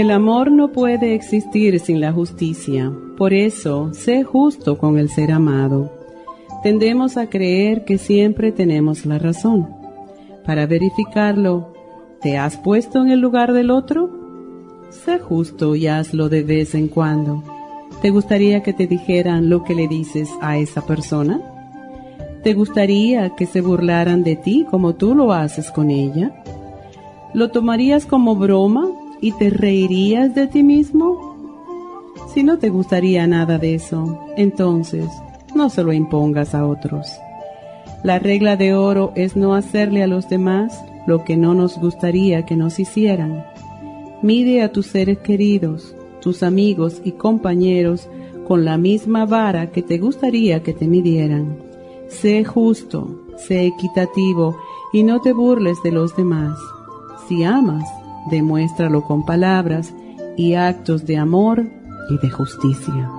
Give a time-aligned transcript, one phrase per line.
[0.00, 2.90] El amor no puede existir sin la justicia.
[3.18, 5.92] Por eso, sé justo con el ser amado.
[6.62, 9.68] Tendemos a creer que siempre tenemos la razón.
[10.46, 11.74] Para verificarlo,
[12.22, 14.08] ¿te has puesto en el lugar del otro?
[14.88, 17.42] Sé justo y hazlo de vez en cuando.
[18.00, 21.42] ¿Te gustaría que te dijeran lo que le dices a esa persona?
[22.42, 26.42] ¿Te gustaría que se burlaran de ti como tú lo haces con ella?
[27.34, 28.88] ¿Lo tomarías como broma
[29.20, 31.30] y te reirías de ti mismo?
[32.34, 35.06] Si no te gustaría nada de eso, entonces
[35.54, 37.08] no se lo impongas a otros.
[38.02, 42.46] La regla de oro es no hacerle a los demás lo que no nos gustaría
[42.46, 43.44] que nos hicieran.
[44.22, 48.08] Mide a tus seres queridos, tus amigos y compañeros
[48.46, 51.58] con la misma vara que te gustaría que te midieran.
[52.08, 54.56] Sé justo, sé equitativo
[54.92, 56.58] y no te burles de los demás.
[57.28, 57.84] Si amas,
[58.30, 59.94] demuéstralo con palabras
[60.36, 61.64] y actos de amor
[62.10, 63.10] y de justicia.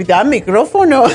[0.01, 1.03] Olvidaba micrófono.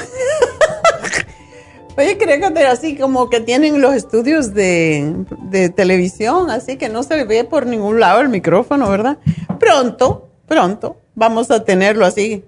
[1.99, 7.03] Oye, creo que así como que tienen los estudios de, de, televisión, así que no
[7.03, 9.17] se ve por ningún lado el micrófono, ¿verdad?
[9.59, 12.45] Pronto, pronto, vamos a tenerlo así.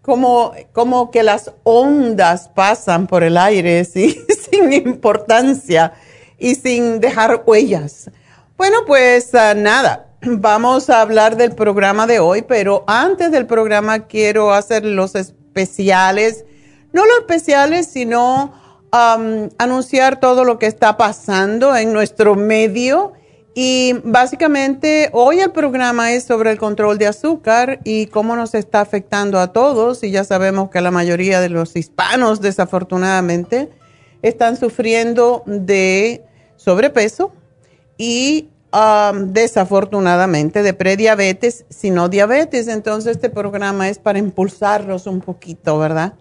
[0.00, 5.92] Como, como que las ondas pasan por el aire sin importancia
[6.38, 8.10] y sin dejar huellas.
[8.56, 14.06] Bueno, pues ah, nada, vamos a hablar del programa de hoy, pero antes del programa
[14.06, 15.16] quiero hacer los
[15.52, 16.44] especiales,
[16.92, 18.52] no los especiales, sino
[18.92, 23.12] um, anunciar todo lo que está pasando en nuestro medio.
[23.54, 28.80] Y básicamente hoy el programa es sobre el control de azúcar y cómo nos está
[28.80, 30.02] afectando a todos.
[30.02, 33.70] Y ya sabemos que la mayoría de los hispanos, desafortunadamente,
[34.22, 36.24] están sufriendo de
[36.56, 37.32] sobrepeso
[37.98, 42.68] y Desafortunadamente de prediabetes, sino diabetes.
[42.68, 46.14] Entonces este programa es para impulsarlos un poquito, ¿verdad?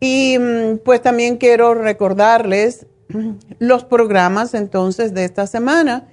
[0.00, 2.86] Y mm, pues también quiero recordarles
[3.58, 6.08] los programas entonces de esta semana.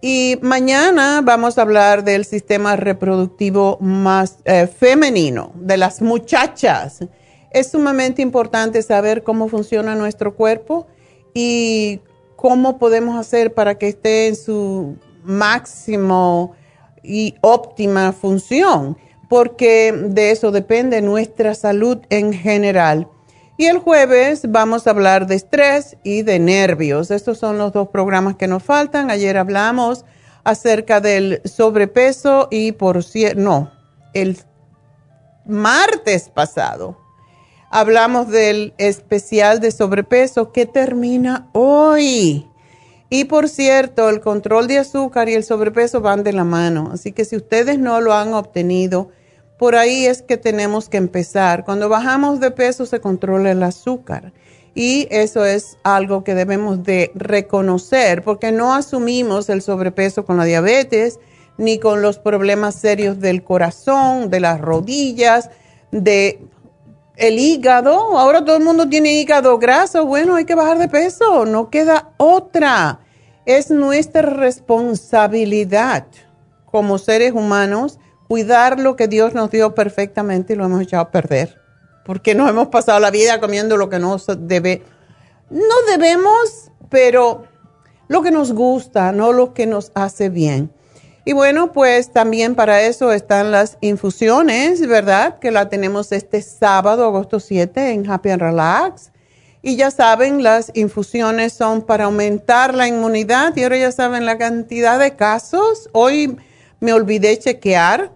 [0.00, 7.00] Y mañana vamos a hablar del sistema reproductivo más eh, femenino, de las muchachas.
[7.50, 10.86] Es sumamente importante saber cómo funciona nuestro cuerpo
[11.32, 12.00] y
[12.36, 16.54] cómo podemos hacer para que esté en su máximo
[17.02, 18.96] y óptima función,
[19.28, 23.08] porque de eso depende nuestra salud en general.
[23.58, 27.10] Y el jueves vamos a hablar de estrés y de nervios.
[27.10, 29.10] Estos son los dos programas que nos faltan.
[29.10, 30.04] Ayer hablamos
[30.44, 33.72] acerca del sobrepeso y por cierto, no,
[34.12, 34.38] el
[35.46, 37.05] martes pasado
[37.70, 42.46] hablamos del especial de sobrepeso que termina hoy.
[43.08, 46.90] Y por cierto, el control de azúcar y el sobrepeso van de la mano.
[46.92, 49.10] Así que si ustedes no lo han obtenido,
[49.58, 51.64] por ahí es que tenemos que empezar.
[51.64, 54.32] Cuando bajamos de peso se controla el azúcar.
[54.74, 60.44] Y eso es algo que debemos de reconocer porque no asumimos el sobrepeso con la
[60.44, 61.18] diabetes
[61.56, 65.48] ni con los problemas serios del corazón, de las rodillas,
[65.92, 66.40] de
[67.16, 68.18] el hígado.
[68.18, 70.06] Ahora todo el mundo tiene hígado graso.
[70.06, 71.44] Bueno, hay que bajar de peso.
[71.44, 73.00] No queda otra.
[73.44, 76.06] Es nuestra responsabilidad
[76.64, 77.98] como seres humanos
[78.28, 81.60] cuidar lo que Dios nos dio perfectamente y lo hemos echado a perder.
[82.04, 84.82] Porque nos hemos pasado la vida comiendo lo que no debe.
[85.50, 87.44] No debemos, pero
[88.08, 90.72] lo que nos gusta, no lo que nos hace bien.
[91.28, 95.40] Y bueno, pues también para eso están las infusiones, ¿verdad?
[95.40, 99.10] Que la tenemos este sábado, agosto 7, en Happy and Relax.
[99.60, 104.38] Y ya saben, las infusiones son para aumentar la inmunidad y ahora ya saben la
[104.38, 105.90] cantidad de casos.
[105.90, 106.36] Hoy
[106.78, 108.12] me olvidé chequear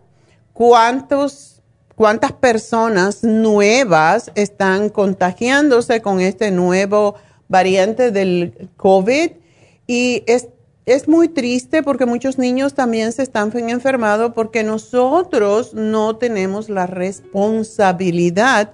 [0.52, 1.62] cuántos,
[1.96, 7.16] cuántas personas nuevas están contagiándose con este nuevo
[7.48, 9.32] variante del COVID.
[9.88, 10.46] Y es
[10.90, 16.88] es muy triste porque muchos niños también se están enfermando porque nosotros no tenemos la
[16.88, 18.72] responsabilidad,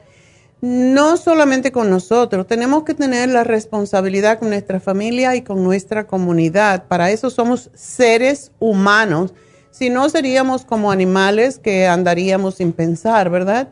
[0.62, 6.06] no solamente con nosotros, tenemos que tener la responsabilidad con nuestra familia y con nuestra
[6.06, 6.84] comunidad.
[6.88, 9.34] Para eso somos seres humanos.
[9.70, 13.68] Si no, seríamos como animales que andaríamos sin pensar, ¿verdad?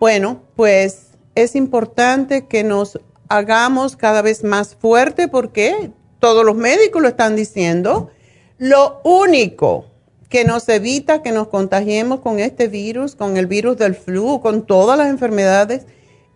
[0.00, 2.98] Bueno, pues es importante que nos
[3.28, 5.92] hagamos cada vez más fuerte porque
[6.22, 8.12] todos los médicos lo están diciendo,
[8.56, 9.86] lo único
[10.28, 14.64] que nos evita que nos contagiemos con este virus, con el virus del flu, con
[14.64, 15.84] todas las enfermedades,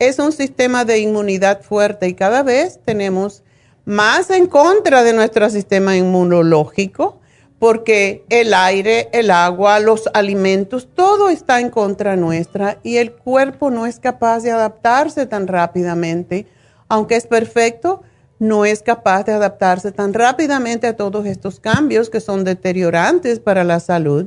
[0.00, 3.44] es un sistema de inmunidad fuerte y cada vez tenemos
[3.84, 7.20] más en contra de nuestro sistema inmunológico
[7.60, 13.70] porque el aire, el agua, los alimentos, todo está en contra nuestra y el cuerpo
[13.70, 16.48] no es capaz de adaptarse tan rápidamente,
[16.88, 18.02] aunque es perfecto
[18.38, 23.64] no es capaz de adaptarse tan rápidamente a todos estos cambios que son deteriorantes para
[23.64, 24.26] la salud.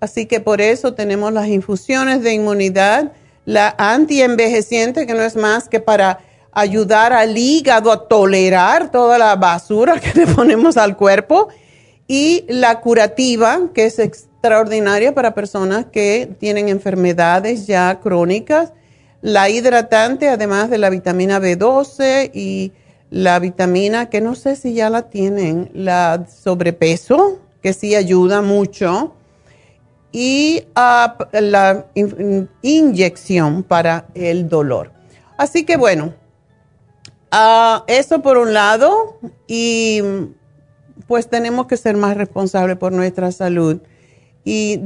[0.00, 3.12] Así que por eso tenemos las infusiones de inmunidad,
[3.44, 6.20] la antienvejeciente, que no es más que para
[6.52, 11.48] ayudar al hígado a tolerar toda la basura que le ponemos al cuerpo,
[12.08, 18.72] y la curativa, que es extraordinaria para personas que tienen enfermedades ya crónicas,
[19.22, 22.72] la hidratante, además de la vitamina B12 y
[23.10, 29.14] la vitamina, que no sé si ya la tienen, la sobrepeso, que sí ayuda mucho,
[30.12, 31.86] y ah, la
[32.62, 34.92] inyección para el dolor.
[35.36, 36.14] Así que bueno,
[37.32, 40.00] uh, eso por un lado, y
[41.06, 43.80] pues tenemos que ser más responsables por nuestra salud.
[44.44, 44.76] Y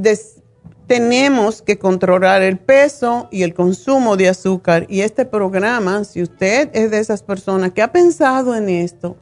[0.87, 4.85] tenemos que controlar el peso y el consumo de azúcar.
[4.89, 9.17] Y este programa, si usted es de esas personas que ha pensado en esto,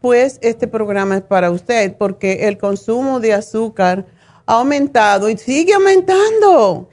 [0.00, 4.06] pues este programa es para usted porque el consumo de azúcar
[4.46, 6.88] ha aumentado y sigue aumentando.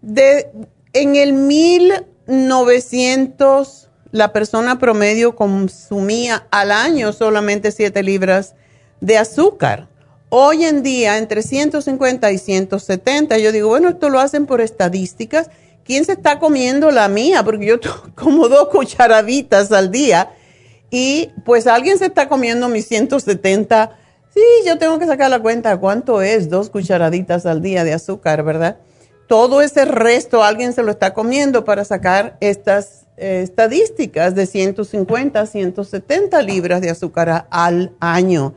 [0.00, 0.48] De,
[0.92, 8.54] en el 1900, la persona promedio consumía al año solamente 7 libras
[9.00, 9.88] de azúcar
[10.28, 15.50] Hoy en día, entre 150 y 170, yo digo, bueno, esto lo hacen por estadísticas.
[15.84, 17.44] ¿Quién se está comiendo la mía?
[17.44, 17.76] Porque yo
[18.16, 20.30] como dos cucharaditas al día
[20.90, 23.96] y pues alguien se está comiendo mis 170.
[24.34, 28.42] Sí, yo tengo que sacar la cuenta cuánto es dos cucharaditas al día de azúcar,
[28.42, 28.78] ¿verdad?
[29.28, 35.40] Todo ese resto alguien se lo está comiendo para sacar estas eh, estadísticas de 150
[35.40, 38.54] a 170 libras de azúcar al año.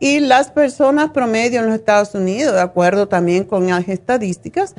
[0.00, 4.74] Y las personas promedio en los Estados Unidos, de acuerdo también con las estadísticas,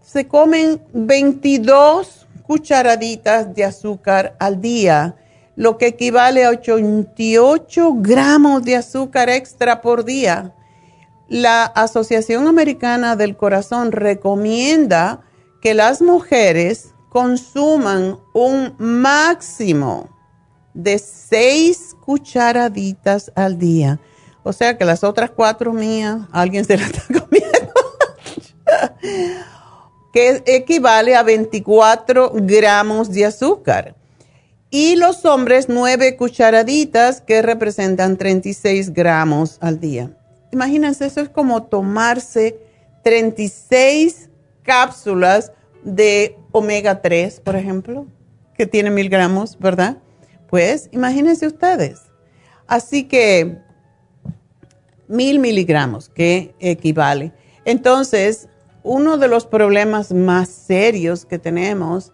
[0.00, 5.16] se comen 22 cucharaditas de azúcar al día,
[5.56, 10.54] lo que equivale a 88 gramos de azúcar extra por día.
[11.28, 15.22] La Asociación Americana del Corazón recomienda
[15.60, 20.08] que las mujeres consuman un máximo
[20.72, 23.98] de 6 cucharaditas al día
[24.42, 27.72] o sea que las otras cuatro mías, alguien se las está comiendo.
[30.12, 33.94] que equivale a 24 gramos de azúcar.
[34.70, 40.16] Y los hombres, nueve cucharaditas que representan 36 gramos al día.
[40.50, 42.58] Imagínense, eso es como tomarse
[43.04, 44.30] 36
[44.62, 48.06] cápsulas de omega 3, por ejemplo,
[48.56, 49.98] que tiene mil gramos, ¿verdad?
[50.48, 52.02] Pues imagínense ustedes.
[52.66, 53.58] Así que
[55.08, 57.32] mil miligramos, que equivale.
[57.64, 58.48] Entonces,
[58.82, 62.12] uno de los problemas más serios que tenemos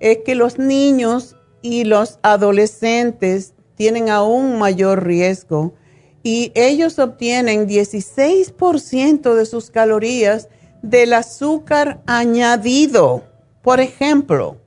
[0.00, 5.74] es que los niños y los adolescentes tienen aún mayor riesgo
[6.22, 10.48] y ellos obtienen 16% de sus calorías
[10.82, 13.24] del azúcar añadido.
[13.62, 14.58] Por ejemplo,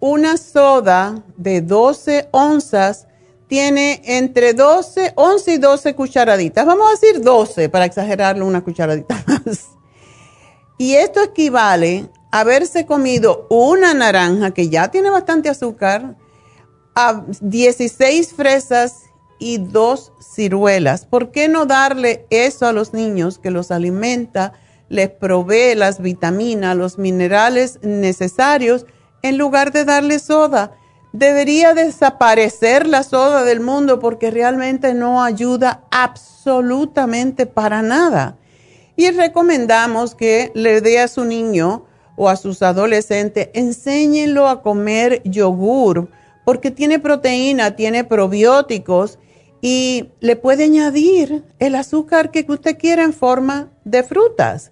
[0.00, 3.06] una soda de 12 onzas
[3.50, 6.64] tiene entre 12, 11 y 12 cucharaditas.
[6.64, 9.70] Vamos a decir 12 para exagerarlo una cucharadita más.
[10.78, 16.16] Y esto equivale a haberse comido una naranja que ya tiene bastante azúcar,
[16.94, 19.06] a 16 fresas
[19.40, 21.04] y dos ciruelas.
[21.04, 24.52] ¿Por qué no darle eso a los niños que los alimenta,
[24.88, 28.86] les provee las vitaminas, los minerales necesarios,
[29.22, 30.76] en lugar de darle soda?
[31.12, 38.36] Debería desaparecer la soda del mundo porque realmente no ayuda absolutamente para nada.
[38.94, 41.84] Y recomendamos que le dé a su niño
[42.16, 46.10] o a sus adolescentes, enséñenlo a comer yogur,
[46.44, 49.18] porque tiene proteína, tiene probióticos
[49.60, 54.70] y le puede añadir el azúcar que usted quiera en forma de frutas.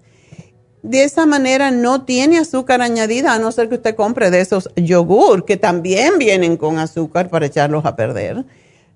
[0.83, 4.71] De esa manera no tiene azúcar añadida, a no ser que usted compre de esos
[4.77, 8.45] yogur, que también vienen con azúcar para echarlos a perder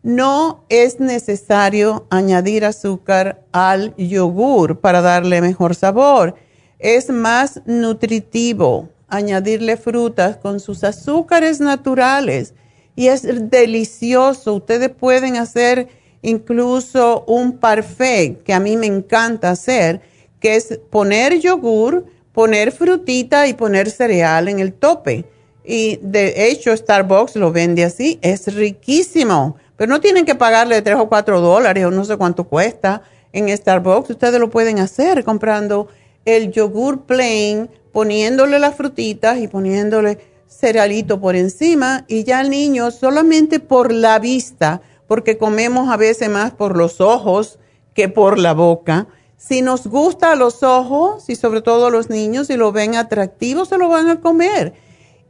[0.03, 6.35] no es necesario añadir azúcar al yogur para darle mejor sabor.
[6.79, 12.55] Es más nutritivo añadirle frutas con sus azúcares naturales
[12.97, 14.55] y es delicioso.
[14.55, 15.89] Ustedes pueden hacer
[16.23, 20.01] incluso un parfait que a mí me encanta hacer,
[20.43, 25.25] que es poner yogur, poner frutita y poner cereal en el tope.
[25.65, 30.97] Y de hecho Starbucks lo vende así, es riquísimo pero no tienen que pagarle tres
[30.97, 34.11] o cuatro dólares o no sé cuánto cuesta en Starbucks.
[34.11, 35.89] Ustedes lo pueden hacer comprando
[36.25, 42.93] el yogur plain, poniéndole las frutitas y poniéndole cerealito por encima y ya el niño
[42.93, 47.59] solamente por la vista, porque comemos a veces más por los ojos
[47.93, 49.09] que por la boca.
[49.45, 53.77] Si nos gusta los ojos y sobre todo los niños, si lo ven atractivo, se
[53.77, 54.73] lo van a comer.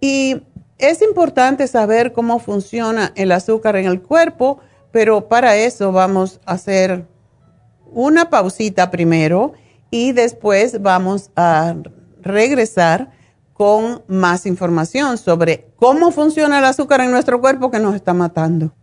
[0.02, 0.42] Y
[0.76, 4.59] es importante saber cómo funciona el azúcar en el cuerpo,
[4.90, 7.07] pero para eso vamos a hacer
[7.90, 9.54] una pausita primero
[9.90, 11.75] y después vamos a
[12.21, 13.12] regresar
[13.54, 18.75] con más información sobre cómo funciona el azúcar en nuestro cuerpo que nos está matando.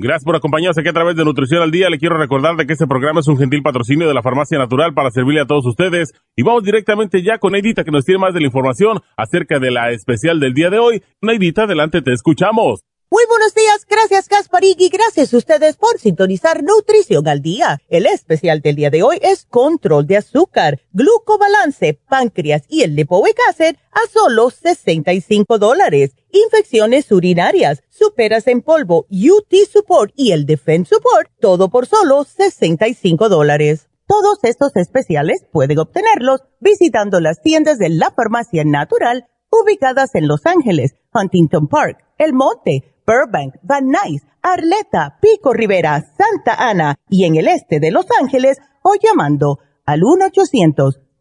[0.00, 1.90] Gracias por acompañarnos aquí a través de Nutrición al Día.
[1.90, 4.94] Le quiero recordar de que este programa es un gentil patrocinio de la Farmacia Natural
[4.94, 6.12] para servirle a todos ustedes.
[6.36, 9.72] Y vamos directamente ya con Neidita que nos tiene más de la información acerca de
[9.72, 11.02] la especial del día de hoy.
[11.20, 12.84] Neidita, adelante, te escuchamos.
[13.10, 17.80] Muy buenos días, gracias Gasparig y gracias a ustedes por sintonizar Nutrición al Día.
[17.88, 23.36] El especial del día de hoy es control de azúcar, glucobalance, páncreas y el lipoic
[23.48, 26.14] acid a solo 65 dólares.
[26.30, 33.28] Infecciones urinarias, superas en polvo, UT Support y el Defense Support, todo por solo 65
[33.28, 33.88] dólares.
[34.06, 40.46] Todos estos especiales pueden obtenerlos visitando las tiendas de la farmacia natural ubicadas en Los
[40.46, 47.36] Ángeles, Huntington Park, El Monte, Burbank, Van Nuys, Arleta, Pico Rivera, Santa Ana y en
[47.36, 50.00] el este de Los Ángeles o llamando al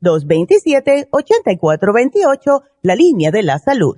[0.01, 3.97] 1-800-227-8428, la línea de la salud.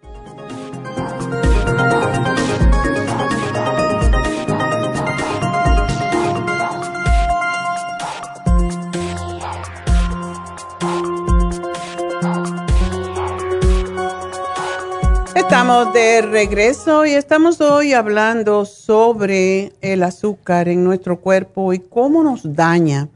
[15.51, 22.23] Estamos de regreso y estamos hoy hablando sobre el azúcar en nuestro cuerpo y cómo
[22.23, 23.09] nos daña.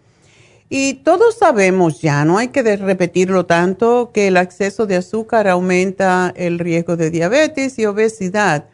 [0.67, 6.33] Y todos sabemos ya, no hay que repetirlo tanto, que el exceso de azúcar aumenta
[6.35, 8.65] el riesgo de diabetes y obesidad.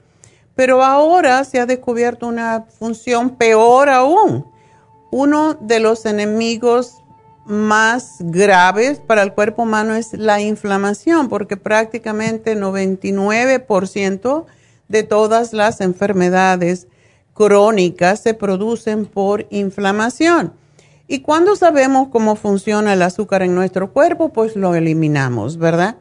[0.56, 4.44] Pero ahora se ha descubierto una función peor aún.
[5.12, 7.03] Uno de los enemigos
[7.45, 14.45] más graves para el cuerpo humano es la inflamación, porque prácticamente 99%
[14.88, 16.88] de todas las enfermedades
[17.33, 20.53] crónicas se producen por inflamación.
[21.07, 25.98] Y cuando sabemos cómo funciona el azúcar en nuestro cuerpo, pues lo eliminamos, ¿verdad?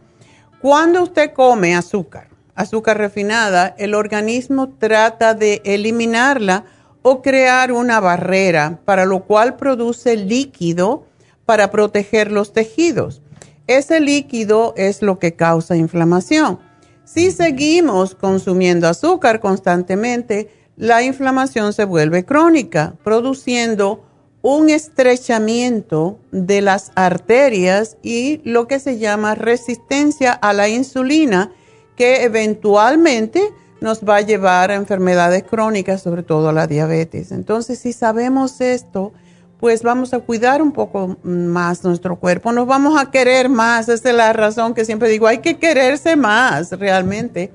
[0.60, 6.64] Cuando usted come azúcar, azúcar refinada, el organismo trata de eliminarla
[7.02, 11.06] o crear una barrera, para lo cual produce líquido
[11.50, 13.22] para proteger los tejidos.
[13.66, 16.60] Ese líquido es lo que causa inflamación.
[17.02, 24.04] Si seguimos consumiendo azúcar constantemente, la inflamación se vuelve crónica, produciendo
[24.42, 31.50] un estrechamiento de las arterias y lo que se llama resistencia a la insulina,
[31.96, 33.42] que eventualmente
[33.80, 37.32] nos va a llevar a enfermedades crónicas, sobre todo a la diabetes.
[37.32, 39.12] Entonces, si sabemos esto,
[39.60, 44.08] pues vamos a cuidar un poco más nuestro cuerpo, nos vamos a querer más, esa
[44.08, 47.52] es la razón que siempre digo, hay que quererse más realmente.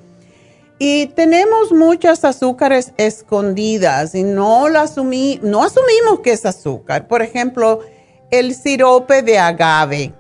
[0.78, 7.08] Y tenemos muchas azúcares escondidas y no, la asumí, no asumimos que es azúcar.
[7.08, 7.80] Por ejemplo,
[8.30, 10.14] el sirope de agave,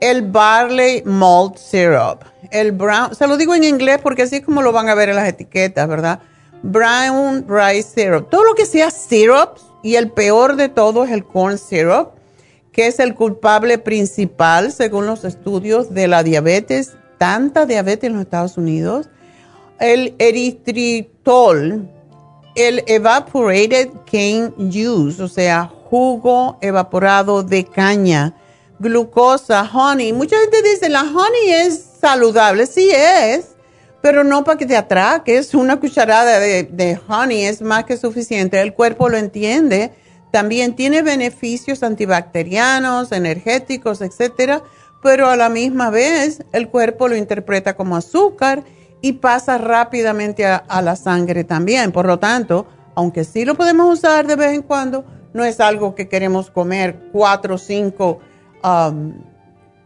[0.00, 4.62] el barley malt syrup, el brown, se lo digo en inglés porque así es como
[4.62, 6.20] lo van a ver en las etiquetas, ¿verdad?
[6.62, 11.24] Brown rice syrup, todo lo que sea syrups y el peor de todo es el
[11.24, 12.10] corn syrup,
[12.72, 18.22] que es el culpable principal según los estudios de la diabetes, tanta diabetes en los
[18.22, 19.08] Estados Unidos.
[19.80, 21.88] El eritritol,
[22.54, 28.34] el evaporated cane juice, o sea, jugo evaporado de caña,
[28.78, 30.12] glucosa, honey.
[30.12, 33.56] Mucha gente dice, la honey es saludable, sí es,
[34.00, 35.54] pero no para que te atraques.
[35.54, 39.92] Una cucharada de, de honey es más que suficiente, el cuerpo lo entiende.
[40.30, 44.62] También tiene beneficios antibacterianos, energéticos, etcétera,
[45.02, 48.64] pero a la misma vez el cuerpo lo interpreta como azúcar
[49.00, 51.92] y pasa rápidamente a, la sangre también.
[51.92, 55.94] Por lo tanto, aunque sí lo podemos usar de vez en cuando, no es algo
[55.94, 58.18] que queremos comer cuatro o cinco
[58.64, 59.14] um,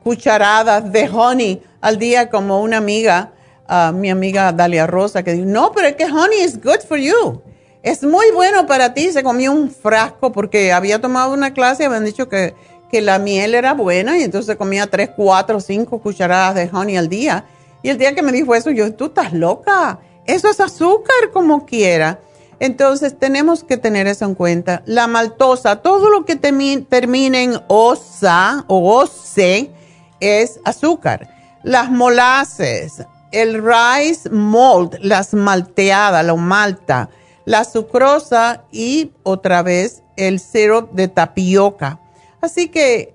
[0.02, 3.32] cucharadas de honey al día como una amiga,
[3.72, 6.98] uh, mi amiga Dalia Rosa, que dijo, no, pero es que honey is good for
[6.98, 7.40] you.
[7.82, 9.10] Es muy bueno para ti.
[9.10, 12.54] Se comió un frasco porque había tomado una clase y habían dicho que,
[12.90, 17.08] que la miel era buena y entonces comía tres, cuatro, cinco cucharadas de honey al
[17.08, 17.44] día
[17.82, 21.66] y el día que me dijo eso, yo, tú estás loca, eso es azúcar como
[21.66, 22.20] quiera.
[22.60, 24.82] Entonces tenemos que tener eso en cuenta.
[24.86, 29.72] La maltosa, todo lo que termine en osa o ose
[30.20, 31.28] es azúcar.
[31.64, 37.10] Las molases, el rice malt, las malteadas, la malta,
[37.44, 42.00] la sucrosa y otra vez el syrup de tapioca.
[42.40, 43.14] Así que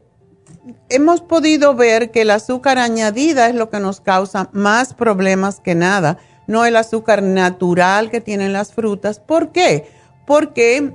[0.89, 5.75] hemos podido ver que el azúcar añadida es lo que nos causa más problemas que
[5.75, 9.19] nada, no el azúcar natural que tienen las frutas.
[9.19, 9.89] ¿Por qué?
[10.25, 10.93] Porque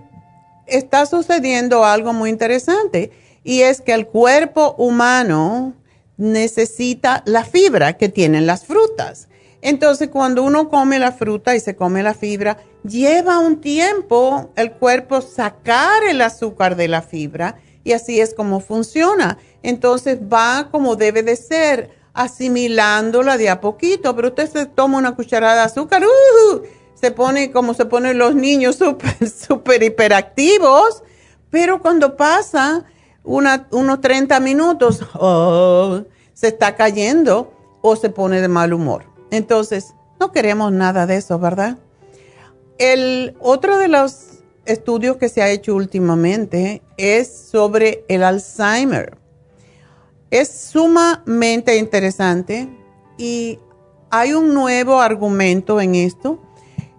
[0.66, 3.12] está sucediendo algo muy interesante
[3.44, 5.74] y es que el cuerpo humano
[6.22, 9.28] necesita la fibra que tienen las frutas.
[9.60, 14.72] Entonces, cuando uno come la fruta y se come la fibra, lleva un tiempo el
[14.72, 19.38] cuerpo sacar el azúcar de la fibra y así es como funciona.
[19.62, 25.14] Entonces va como debe de ser, asimilándola de a poquito, pero usted se toma una
[25.14, 26.62] cucharada de azúcar, uh,
[26.94, 31.02] se pone como se ponen los niños súper, súper hiperactivos,
[31.50, 32.84] pero cuando pasa
[33.24, 36.02] unos 30 minutos, oh,
[36.34, 39.04] se está cayendo o se pone de mal humor.
[39.30, 41.78] Entonces, no queremos nada de eso, ¿verdad?
[42.78, 49.16] El otro de los estudios que se ha hecho últimamente es sobre el Alzheimer.
[50.30, 52.68] Es sumamente interesante
[53.18, 53.58] y
[54.10, 56.40] hay un nuevo argumento en esto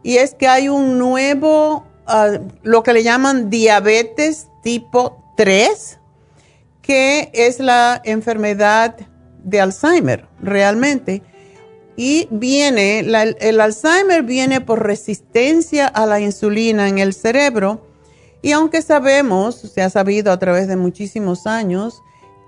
[0.04, 6.00] y es que hay un nuevo, ah, lo que le llaman diabetes tipo 3,
[6.82, 8.98] que es la enfermedad
[9.43, 11.21] de Alzheimer realmente.
[11.95, 17.88] Y viene, el Alzheimer viene por resistencia a la insulina en el cerebro.
[18.41, 22.01] Y aunque sabemos, se ha sabido a través de muchísimos años,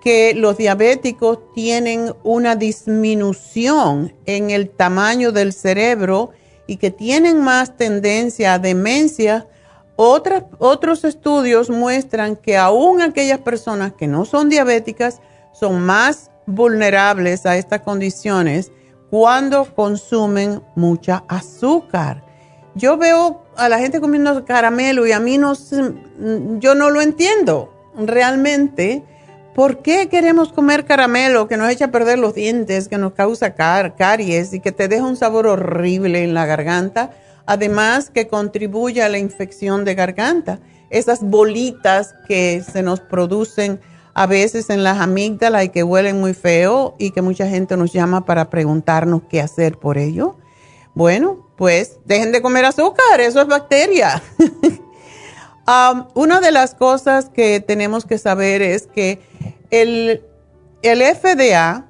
[0.05, 6.29] que los diabéticos tienen una disminución en el tamaño del cerebro
[6.67, 9.47] y que tienen más tendencia a demencia,
[9.95, 15.21] otros estudios muestran que aún aquellas personas que no son diabéticas
[15.53, 18.71] son más vulnerables a estas condiciones
[19.09, 22.23] cuando consumen mucha azúcar.
[22.75, 25.53] Yo veo a la gente comiendo caramelo y a mí no,
[26.59, 29.03] yo no lo entiendo realmente.
[29.53, 33.55] ¿Por qué queremos comer caramelo que nos echa a perder los dientes, que nos causa
[33.55, 37.11] caries y que te deja un sabor horrible en la garganta?
[37.45, 40.59] Además que contribuye a la infección de garganta.
[40.89, 43.79] Esas bolitas que se nos producen
[44.15, 47.91] a veces en las amígdalas y que huelen muy feo y que mucha gente nos
[47.91, 50.37] llama para preguntarnos qué hacer por ello.
[50.93, 54.23] Bueno, pues dejen de comer azúcar, eso es bacteria.
[55.67, 59.19] Um, una de las cosas que tenemos que saber es que
[59.71, 60.21] el,
[60.83, 61.87] el FDA,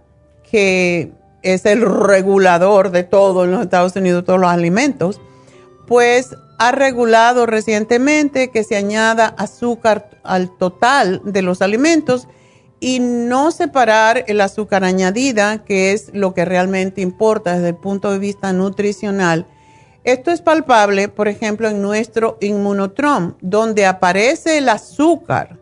[0.49, 1.11] que
[1.41, 5.19] es el regulador de todo en los Estados Unidos, todos los alimentos,
[5.88, 12.27] pues ha regulado recientemente que se añada azúcar al total de los alimentos
[12.79, 18.11] y no separar el azúcar añadida, que es lo que realmente importa desde el punto
[18.11, 19.47] de vista nutricional.
[20.03, 25.57] Esto es palpable, por ejemplo, en nuestro inmunotrom, donde aparece el azúcar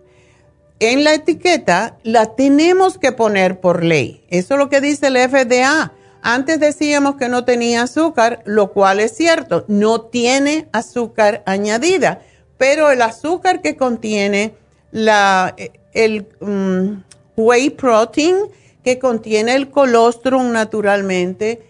[0.79, 4.25] en la etiqueta, la tenemos que poner por ley.
[4.29, 5.93] Eso es lo que dice el FDA
[6.24, 12.22] antes decíamos que no tenía azúcar, lo cual es cierto, no tiene azúcar añadida,
[12.58, 14.56] pero el azúcar que contiene
[14.92, 15.54] la,
[15.92, 17.04] el mm,
[17.36, 18.38] whey protein,
[18.86, 21.62] que contiene el colostrum naturalmente,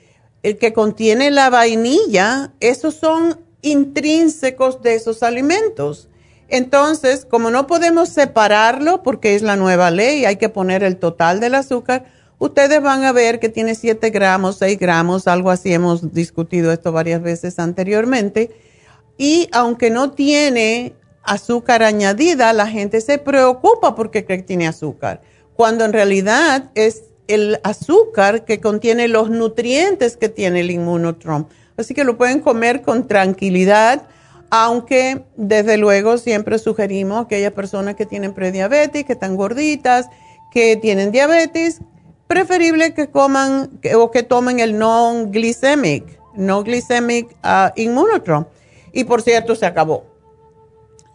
[0.44, 6.10] el que contiene la vainilla, esos son intrínsecos de esos alimentos.
[6.48, 11.40] Entonces, como no podemos separarlo porque es la nueva ley, hay que poner el total
[11.40, 12.06] del azúcar,
[12.40, 16.92] ustedes van a ver que tiene 7 gramos, 6 gramos, algo así, hemos discutido esto
[16.92, 18.52] varias veces anteriormente.
[19.18, 25.22] Y aunque no tiene azúcar añadida, la gente se preocupa porque cree que tiene azúcar,
[25.56, 31.48] cuando en realidad es el azúcar que contiene los nutrientes que tiene el inmunotrom.
[31.78, 34.04] Así que lo pueden comer con tranquilidad,
[34.50, 40.08] aunque desde luego siempre sugerimos a aquellas personas que tienen prediabetes, que están gorditas,
[40.52, 41.80] que tienen diabetes,
[42.34, 48.48] preferible que coman o que tomen el non-glycemic, no-glycemic uh, immunotron.
[48.92, 50.06] Y por cierto, se acabó.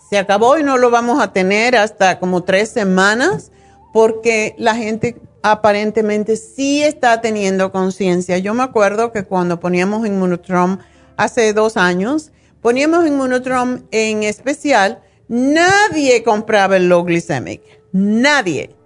[0.09, 3.51] Se acabó y no lo vamos a tener hasta como tres semanas
[3.93, 8.39] porque la gente aparentemente sí está teniendo conciencia.
[8.39, 10.79] Yo me acuerdo que cuando poníamos Immunotrom
[11.17, 12.31] hace dos años,
[12.63, 17.61] poníamos Immunotrom en especial, nadie compraba el low glycemic.
[17.91, 18.77] Nadie.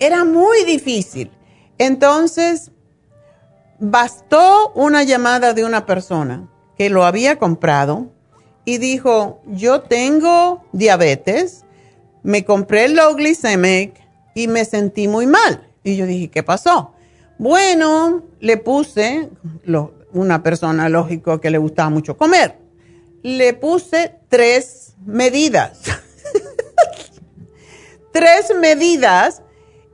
[0.00, 1.30] Era muy difícil.
[1.78, 2.70] Entonces,
[3.78, 8.10] bastó una llamada de una persona que lo había comprado
[8.64, 11.64] y dijo, yo tengo diabetes,
[12.22, 13.94] me compré el low glycemic
[14.34, 15.68] y me sentí muy mal.
[15.84, 16.92] Y yo dije, ¿qué pasó?
[17.38, 19.30] Bueno, le puse,
[20.12, 22.58] una persona lógico que le gustaba mucho comer,
[23.22, 25.80] le puse tres medidas.
[28.12, 29.42] tres medidas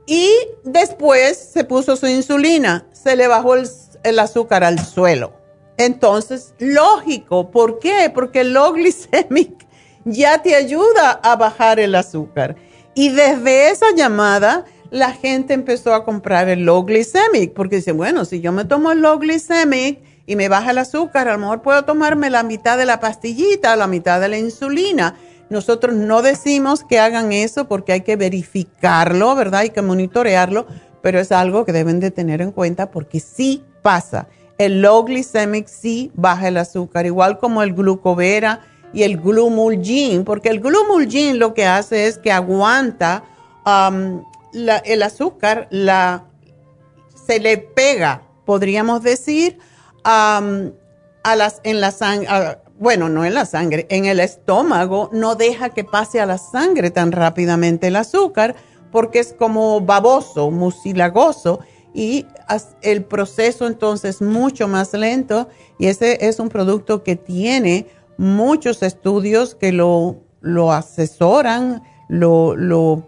[0.05, 0.29] y
[0.63, 5.33] después se puso su insulina, se le bajó el, azúcar al suelo.
[5.77, 8.11] Entonces, lógico, ¿por qué?
[8.13, 9.65] Porque el low glycemic
[10.05, 12.55] ya te ayuda a bajar el azúcar.
[12.95, 18.25] Y desde esa llamada, la gente empezó a comprar el low glycemic, porque dice, bueno,
[18.25, 21.61] si yo me tomo el low glycemic y me baja el azúcar, a lo mejor
[21.61, 25.15] puedo tomarme la mitad de la pastillita, la mitad de la insulina
[25.49, 29.61] nosotros no decimos que hagan eso porque hay que verificarlo, ¿verdad?
[29.61, 30.65] Hay que monitorearlo,
[31.01, 34.27] pero es algo que deben de tener en cuenta porque sí pasa.
[34.57, 38.61] El low glycemic sí baja el azúcar, igual como el glucovera
[38.93, 43.23] y el glumulgin, porque el glumulgin lo que hace es que aguanta
[43.65, 45.67] um, el azúcar,
[47.25, 49.57] se le pega, podríamos decir,
[50.05, 50.71] um,
[51.23, 52.27] a las, en la sangre
[52.79, 56.91] bueno, no en la sangre, en el estómago, no deja que pase a la sangre
[56.91, 58.55] tan rápidamente el azúcar
[58.91, 61.59] porque es como baboso, mucilagoso
[61.93, 62.25] y
[62.81, 65.47] el proceso entonces es mucho más lento
[65.79, 73.07] y ese es un producto que tiene muchos estudios que lo, lo asesoran, lo, lo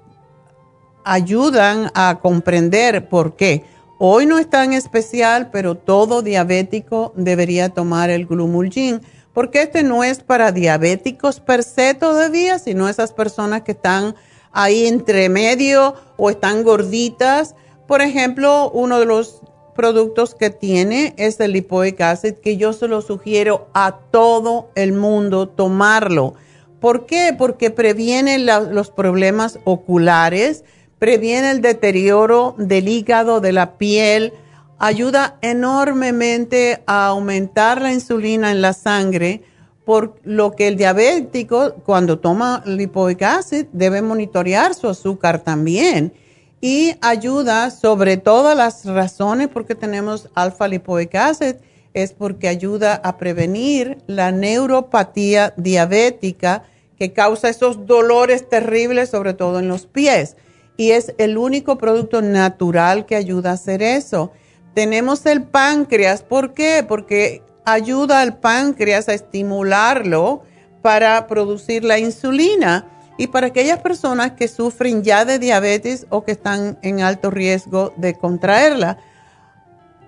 [1.04, 3.64] ayudan a comprender por qué.
[3.98, 9.02] Hoy no es tan especial, pero todo diabético debería tomar el glumulgin,
[9.36, 14.16] porque este no es para diabéticos per se todavía, sino esas personas que están
[14.54, 17.54] ahí entre medio o están gorditas.
[17.86, 19.42] Por ejemplo, uno de los
[19.76, 24.94] productos que tiene es el lipoic acid, que yo se lo sugiero a todo el
[24.94, 26.36] mundo tomarlo.
[26.80, 27.36] ¿Por qué?
[27.38, 30.64] Porque previene los problemas oculares,
[30.98, 34.32] previene el deterioro del hígado, de la piel,
[34.80, 39.44] ayuda enormemente a aumentar la insulina en la sangre,
[39.86, 46.12] por lo que el diabético cuando toma lipoic acid debe monitorear su azúcar también
[46.60, 51.56] y ayuda sobre todas las razones porque tenemos alfa lipoic acid
[51.94, 56.64] es porque ayuda a prevenir la neuropatía diabética
[56.98, 60.36] que causa esos dolores terribles sobre todo en los pies
[60.78, 64.32] y es el único producto natural que ayuda a hacer eso.
[64.76, 66.86] Tenemos el páncreas, ¿por qué?
[66.88, 70.44] Porque ayuda al páncreas a estimularlo
[70.82, 72.86] para producir la insulina.
[73.18, 77.94] Y para aquellas personas que sufren ya de diabetes o que están en alto riesgo
[77.96, 78.98] de contraerla,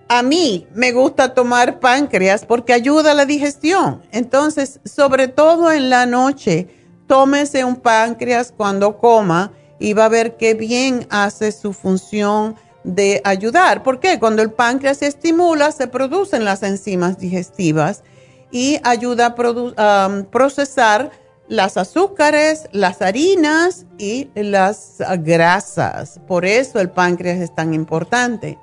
[0.09, 4.01] a mí me gusta tomar páncreas porque ayuda a la digestión.
[4.11, 6.67] Entonces, sobre todo en la noche,
[7.07, 12.55] tómese un páncreas cuando coma y va a ver qué bien hace su función
[12.87, 13.83] de ayudar.
[13.83, 18.03] porque Cuando el páncreas se estimula, se producen las enzimas digestivas
[18.49, 19.35] y ayuda
[19.77, 21.11] a procesar
[21.49, 26.19] las azúcares, las harinas y las grasas.
[26.27, 28.57] Por eso el páncreas es tan importante.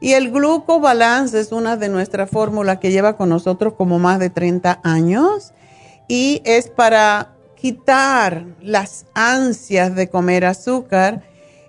[0.00, 4.30] Y el glucobalance es una de nuestras fórmulas que lleva con nosotros como más de
[4.30, 5.52] 30 años
[6.06, 11.22] y es para quitar las ansias de comer azúcar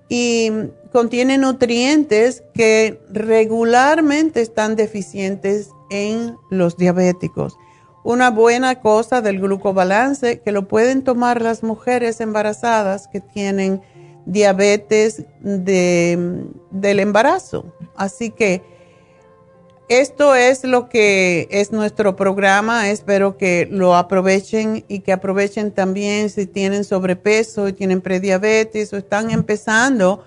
[0.08, 0.52] y
[0.92, 7.58] contiene nutrientes que regularmente están deficientes en los diabéticos.
[8.04, 13.82] Una buena cosa del glucobalance que lo pueden tomar las mujeres embarazadas que tienen
[14.26, 17.66] diabetes del embarazo.
[17.96, 18.64] Así que
[19.90, 22.90] esto es lo que es nuestro programa.
[22.90, 28.98] Espero que lo aprovechen y que aprovechen también si tienen sobrepeso y tienen prediabetes o
[28.98, 30.24] están empezando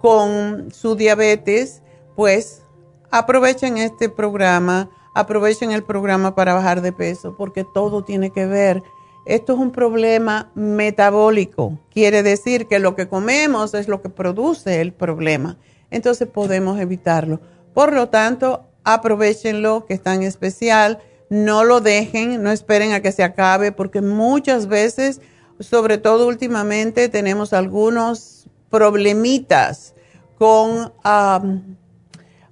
[0.00, 1.82] con su diabetes,
[2.14, 2.62] pues
[3.10, 8.82] aprovechen este programa, aprovechen el programa para bajar de peso, porque todo tiene que ver.
[9.24, 11.78] Esto es un problema metabólico.
[11.90, 15.58] Quiere decir que lo que comemos es lo que produce el problema.
[15.90, 17.40] Entonces podemos evitarlo.
[17.74, 23.10] Por lo tanto, aprovechenlo, que es tan especial, no lo dejen, no esperen a que
[23.10, 25.20] se acabe, porque muchas veces,
[25.58, 28.35] sobre todo últimamente, tenemos algunos
[28.70, 29.94] problemitas
[30.38, 30.92] con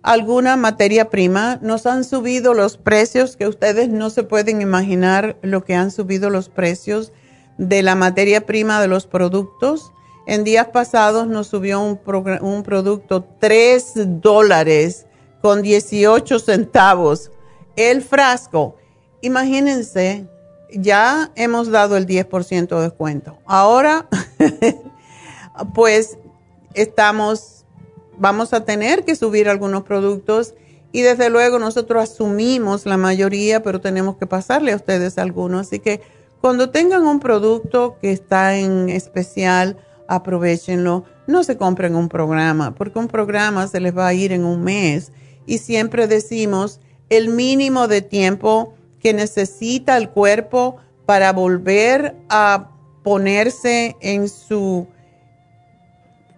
[0.02, 1.58] alguna materia prima.
[1.62, 6.30] Nos han subido los precios, que ustedes no se pueden imaginar lo que han subido
[6.30, 7.12] los precios
[7.58, 9.92] de la materia prima de los productos.
[10.26, 12.00] En días pasados nos subió un,
[12.40, 15.06] un producto 3 dólares
[15.42, 17.30] con 18 centavos
[17.76, 18.76] el frasco.
[19.20, 20.26] Imagínense,
[20.72, 23.38] ya hemos dado el 10% de descuento.
[23.46, 24.08] Ahora,
[25.74, 26.18] pues
[26.74, 27.64] estamos,
[28.18, 30.54] vamos a tener que subir algunos productos
[30.92, 35.66] y desde luego nosotros asumimos la mayoría, pero tenemos que pasarle a ustedes algunos.
[35.66, 36.00] Así que
[36.40, 39.76] cuando tengan un producto que está en especial,
[40.08, 41.04] aprovechenlo.
[41.26, 44.62] No se compren un programa, porque un programa se les va a ir en un
[44.62, 45.12] mes
[45.46, 52.70] y siempre decimos el mínimo de tiempo que necesita el cuerpo para volver a
[53.02, 54.86] ponerse en su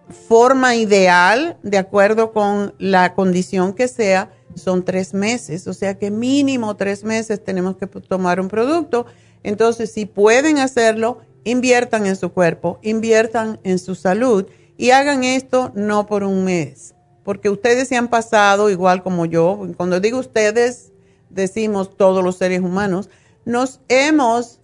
[0.09, 5.67] forma ideal, de acuerdo con la condición que sea, son tres meses.
[5.67, 9.05] O sea que mínimo tres meses tenemos que tomar un producto.
[9.43, 14.45] Entonces, si pueden hacerlo, inviertan en su cuerpo, inviertan en su salud
[14.77, 16.93] y hagan esto no por un mes,
[17.23, 20.91] porque ustedes se han pasado, igual como yo, cuando digo ustedes,
[21.29, 23.09] decimos todos los seres humanos,
[23.45, 24.59] nos hemos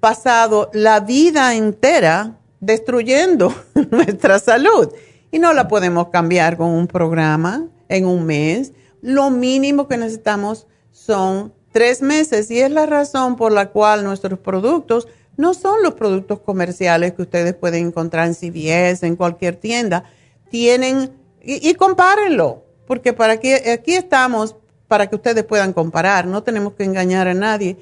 [0.00, 3.54] pasado la vida entera destruyendo
[3.90, 4.92] nuestra salud
[5.30, 8.72] y no la podemos cambiar con un programa en un mes.
[9.00, 14.38] Lo mínimo que necesitamos son tres meses y es la razón por la cual nuestros
[14.38, 20.04] productos no son los productos comerciales que ustedes pueden encontrar en CVS, en cualquier tienda.
[20.50, 24.56] Tienen, y, compárenlo, porque para aquí, aquí estamos
[24.88, 27.76] para que ustedes puedan comparar, no tenemos que engañar a nadie.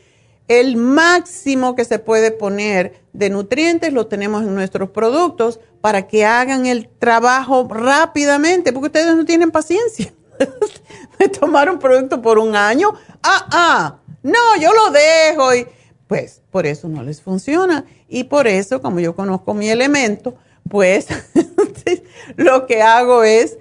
[0.49, 6.25] El máximo que se puede poner de nutrientes lo tenemos en nuestros productos para que
[6.25, 10.13] hagan el trabajo rápidamente, porque ustedes no tienen paciencia
[11.19, 12.93] de tomar un producto por un año.
[13.23, 15.67] Ah, ah, no, yo lo dejo y
[16.07, 17.85] pues por eso no les funciona.
[18.09, 20.37] Y por eso, como yo conozco mi elemento,
[20.69, 21.07] pues
[22.37, 23.59] lo que hago es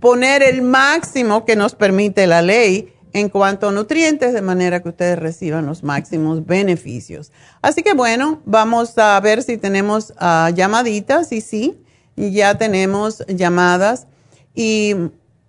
[0.00, 4.88] poner el máximo que nos permite la ley en cuanto a nutrientes, de manera que
[4.88, 7.30] ustedes reciban los máximos beneficios.
[7.60, 11.78] Así que bueno, vamos a ver si tenemos ah, llamaditas y sí,
[12.16, 14.06] ya tenemos llamadas.
[14.54, 14.94] Y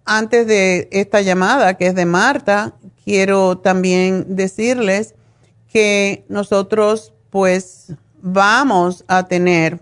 [0.05, 2.73] antes de esta llamada, que es de Marta,
[3.03, 5.15] quiero también decirles
[5.71, 9.79] que nosotros pues vamos a tener,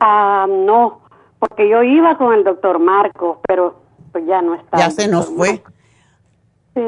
[0.00, 1.00] Ah, no,
[1.38, 3.80] porque yo iba con el doctor Marcos, pero
[4.12, 4.78] pues ya no está.
[4.78, 5.62] Ya se nos fue.
[6.74, 6.80] Sí,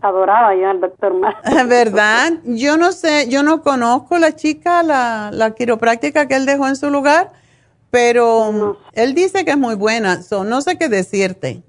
[0.00, 1.42] adoraba yo al doctor Marcos.
[1.68, 2.32] ¿Verdad?
[2.44, 6.76] Yo no sé, yo no conozco la chica, la, la quiropráctica que él dejó en
[6.76, 7.30] su lugar,
[7.90, 11.62] pero él dice que es muy buena, so, no sé qué decirte.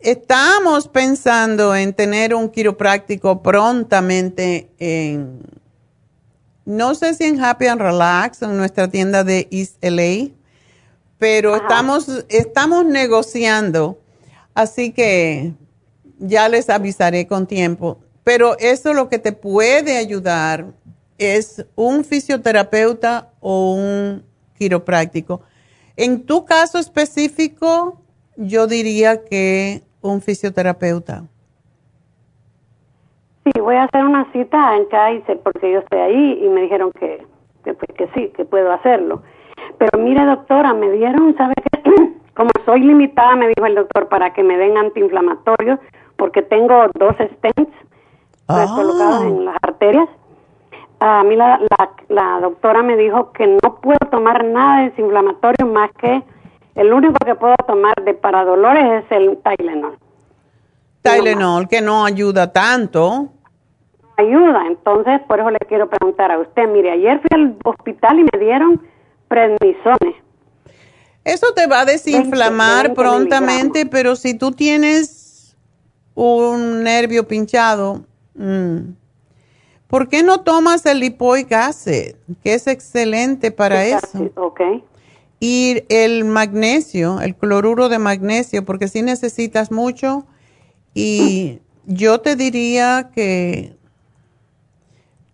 [0.00, 5.40] Estamos pensando en tener un quiropráctico prontamente en,
[6.64, 10.30] no sé si en Happy and Relax, en nuestra tienda de East LA,
[11.18, 13.98] pero estamos, estamos negociando
[14.54, 15.54] Así que
[16.18, 17.98] ya les avisaré con tiempo.
[18.24, 20.66] Pero eso lo que te puede ayudar
[21.18, 24.24] es un fisioterapeuta o un
[24.58, 25.42] quiropráctico.
[25.96, 28.02] En tu caso específico,
[28.36, 31.22] yo diría que un fisioterapeuta.
[33.44, 36.92] Sí, voy a hacer una cita en Kaiser porque yo estoy ahí y me dijeron
[36.92, 37.26] que,
[37.64, 39.22] que, pues, que sí, que puedo hacerlo.
[39.78, 42.12] Pero mire, doctora, me dieron, ¿sabe qué?
[42.34, 45.78] Como soy limitada, me dijo el doctor, para que me den antiinflamatorios,
[46.16, 47.72] porque tengo dos stents
[48.46, 50.08] colocados en las arterias.
[51.00, 51.58] A mí la,
[52.08, 56.22] la, doctora me dijo que no puedo tomar nada de desinflamatorio más que
[56.80, 59.98] el único que puedo tomar de para dolores es el Tylenol.
[61.02, 63.28] Tylenol, que no ayuda tanto.
[64.16, 66.68] Ayuda, entonces por eso le quiero preguntar a usted.
[66.68, 68.82] Mire, ayer fui al hospital y me dieron
[69.28, 70.14] prednisones
[71.24, 75.56] eso te va a desinflamar prontamente, pero si tú tienes
[76.14, 78.04] un nervio pinchado,
[78.34, 78.78] mm,
[79.86, 84.30] ¿por qué no tomas el lipoic acid, que es excelente para eso?
[85.40, 90.26] Y el magnesio, el cloruro de magnesio, porque si necesitas mucho.
[90.94, 93.74] Y yo te diría que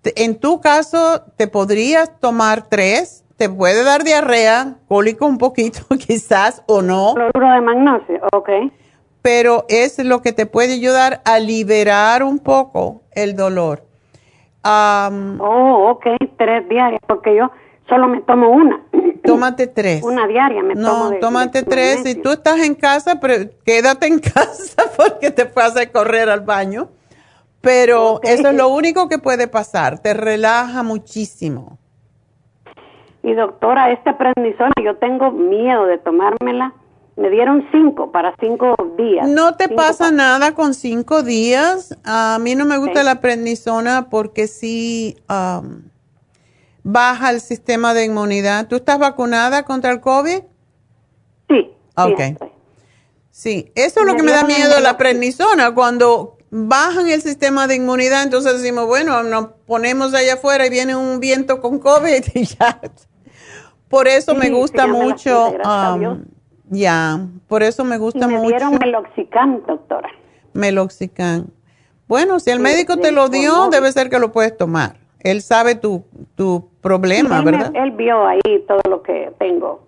[0.04, 6.62] en tu caso te podrías tomar tres te puede dar diarrea, cólico un poquito quizás
[6.66, 7.14] o no.
[7.14, 8.50] Cloruro de magnesio, ok.
[9.22, 13.82] Pero es lo que te puede ayudar a liberar un poco el dolor.
[14.64, 16.06] oh, ok,
[16.38, 17.50] tres diarias, porque yo
[17.88, 18.80] solo me tomo una.
[19.26, 20.02] Tómate tres.
[20.02, 21.10] Una diaria me tomo.
[21.10, 22.02] No, tómate tres.
[22.02, 26.40] Si tú estás en casa, pero quédate en casa porque te puedes hacer correr al
[26.40, 26.88] baño.
[27.60, 29.98] Pero eso es lo único que puede pasar.
[29.98, 31.78] Te relaja muchísimo.
[33.24, 36.74] Y doctora, esta prednisona, yo tengo miedo de tomármela.
[37.16, 39.26] Me dieron cinco para cinco días.
[39.26, 41.98] No te pasa nada con cinco días.
[42.04, 45.16] A mí no me gusta la prednisona porque sí
[46.86, 48.68] baja el sistema de inmunidad.
[48.68, 50.38] ¿Tú estás vacunada contra el COVID?
[51.48, 51.70] Sí.
[51.96, 52.20] Ok.
[53.30, 57.74] Sí, eso es lo que me da miedo la prednisona, cuando bajan el sistema de
[57.74, 62.44] inmunidad, entonces decimos, bueno, nos ponemos allá afuera y viene un viento con COVID y
[62.44, 62.80] ya.
[63.88, 65.54] Por eso me gusta mucho.
[65.64, 66.24] Um,
[66.70, 68.48] ya, por eso me gusta me mucho.
[68.48, 70.08] dieron meloxicam, doctora.
[70.52, 71.48] Meloxicam.
[72.06, 75.05] Bueno, si el médico te lo dio, debe ser que lo puedes tomar.
[75.26, 76.04] Él sabe tu,
[76.36, 77.72] tu problema, ¿verdad?
[77.74, 79.82] él vio ahí todo lo que tengo.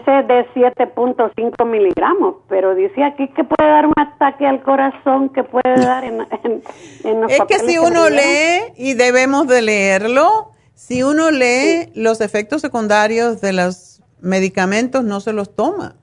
[0.00, 5.28] Ese es de 7.5 miligramos, pero dice aquí que puede dar un ataque al corazón,
[5.28, 11.02] que puede dar en, en, Es que si uno lee, y debemos de leerlo, si
[11.02, 15.96] uno lee los efectos secundarios de los medicamentos, no se los toma.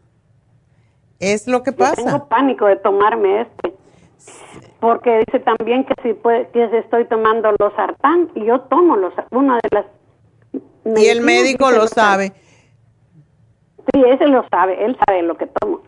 [1.19, 1.95] Es lo que pasa.
[1.95, 3.73] tengo pánico de tomarme este
[4.79, 9.13] porque dice también que si puede, que estoy tomando los sartán y yo tomo los
[9.31, 9.85] una de las
[10.95, 12.33] y el médico lo sabe.
[13.93, 15.81] Sí, ese lo sabe, él sabe lo que tomo,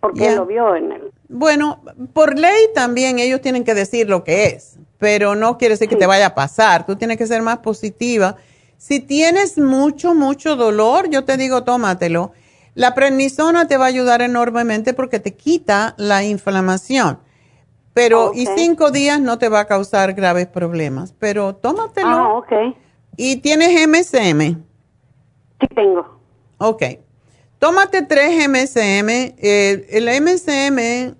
[0.00, 1.12] porque él lo vio en el...
[1.28, 1.80] Bueno,
[2.12, 5.96] por ley también ellos tienen que decir lo que es, pero no quiere decir que
[5.96, 8.36] te vaya a pasar, tú tienes que ser más positiva.
[8.78, 12.32] Si tienes mucho, mucho dolor, yo te digo, tómatelo.
[12.74, 17.18] La prednisona te va a ayudar enormemente porque te quita la inflamación.
[17.96, 22.08] Pero, y cinco días no te va a causar graves problemas, pero tómatelo.
[22.08, 22.52] Ah, ok.
[23.16, 24.54] ¿Y tienes MSM?
[25.58, 26.20] Sí, tengo.
[26.58, 26.82] Ok.
[27.58, 29.08] Tómate tres MSM.
[29.38, 31.16] Eh, el MSM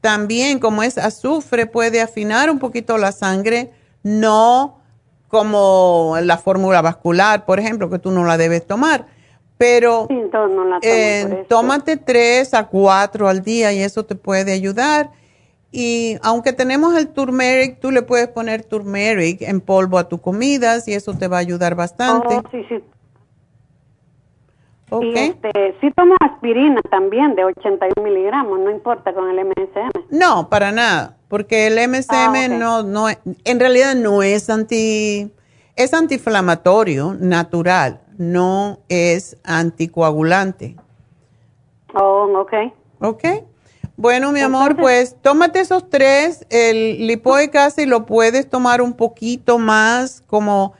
[0.00, 3.70] también, como es azufre, puede afinar un poquito la sangre,
[4.02, 4.80] no
[5.28, 9.06] como la fórmula vascular, por ejemplo, que tú no la debes tomar.
[9.58, 14.50] Pero sí, no la eh, tómate tres a cuatro al día y eso te puede
[14.50, 15.19] ayudar.
[15.72, 20.88] Y aunque tenemos el turmeric, tú le puedes poner turmeric en polvo a tu comidas
[20.88, 22.34] y eso te va a ayudar bastante.
[22.34, 22.82] Oh, sí, sí.
[25.00, 29.90] Y este, sí tomo aspirina también de 81 miligramos, no importa con el MSM.
[30.10, 35.32] No, para nada, porque el MSM ah, no, no, en realidad no es anti,
[35.76, 40.74] es antiinflamatorio natural, no es anticoagulante.
[41.94, 42.52] Oh, ok.
[43.00, 43.24] Ok.
[44.00, 46.46] Bueno, mi amor, pues tómate esos tres.
[46.48, 50.72] El lipoic acid lo puedes tomar un poquito más, como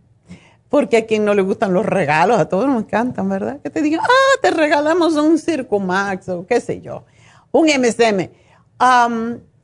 [0.70, 3.60] Porque a quien no le gustan los regalos, a todos nos encantan, ¿verdad?
[3.62, 7.04] Que te digan, ah, te regalamos un Circo Max o qué sé yo,
[7.52, 8.30] un MSM.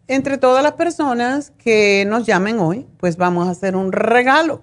[0.07, 4.61] Entre todas las personas que nos llamen hoy, pues vamos a hacer un regalo,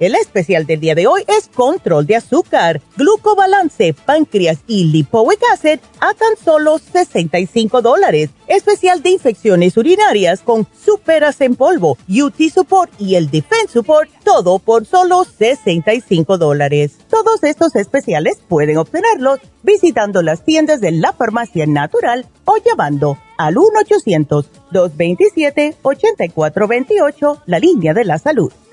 [0.00, 5.78] El especial del día de hoy es control de azúcar, glucobalance, páncreas y lipoic acid
[6.00, 8.30] a tan solo 65 dólares.
[8.46, 14.58] Especial de infecciones urinarias con superas en polvo, UT Support y el Defense Support, todo
[14.58, 16.92] por solo 65 dólares.
[17.10, 23.56] Todos estos especiales pueden obtenerlos visitando las tiendas de la farmacia natural o llamando al
[24.72, 28.50] 1-800-227-8428, la línea de la salud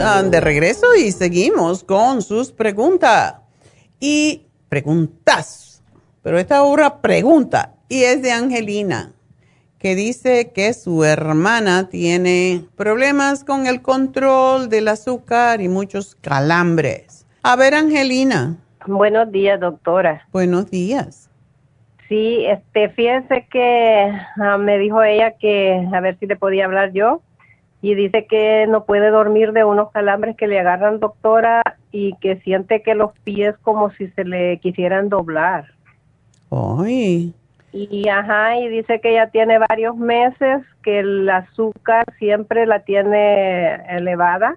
[0.00, 3.34] Ah, de regreso y seguimos con sus preguntas.
[3.98, 5.82] Y preguntas.
[6.22, 9.12] Pero esta obra pregunta y es de Angelina,
[9.78, 17.26] que dice que su hermana tiene problemas con el control del azúcar y muchos calambres.
[17.42, 18.56] A ver, Angelina.
[18.86, 20.26] Buenos días, doctora.
[20.32, 21.28] Buenos días.
[22.08, 26.92] Sí, este, fíjense que ah, me dijo ella que a ver si le podía hablar
[26.92, 27.20] yo
[27.80, 31.62] y dice que no puede dormir de unos calambres que le agarran doctora
[31.92, 35.66] y que siente que los pies como si se le quisieran doblar.
[36.50, 37.34] Ay.
[37.72, 43.74] Y ajá, y dice que ya tiene varios meses que el azúcar siempre la tiene
[43.96, 44.56] elevada.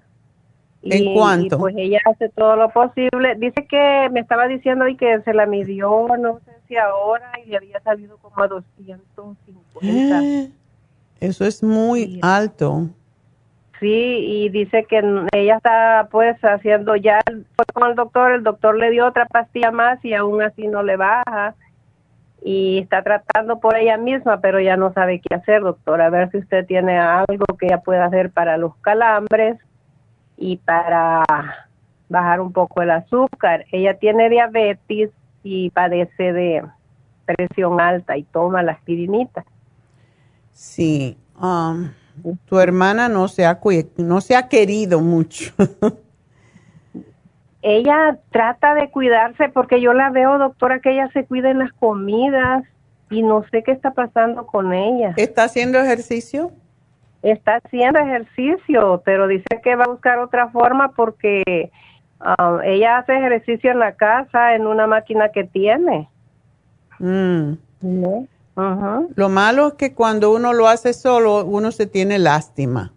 [0.84, 1.60] ¿En y, cuánto?
[1.60, 3.36] pues ella hace todo lo posible.
[3.36, 7.50] Dice que me estaba diciendo y que se la midió, no sé si ahora, y
[7.50, 9.80] le había salido como a 250.
[11.20, 12.90] Eso es muy alto.
[13.82, 15.02] Sí, y dice que
[15.34, 17.20] ella está pues haciendo ya,
[17.56, 20.84] fue con el doctor, el doctor le dio otra pastilla más y aún así no
[20.84, 21.56] le baja
[22.44, 26.00] y está tratando por ella misma, pero ya no sabe qué hacer, doctor.
[26.00, 29.58] A ver si usted tiene algo que ella pueda hacer para los calambres
[30.38, 31.24] y para
[32.08, 33.66] bajar un poco el azúcar.
[33.72, 35.10] Ella tiene diabetes
[35.42, 36.64] y padece de
[37.26, 39.44] presión alta y toma la aspirinita.
[40.52, 41.90] Sí, um,
[42.46, 43.60] tu hermana no se ha,
[43.98, 45.54] no se ha querido mucho.
[47.62, 51.72] ella trata de cuidarse porque yo la veo, doctora, que ella se cuida en las
[51.74, 52.64] comidas
[53.10, 55.14] y no sé qué está pasando con ella.
[55.18, 56.52] ¿Está haciendo ejercicio?
[57.22, 61.72] Está haciendo ejercicio, pero dice que va a buscar otra forma porque
[62.20, 66.10] um, ella hace ejercicio en la casa, en una máquina que tiene.
[66.98, 67.54] Mm.
[68.56, 72.94] Lo malo es que cuando uno lo hace solo, uno se tiene lástima.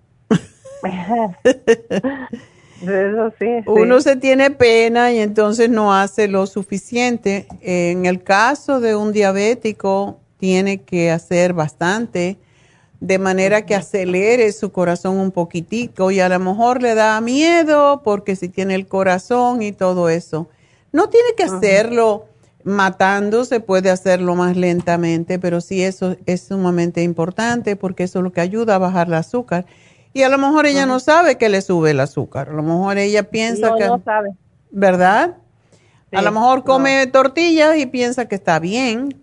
[2.82, 7.46] Eso sí, Uno se tiene pena y entonces no hace lo suficiente.
[7.60, 12.38] En el caso de un diabético, tiene que hacer bastante.
[13.00, 18.00] de manera que acelere su corazón un poquitico y a lo mejor le da miedo
[18.02, 20.48] porque si tiene el corazón y todo eso.
[20.90, 22.26] No tiene que hacerlo
[22.64, 28.22] matando, se puede hacerlo más lentamente, pero sí eso es sumamente importante porque eso es
[28.24, 29.66] lo que ayuda a bajar el azúcar.
[30.12, 32.98] Y a lo mejor ella no sabe que le sube el azúcar, a lo mejor
[32.98, 33.86] ella piensa que...
[33.86, 34.30] No sabe.
[34.70, 35.36] ¿Verdad?
[36.12, 39.20] a lo mejor come tortillas y piensa que está bien.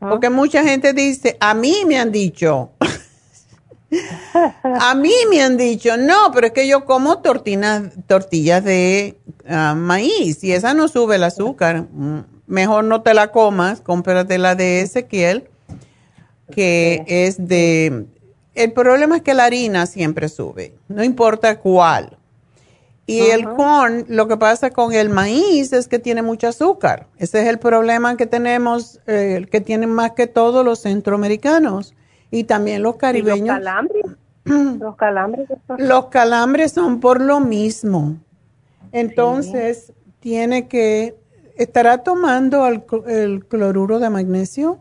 [0.00, 2.70] Porque mucha gente dice, a mí me han dicho,
[4.62, 9.18] a mí me han dicho, no, pero es que yo como tortinas, tortillas de
[9.48, 11.86] ah, maíz y esa no sube el azúcar.
[11.92, 15.48] Mm, mejor no te la comas, cómprate la de Ezequiel,
[16.50, 18.06] que es de...
[18.54, 22.18] El problema es que la harina siempre sube, no importa cuál.
[23.06, 27.08] Y el corn, lo que pasa con el maíz es que tiene mucho azúcar.
[27.18, 31.94] Ese es el problema que tenemos, eh, que tienen más que todos los centroamericanos
[32.32, 33.58] y también los caribeños.
[33.60, 34.04] los calambres?
[34.80, 35.48] los calambres.
[35.78, 38.16] Los calambres son por lo mismo.
[38.90, 41.14] Entonces, tiene que,
[41.56, 44.80] ¿estará tomando el cloruro de magnesio?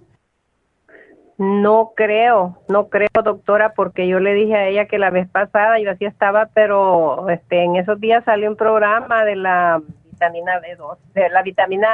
[1.37, 5.79] No creo, no creo, doctora, porque yo le dije a ella que la vez pasada
[5.79, 9.81] yo así estaba, pero este en esos días salió un programa de la
[10.11, 11.89] vitamina B2, de la vitamina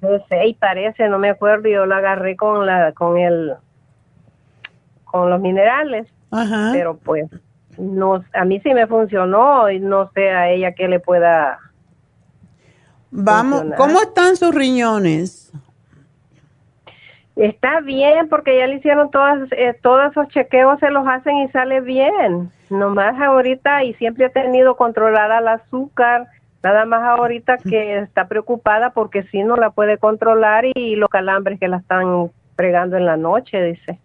[0.00, 3.54] B6 parece, no me acuerdo, yo la agarré con la con el
[5.04, 6.06] con los minerales.
[6.72, 7.28] Pero pues
[7.76, 11.58] no a mí sí me funcionó y no sé a ella qué le pueda
[13.10, 15.52] Vamos, ¿cómo están sus riñones?
[17.34, 21.48] Está bien, porque ya le hicieron todas, eh, todos esos chequeos, se los hacen y
[21.48, 22.50] sale bien.
[22.68, 26.28] Nomás ahorita, y siempre ha tenido controlada el azúcar,
[26.62, 31.58] nada más ahorita que está preocupada porque si no la puede controlar y los calambres
[31.58, 33.98] que la están fregando en la noche, dice.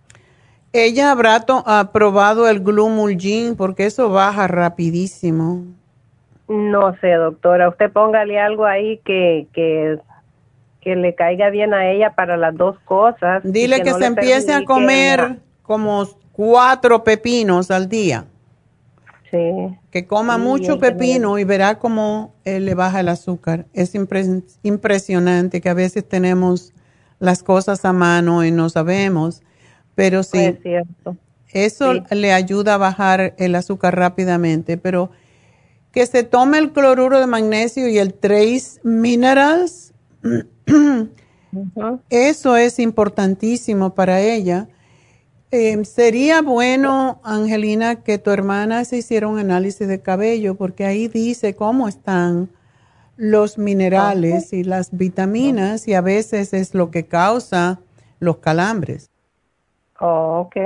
[0.73, 1.45] Ella habrá
[1.91, 5.63] probado el Glumulgin porque eso baja rapidísimo.
[6.47, 9.97] No sé, doctora, usted póngale algo ahí que, que
[10.85, 13.41] que le caiga bien a ella para las dos cosas.
[13.43, 18.25] Dile que, se empiece a comer como cuatro pepinos al día.
[19.32, 19.78] Sí.
[19.91, 23.65] Que coma mucho pepino y verá cómo eh, le baja el azúcar.
[23.73, 23.93] Es
[24.63, 26.73] impresionante que a veces tenemos
[27.19, 29.41] las cosas a mano y no sabemos,
[29.95, 31.17] pero sí, es cierto.
[31.51, 35.11] eso le ayuda a bajar el azúcar rápidamente, pero
[35.91, 39.93] que se tome el cloruro de magnesio y el Trace Minerals
[42.09, 44.67] Eso es importantísimo para ella.
[45.57, 51.07] Em, sería bueno, Angelina, que tu hermana se hiciera un análisis de cabello, porque ahí
[51.07, 52.49] dice cómo están
[53.15, 57.79] los minerales y las vitaminas, y a veces es lo que causa
[58.19, 59.09] los calambres.
[60.01, 60.57] Oh, ok.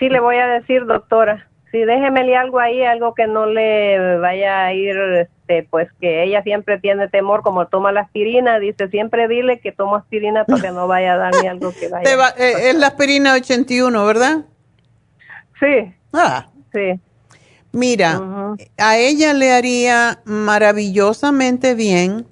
[0.00, 1.48] Sí, le voy a decir, doctora.
[1.70, 6.42] Sí, déjemele algo ahí, algo que no le vaya a ir este, pues que ella
[6.42, 10.70] siempre tiene temor, como toma la aspirina, dice, siempre dile que tomo aspirina para que
[10.72, 12.34] no vaya a darme algo que vaya.
[12.36, 14.44] Eh, es la aspirina 81, ¿verdad?
[15.60, 15.94] Sí.
[16.12, 16.48] Ah.
[16.72, 17.00] Sí.
[17.72, 18.20] Mira,
[18.78, 22.26] a ella le haría maravillosamente bien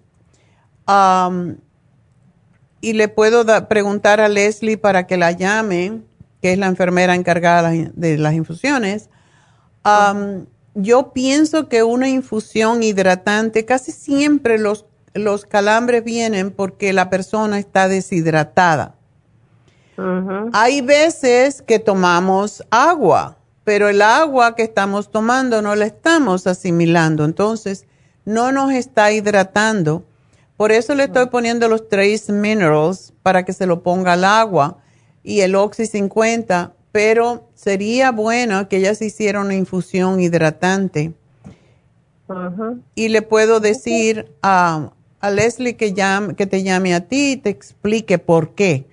[2.81, 6.01] y le puedo preguntar a Leslie para que la llame,
[6.41, 9.11] que es la enfermera encargada de las infusiones
[10.75, 17.59] yo pienso que una infusión hidratante, casi siempre los, los calambres vienen porque la persona
[17.59, 18.97] está deshidratada.
[20.53, 27.25] Hay veces que tomamos agua, pero el agua que estamos tomando no la estamos asimilando,
[27.25, 27.87] entonces
[28.25, 30.05] no nos está hidratando.
[30.57, 34.79] Por eso le estoy poniendo los Trace Minerals para que se lo ponga al agua
[35.22, 41.12] y el Oxy 50 pero sería bueno que ella se hiciera una infusión hidratante.
[42.95, 47.51] Y le puedo decir a, Leslie que, llame, que te llame a ti y te
[47.51, 48.86] explique por qué.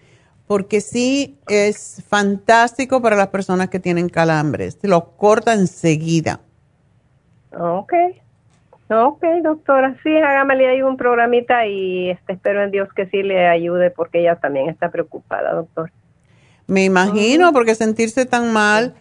[0.47, 4.80] Porque sí es fantástico para las personas que tienen calambres.
[4.80, 6.39] Te lo corta enseguida.
[7.56, 7.93] Ok.
[8.89, 9.95] Ok, doctora.
[10.02, 14.22] Sí, hágamele ahí un programita y este, espero en Dios que sí le ayude porque
[14.22, 15.91] ella también está preocupada, doctor.
[16.72, 18.94] Me imagino, porque sentirse tan mal.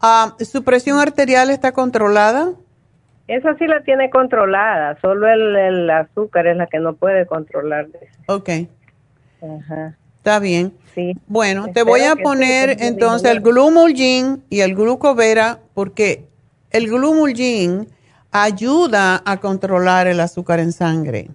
[0.00, 2.54] Ah, ¿Su presión arterial está controlada?
[3.26, 7.88] Esa sí la tiene controlada, solo el, azúcar es la que no puede controlar.
[8.28, 8.48] Ok.
[9.42, 9.98] Ajá.
[10.16, 10.72] Está bien.
[10.94, 11.18] Sí.
[11.26, 16.24] Bueno, te voy a poner entonces el glumulgin y el glucovera porque
[16.70, 17.88] el glumulgin
[18.30, 21.28] ayuda a controlar el azúcar en sangre.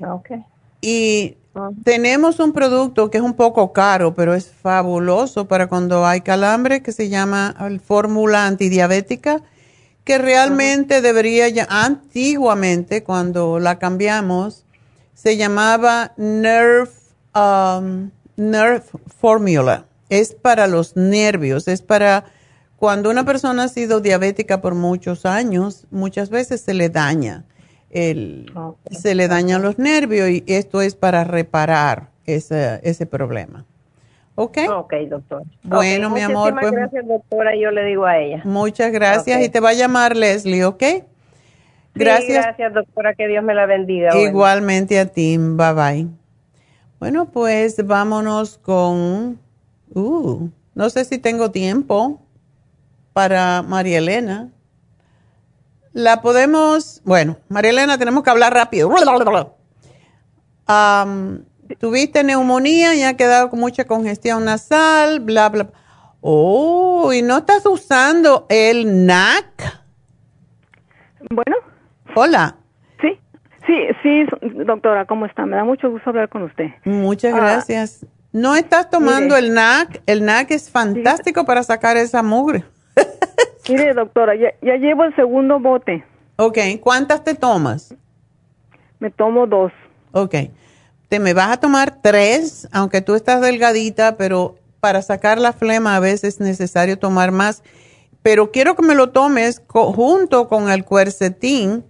[0.00, 0.30] Ok.
[0.86, 1.38] Y
[1.82, 6.82] tenemos un producto que es un poco caro, pero es fabuloso para cuando hay calambre,
[6.82, 9.40] que se llama fórmula antidiabética,
[10.04, 14.66] que realmente debería ya, antiguamente, cuando la cambiamos,
[15.14, 16.90] se llamaba Nerve,
[17.34, 18.84] um, Nerve
[19.18, 19.86] Formula.
[20.10, 22.26] Es para los nervios, es para
[22.76, 27.46] cuando una persona ha sido diabética por muchos años, muchas veces se le daña
[27.94, 28.52] el,
[28.90, 33.64] se le dañan los nervios y esto es para reparar ese, ese problema.
[34.34, 34.58] ¿Ok?
[34.68, 35.44] Ok, doctor.
[35.62, 36.52] Bueno, mi amor.
[36.52, 37.52] Muchas pues, gracias, doctora.
[37.56, 38.42] Yo le digo a ella.
[38.44, 40.82] Muchas gracias y te va a llamar Leslie, ¿ok?
[41.94, 42.44] Gracias.
[42.44, 43.14] gracias, doctora.
[43.14, 44.10] Que Dios me la bendiga.
[44.20, 45.38] Igualmente a ti.
[45.38, 46.08] Bye bye.
[46.98, 49.38] Bueno, pues vámonos con.
[49.94, 52.20] Uh, no sé si tengo tiempo
[53.12, 54.50] para María Elena.
[55.94, 58.92] La podemos, bueno, María Elena, tenemos que hablar rápido.
[61.78, 65.68] tuviste neumonía y ha quedado con mucha congestión nasal, bla, bla.
[66.20, 69.82] Oh, ¿y no estás usando el NAC?
[71.30, 71.56] Bueno.
[72.16, 72.56] Hola.
[73.00, 73.16] Sí,
[73.64, 74.26] sí, sí,
[74.66, 75.46] doctora, ¿cómo está?
[75.46, 76.70] Me da mucho gusto hablar con usted.
[76.84, 78.04] Muchas ah, gracias.
[78.32, 80.02] ¿No estás tomando el NAC?
[80.06, 82.64] El NAC es fantástico para sacar esa mugre.
[83.68, 86.04] Mire, doctora, ya, llevo el segundo bote.
[86.36, 87.94] Ok, ¿cuántas te tomas?
[88.98, 89.72] Me tomo dos.
[90.12, 90.34] Ok,
[91.08, 95.96] te me vas a tomar tres, aunque tú estás delgadita, pero para sacar la flema
[95.96, 97.62] a veces es necesario tomar más.
[98.22, 101.84] Pero quiero que me lo tomes junto con el cuercetín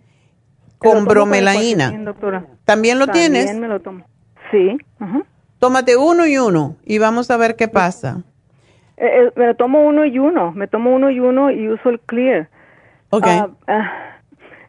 [0.78, 1.92] con bromelaína.
[2.04, 2.46] doctora.
[2.64, 3.46] ¿También lo tienes?
[3.46, 4.04] También me lo tomo.
[4.50, 4.76] Sí.
[5.58, 8.22] Tómate uno y uno y vamos a ver qué pasa.
[8.96, 12.00] Eh, eh, me tomo uno y uno, me tomo uno y uno y uso el
[12.00, 12.48] clear.
[13.10, 13.26] Ok.
[13.26, 13.92] Ah, ah,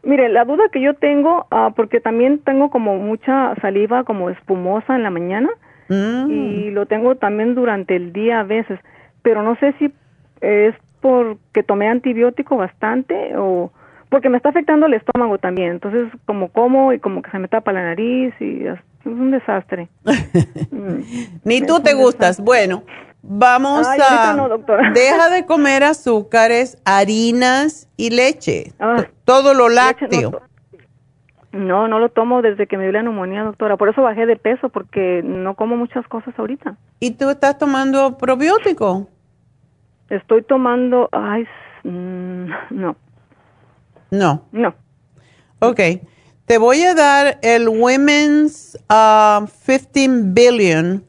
[0.02, 4.96] mire, la duda que yo tengo, ah, porque también tengo como mucha saliva como espumosa
[4.96, 5.48] en la mañana
[5.88, 6.30] mm.
[6.30, 8.80] y lo tengo también durante el día a veces,
[9.22, 9.92] pero no sé si
[10.40, 13.70] es porque tomé antibiótico bastante o
[14.08, 17.48] porque me está afectando el estómago también, entonces como como y como que se me
[17.48, 19.88] tapa la nariz y es un desastre.
[20.70, 21.38] Mm.
[21.44, 22.40] Ni tú te gustas.
[22.40, 22.82] Bueno,
[23.28, 24.36] Vamos a...
[24.94, 28.72] deja de comer azúcares, harinas y leche.
[28.78, 30.42] Ah, todo lo lácteo.
[31.52, 33.76] no, no, lo tomo desde que me dio la neumonía, doctora.
[33.76, 36.76] Por eso bajé de peso, porque no como muchas cosas ahorita.
[37.00, 39.08] ¿Y tú estás tomando probiótico?
[40.08, 41.08] Estoy tomando...
[41.10, 41.46] Ay,
[41.82, 42.96] mm, no.
[44.10, 44.42] No.
[44.52, 44.74] No.
[45.58, 45.80] Ok.
[46.46, 51.04] Te voy a dar el Women's 15 uh, Billion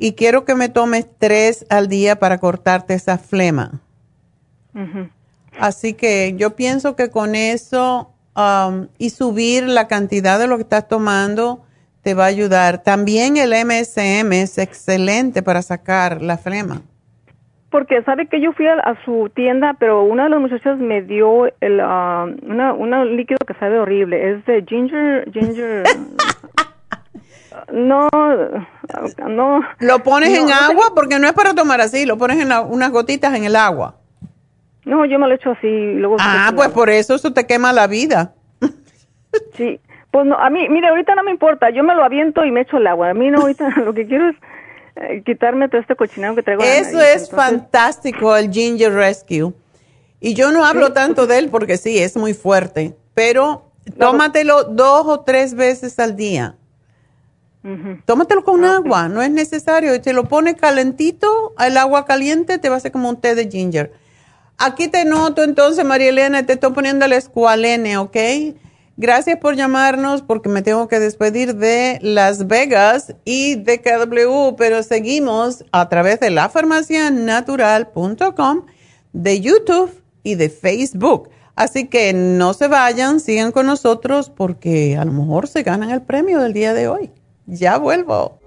[0.00, 3.80] y quiero que me tomes tres al día para cortarte esa flema.
[5.58, 10.62] Así que yo pienso que con eso um, y subir la cantidad de lo que
[10.62, 11.62] estás tomando
[12.02, 12.82] te va a ayudar.
[12.82, 16.80] También el MSM es excelente para sacar la flema.
[17.70, 21.46] Porque sabe que yo fui a, su tienda, pero una de las muchachas me dio
[21.60, 24.30] el, uh, una, líquido que sabe horrible.
[24.30, 25.84] Es de ginger, ginger.
[27.72, 28.08] No,
[29.28, 29.60] no.
[29.78, 30.92] ¿Lo pones en agua?
[30.94, 33.96] Porque no es para tomar así, lo pones en unas gotitas en el agua.
[34.84, 35.94] No, yo me lo echo así.
[35.94, 38.34] Luego ah, pues por eso eso te quema la vida.
[39.56, 39.78] Sí,
[40.10, 42.62] pues no, a mí, mire, ahorita no me importa, yo me lo aviento y me
[42.62, 43.10] echo el agua.
[43.10, 44.36] A mí no, ahorita lo que quiero es
[44.96, 46.64] eh, quitarme todo este cochinado que traigo.
[46.64, 49.52] Eso es fantástico, el Ginger Rescue.
[50.18, 55.06] Y yo no hablo tanto de él porque sí, es muy fuerte, pero tómatelo dos
[55.06, 56.56] o tres veces al día.
[58.06, 59.92] Tómatelo con agua, no es necesario.
[60.02, 63.50] Si lo pones calentito, el agua caliente te va a hacer como un té de
[63.50, 63.92] ginger.
[64.56, 68.16] Aquí te noto entonces, María Elena, te estoy poniendo el escualene, ¿ok?
[68.96, 74.82] Gracias por llamarnos porque me tengo que despedir de Las Vegas y de KW, pero
[74.82, 78.66] seguimos a través de lafarmacianatural.com,
[79.14, 79.90] de YouTube
[80.22, 81.30] y de Facebook.
[81.54, 86.02] Así que no se vayan, sigan con nosotros porque a lo mejor se ganan el
[86.02, 87.10] premio del día de hoy.
[87.50, 88.38] Ya vuelvo.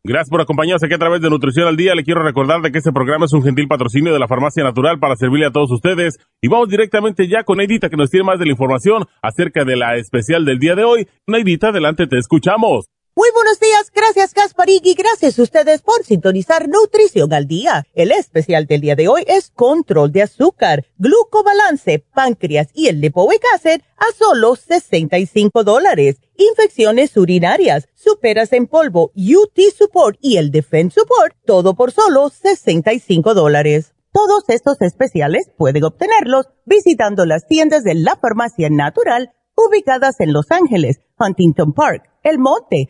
[0.08, 1.96] Gracias por acompañarnos aquí a través de Nutrición al Día.
[1.96, 5.00] Le quiero recordar de que este programa es un gentil patrocinio de la Farmacia Natural
[5.00, 6.20] para servirle a todos ustedes.
[6.44, 9.76] Y vamos directamente ya con Neidita que nos tiene más de la información acerca de
[9.76, 11.08] la especial del día de hoy.
[11.26, 12.86] Neidita, adelante, te escuchamos.
[13.18, 17.86] Muy buenos días, gracias Gasparig y gracias a ustedes por sintonizar Nutrición al Día.
[17.94, 23.42] El especial del día de hoy es control de azúcar, glucobalance, páncreas y el lipoic
[23.54, 26.18] acid a solo 65 dólares.
[26.36, 33.34] Infecciones urinarias, superas en polvo, UT Support y el Defense Support, todo por solo 65
[33.34, 33.94] dólares.
[34.12, 40.52] Todos estos especiales pueden obtenerlos visitando las tiendas de la farmacia natural ubicadas en Los
[40.52, 42.90] Ángeles, Huntington Park, El Monte,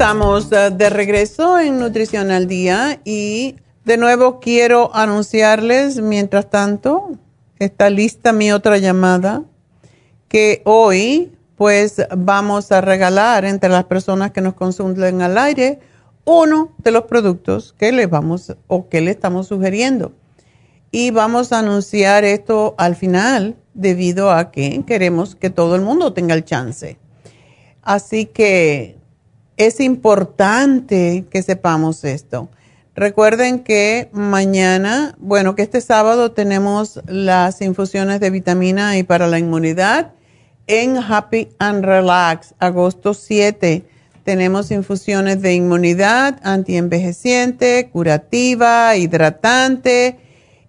[0.00, 7.10] Estamos eh, de regreso en Nutrición al Día y de nuevo quiero anunciarles, mientras tanto,
[7.58, 9.42] está lista mi otra llamada,
[10.26, 15.80] que hoy pues vamos a regalar entre las personas que nos consulten al aire
[16.24, 20.14] uno de los productos que le vamos o que le estamos sugiriendo.
[20.90, 26.14] Y vamos a anunciar esto al final debido a que queremos que todo el mundo
[26.14, 26.96] tenga el chance.
[27.82, 28.98] Así que
[29.60, 32.48] es importante que sepamos esto.
[32.94, 39.38] Recuerden que mañana, bueno, que este sábado tenemos las infusiones de vitamina y para la
[39.38, 40.12] inmunidad
[40.66, 43.84] en Happy and Relax, agosto 7.
[44.24, 50.18] Tenemos infusiones de inmunidad, antienvejeciente, curativa, hidratante.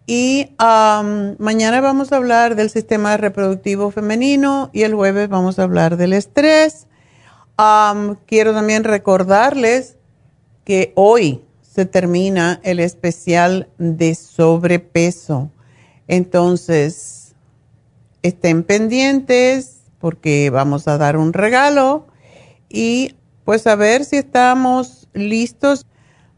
[0.06, 5.64] Y um, mañana vamos a hablar del sistema reproductivo femenino y el jueves vamos a
[5.64, 6.88] hablar del estrés
[8.26, 9.98] quiero también recordarles
[10.64, 15.52] que hoy se termina el especial de sobrepeso.
[16.08, 17.36] Entonces,
[18.24, 22.08] estén pendientes porque vamos a dar un regalo
[22.68, 25.86] y pues a ver si estamos listos.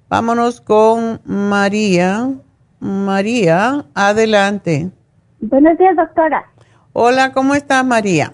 [0.09, 2.31] Vámonos con María.
[2.79, 4.91] María, adelante.
[5.39, 6.51] Buenos días, doctora.
[6.91, 8.33] Hola, ¿cómo estás, María?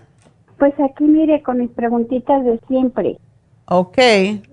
[0.59, 3.17] Pues aquí mire con mis preguntitas de siempre.
[3.65, 3.97] Ok,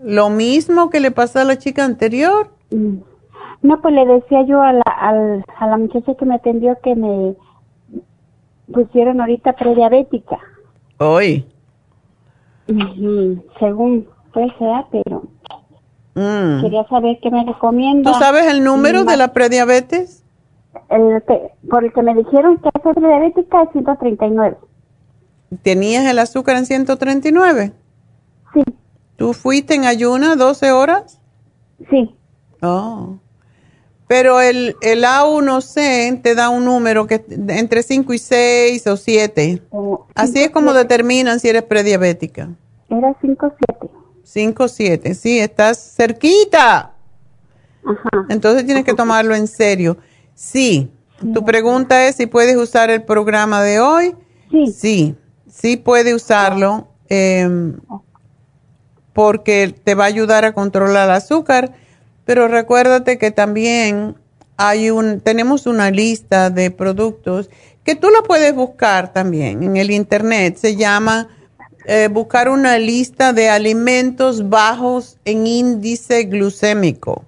[0.02, 2.50] ¿lo mismo que le pasó a la chica anterior?
[2.70, 2.98] Mm.
[3.62, 7.34] No, pues le decía yo a la, a la muchacha que me atendió que me
[8.72, 10.38] pusieron ahorita prediabética.
[10.98, 11.44] Hoy.
[13.58, 15.22] Según pues sea, pero
[16.14, 16.62] mm.
[16.62, 18.12] quería saber qué me recomienda.
[18.12, 20.24] ¿Tú sabes el número de la prediabetes?
[20.90, 21.22] El
[21.70, 24.56] por el que me dijeron que es prediabética es 139.
[25.62, 27.72] ¿Tenías el azúcar en 139?
[28.52, 28.62] Sí.
[29.16, 31.20] ¿Tú fuiste en ayuna 12 horas?
[31.90, 32.14] Sí.
[32.60, 33.18] Oh.
[34.08, 39.62] Pero el, el A1C te da un número que entre 5 y 6 o 7.
[40.14, 42.50] Así es como determinan si eres prediabética.
[42.88, 43.94] Era 5 7.
[44.22, 46.92] 5 7, sí, estás cerquita.
[47.84, 48.26] Ajá.
[48.28, 49.96] Entonces tienes que tomarlo en serio.
[50.34, 50.90] Sí.
[51.32, 54.14] Tu pregunta es si puedes usar el programa de hoy.
[54.50, 54.66] Sí.
[54.66, 55.16] Sí
[55.56, 57.78] sí puede usarlo em,
[59.12, 61.72] porque te va a ayudar a controlar el azúcar,
[62.24, 64.16] pero recuérdate que también
[64.56, 67.50] hay un, tenemos una lista de productos
[67.84, 70.56] que tú lo puedes buscar también en el internet.
[70.56, 71.28] Se llama
[71.86, 77.24] eh, buscar una lista de alimentos bajos en índice glucémico.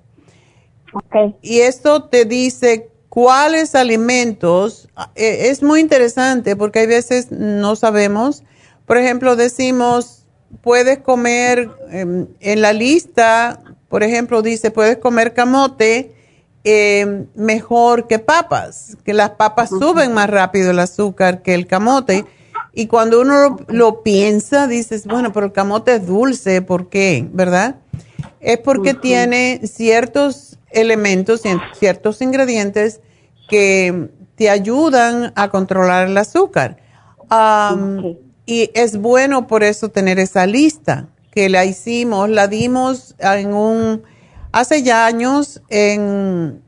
[0.92, 1.36] Okay.
[1.42, 8.44] Y esto te dice cuáles alimentos, eh, es muy interesante porque hay veces no sabemos,
[8.86, 10.24] por ejemplo, decimos,
[10.62, 16.14] puedes comer em, en la lista, por ejemplo, dice, puedes comer camote
[16.62, 22.24] eh, mejor que papas, que las papas suben más rápido el azúcar que el camote.
[22.72, 27.28] Y cuando uno lo, piensa, dices, bueno, pero el camote es dulce, ¿por qué?
[27.32, 27.80] ¿Verdad?
[28.38, 31.42] Es porque tiene ciertos elementos,
[31.80, 33.00] ciertos ingredientes
[33.48, 36.76] que te ayudan a controlar el azúcar.
[38.46, 44.02] Y es bueno por eso tener esa lista que la hicimos, la dimos en un
[44.50, 46.62] Hace ya años, en,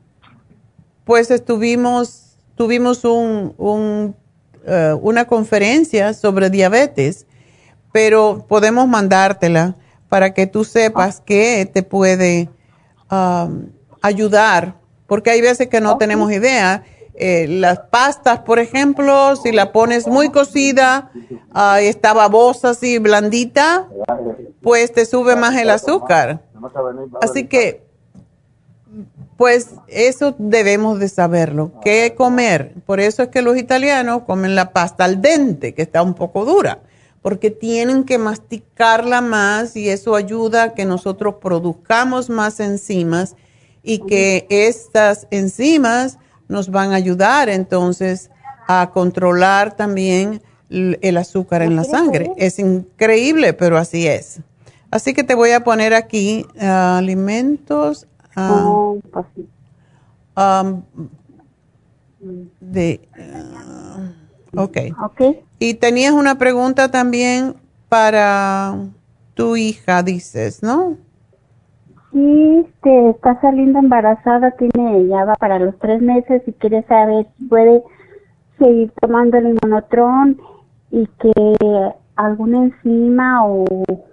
[1.03, 4.15] pues estuvimos, tuvimos un,
[4.65, 7.25] eh, una conferencia sobre diabetes,
[7.91, 9.75] pero podemos mandártela
[10.09, 12.49] para que tú sepas que te puede
[13.09, 13.69] um,
[14.01, 14.75] ayudar,
[15.11, 16.85] porque hay veces que no tenemos idea.
[17.15, 21.11] Eh, las pastas, por ejemplo, si la pones muy cocida,
[21.53, 23.89] uh, está babosa así, blandita,
[24.61, 26.43] pues te sube más el azúcar.
[27.21, 27.83] Así que,
[29.35, 31.73] pues eso debemos de saberlo.
[31.83, 32.75] ¿Qué comer?
[32.85, 36.45] Por eso es que los italianos comen la pasta al dente, que está un poco
[36.45, 36.79] dura,
[37.21, 43.35] porque tienen que masticarla más y eso ayuda a que nosotros produzcamos más enzimas
[43.83, 46.17] y que estas enzimas
[46.47, 48.29] nos van a ayudar entonces
[48.67, 52.31] a controlar también el azúcar en la sangre.
[52.37, 54.39] Es increíble, pero así es.
[54.89, 58.07] Así que te voy a poner aquí uh, alimentos.
[58.35, 59.01] Uh,
[60.37, 60.83] um,
[62.59, 63.01] de,
[64.53, 64.77] uh, ok.
[65.59, 67.55] Y tenías una pregunta también
[67.89, 68.77] para
[69.33, 70.97] tu hija, dices, ¿no?
[72.11, 77.25] Sí, este, está saliendo embarazada, tiene ya va para los tres meses y quiere saber
[77.37, 77.83] si puede
[78.59, 80.39] seguir tomando el inmunotron
[80.91, 83.65] y que alguna enzima o,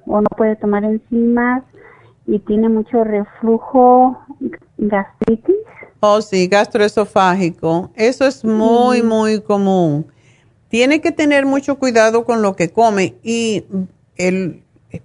[0.06, 1.64] no puede tomar enzimas
[2.26, 4.18] y tiene mucho reflujo,
[4.76, 5.56] gastritis.
[6.00, 7.90] Oh, sí, gastroesofágico.
[7.96, 10.06] Eso es muy, muy común.
[10.68, 13.64] Tiene que tener mucho cuidado con lo que come y
[14.16, 14.62] el,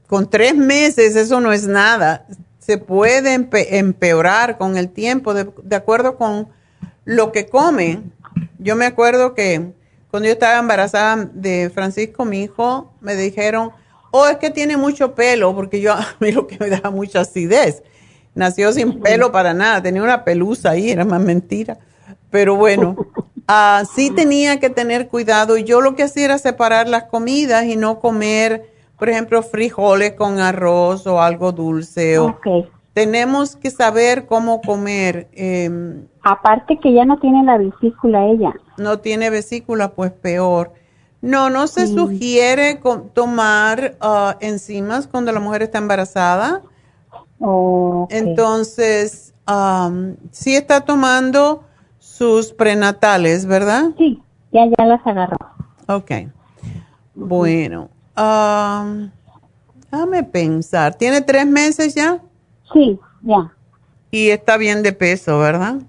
[0.08, 2.28] con tres meses eso no es nada.
[2.64, 6.50] Se puede empeorar con el tiempo de, de acuerdo con
[7.06, 8.02] lo que come.
[8.60, 9.74] Yo me acuerdo que
[10.14, 13.72] cuando yo estaba embarazada de Francisco, mi hijo, me dijeron,
[14.12, 17.22] oh, es que tiene mucho pelo, porque yo, a mí lo que me daba mucha
[17.22, 17.82] acidez.
[18.36, 21.80] Nació sin pelo para nada, tenía una pelusa ahí, era más mentira.
[22.30, 22.96] Pero bueno,
[23.50, 25.58] uh, sí tenía que tener cuidado.
[25.58, 30.14] Y yo lo que hacía era separar las comidas y no comer, por ejemplo, frijoles
[30.14, 32.20] con arroz o algo dulce.
[32.20, 32.70] Okay.
[32.94, 35.28] tenemos que saber cómo comer.
[35.34, 38.54] Eh, Aparte que ya no tiene la vesícula ella.
[38.78, 40.74] No tiene vesícula, pues peor.
[41.22, 42.82] No, no se sugiere
[43.14, 46.62] tomar uh, enzimas cuando la mujer está embarazada.
[48.10, 51.64] Entonces, um, sí está tomando
[52.00, 53.92] sus prenatales, ¿verdad?
[53.98, 54.22] Sí,
[54.52, 55.38] ya, ya las agarró.
[55.88, 56.12] Ok.
[57.16, 59.10] Bueno, um,
[59.92, 60.96] déjame pensar.
[60.96, 62.22] ¿Tiene tres meses ya?
[62.72, 63.52] Sí, ya.
[64.12, 65.82] Y está bien de peso, ¿verdad?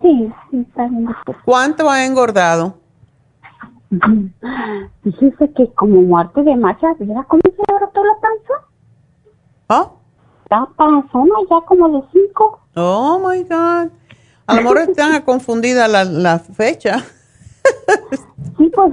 [0.00, 1.08] Sí, sí, está bien.
[1.44, 2.78] ¿Cuánto ha engordado?
[5.04, 8.68] Dice que como muerte de marcha, ¿verdad cómo se toda la panza?
[9.68, 9.90] ¿Ah?
[10.50, 12.60] La panzona ya como de cinco.
[12.74, 13.90] Oh, my God.
[14.46, 17.04] A lo mejor están confundida la, la fecha.
[18.58, 18.92] Sí, pues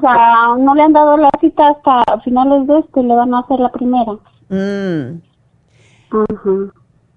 [0.60, 3.72] no le han dado la cita hasta finales de este, le van a hacer la
[3.72, 4.14] primera.
[4.50, 5.22] Mm.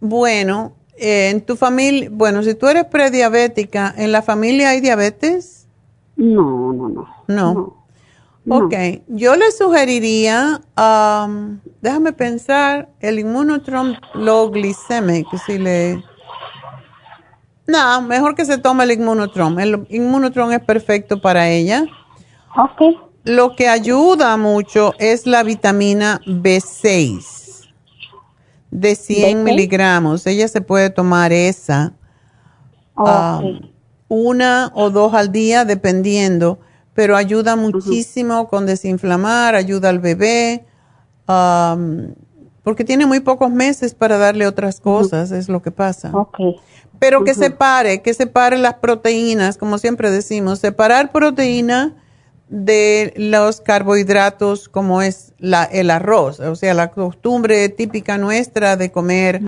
[0.01, 5.67] Bueno, eh, en tu familia, bueno, si tú eres prediabética, ¿en la familia hay diabetes?
[6.17, 7.09] No, no, no.
[7.29, 7.83] No.
[8.49, 8.75] Ok,
[9.07, 16.03] yo le sugeriría, um, déjame pensar, el inmunotron low glycemic, si le...
[17.67, 19.61] No, mejor que se tome el inmunotron.
[19.61, 21.85] El inmunotron es perfecto para ella.
[22.57, 22.99] Ok.
[23.25, 27.71] Lo que ayuda mucho es la vitamina B6
[28.73, 30.27] de 100 miligramos.
[30.27, 31.93] Ella se puede tomar esa
[32.97, 33.61] um,
[34.09, 36.59] una o dos al día, dependiendo,
[36.95, 40.67] pero ayuda muchísimo con desinflamar, ayuda al bebé,
[41.29, 42.15] um,
[42.63, 46.13] porque tiene muy pocos meses para darle otras cosas, es lo que pasa.
[47.03, 51.97] Pero que separe, que separe las proteínas, como siempre decimos, separar proteína
[52.49, 58.93] de los carbohidratos como es la, el arroz, o sea, la costumbre típica nuestra de
[58.93, 59.41] comer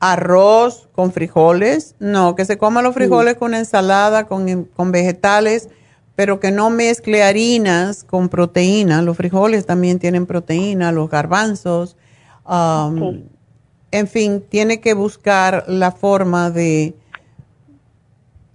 [0.00, 5.70] arroz con frijoles, no, que se coma los frijoles con ensalada, con, con, vegetales,
[6.14, 11.96] pero que no mezcle harinas con proteína, los frijoles también tienen proteína, los garbanzos,
[12.44, 13.22] um,
[13.92, 16.94] en fin, tiene que buscar la forma de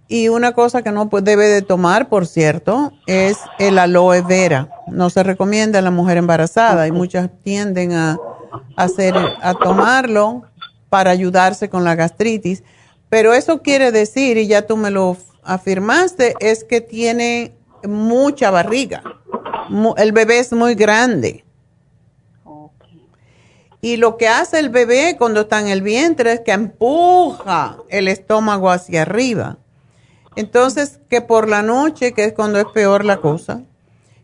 [0.08, 4.70] Y una cosa que no debe de tomar, por cierto, es el aloe vera.
[4.88, 8.18] No se recomienda a la mujer embarazada y muchas tienden a,
[8.76, 10.44] hacer, a tomarlo
[10.90, 12.64] para ayudarse con la gastritis.
[13.10, 19.04] Pero eso quiere decir, y ya tú me lo afirmaste, es que tiene mucha barriga.
[19.98, 21.44] El bebé es muy grande.
[23.82, 28.08] Y lo que hace el bebé cuando está en el vientre es que empuja el
[28.08, 29.58] estómago hacia arriba.
[30.36, 33.62] Entonces, que por la noche, que es cuando es peor la cosa,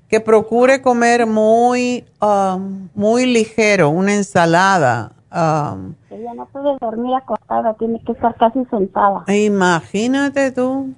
[0.07, 5.11] que procure comer muy, um, muy ligero, una ensalada.
[5.31, 9.23] um, Ella no puede dormir acostada, tiene que estar casi sentada.
[9.31, 10.93] imagínate tú.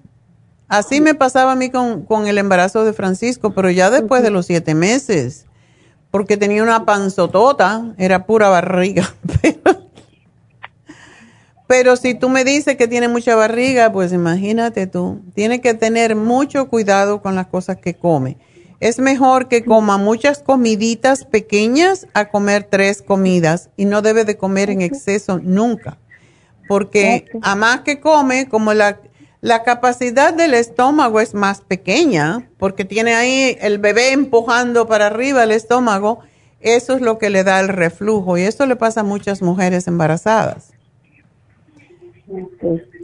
[0.69, 4.31] Así me pasaba a mí con, con el embarazo de Francisco, pero ya después de
[4.31, 5.45] los siete meses,
[6.11, 9.03] porque tenía una panzotota, era pura barriga.
[9.41, 9.80] Pero,
[11.71, 16.17] pero si tú me dices que tiene mucha barriga, pues imagínate tú, tiene que tener
[16.17, 18.35] mucho cuidado con las cosas que come.
[18.81, 24.35] Es mejor que coma muchas comiditas pequeñas a comer tres comidas y no debe de
[24.35, 25.97] comer en exceso nunca,
[26.67, 28.99] porque a más que come, como la,
[29.39, 35.45] la capacidad del estómago es más pequeña, porque tiene ahí el bebé empujando para arriba
[35.45, 36.19] el estómago,
[36.59, 39.87] eso es lo que le da el reflujo y eso le pasa a muchas mujeres
[39.87, 40.73] embarazadas.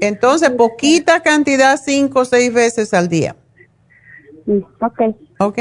[0.02, 3.36] Entonces, poquita cantidad, cinco o seis veces al día.
[4.82, 5.02] Ok.
[5.40, 5.60] ¿Ok?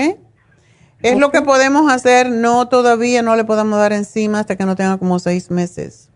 [1.02, 4.76] Es lo que podemos hacer, no todavía, no le podemos dar encima hasta que no
[4.76, 6.10] tenga como seis meses.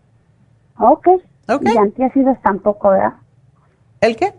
[0.77, 1.07] Ok.
[1.61, 3.13] Y antiácidos tampoco, ¿verdad?
[3.99, 4.33] ¿El qué?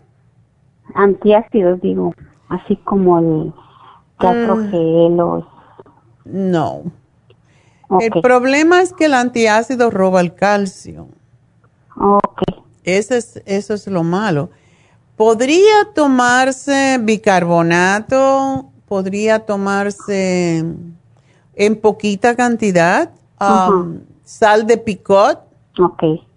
[0.95, 2.13] Antiácidos, digo.
[2.49, 3.53] Así como el
[4.69, 5.47] gel o...
[6.25, 6.83] No.
[7.87, 8.01] Ok.
[8.01, 11.07] El problema es que el antiácido roba el calcio.
[11.95, 12.41] Ok.
[12.83, 14.49] Ese es, eso es lo malo.
[15.15, 20.65] Podría tomarse bicarbonato, podría tomarse
[21.55, 25.41] en poquita cantidad, um, sal de picot.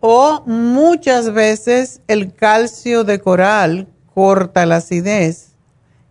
[0.00, 5.54] O muchas veces el calcio de coral corta la acidez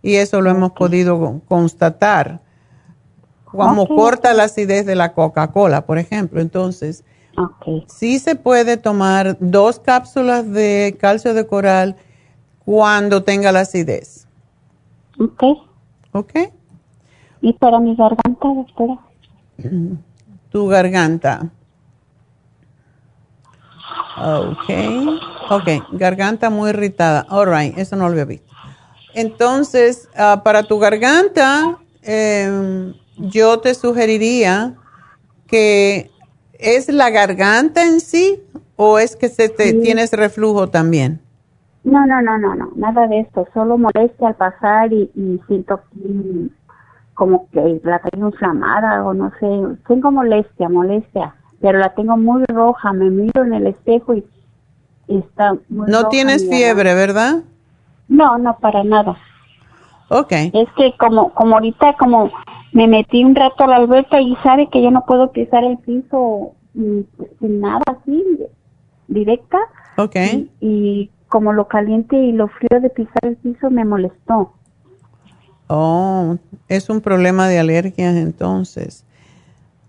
[0.02, 2.40] y eso lo hemos podido constatar.
[3.44, 6.40] Como corta la acidez de la Coca-Cola, por ejemplo.
[6.40, 7.02] Entonces,
[7.88, 11.96] sí se puede tomar dos cápsulas de calcio de coral
[12.64, 14.26] cuando tenga la acidez.
[15.18, 15.42] Ok.
[16.12, 16.32] ¿Ok?
[17.40, 18.98] ¿Y para mi garganta, doctora?
[20.50, 21.50] Tu garganta.
[24.18, 24.70] Ok.
[25.50, 27.26] Ok, garganta muy irritada.
[27.28, 28.52] All right, eso no lo había visto.
[29.14, 34.74] Entonces, ah, para tu garganta, em, yo te sugeriría
[35.46, 36.10] que
[36.60, 38.42] es la garganta en sí
[38.76, 39.80] o es que se te, Sí.
[39.82, 41.20] tienes reflujo también.
[41.84, 43.46] No, no, no, no, no, nada de esto.
[43.54, 46.50] Solo molestia al pasar y, y siento aquí
[47.14, 49.78] como que la tengo inflamada o no sé.
[49.86, 52.92] Tengo molestia, molestia, pero la tengo muy roja.
[52.92, 54.24] Me miro en el espejo y,
[55.06, 57.42] y está muy No roja tienes fiebre, ¿verdad?
[58.08, 59.16] No, no, para nada.
[60.08, 60.32] Ok.
[60.32, 62.30] Es que como, como ahorita como
[62.76, 65.78] me metí un rato a la alberca y sabe que yo no puedo pisar el
[65.78, 67.00] piso mm,
[67.40, 68.22] sin nada así,
[69.08, 69.56] directa.
[69.96, 70.16] Ok.
[70.60, 74.52] Y como lo caliente y lo frío de pisar el piso me molestó.
[75.68, 76.36] Oh,
[76.68, 79.06] es un problema de alergias entonces.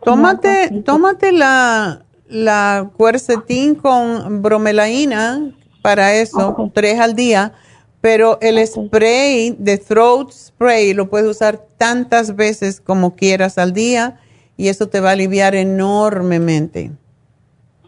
[0.02, 5.52] Tómate, tómate la, la cuercetín con bromelaína
[5.82, 7.52] para eso, tres al día,
[8.08, 14.18] pero el spray de throat spray lo puedes usar tantas veces como quieras al día
[14.56, 16.92] y eso te va a aliviar enormemente.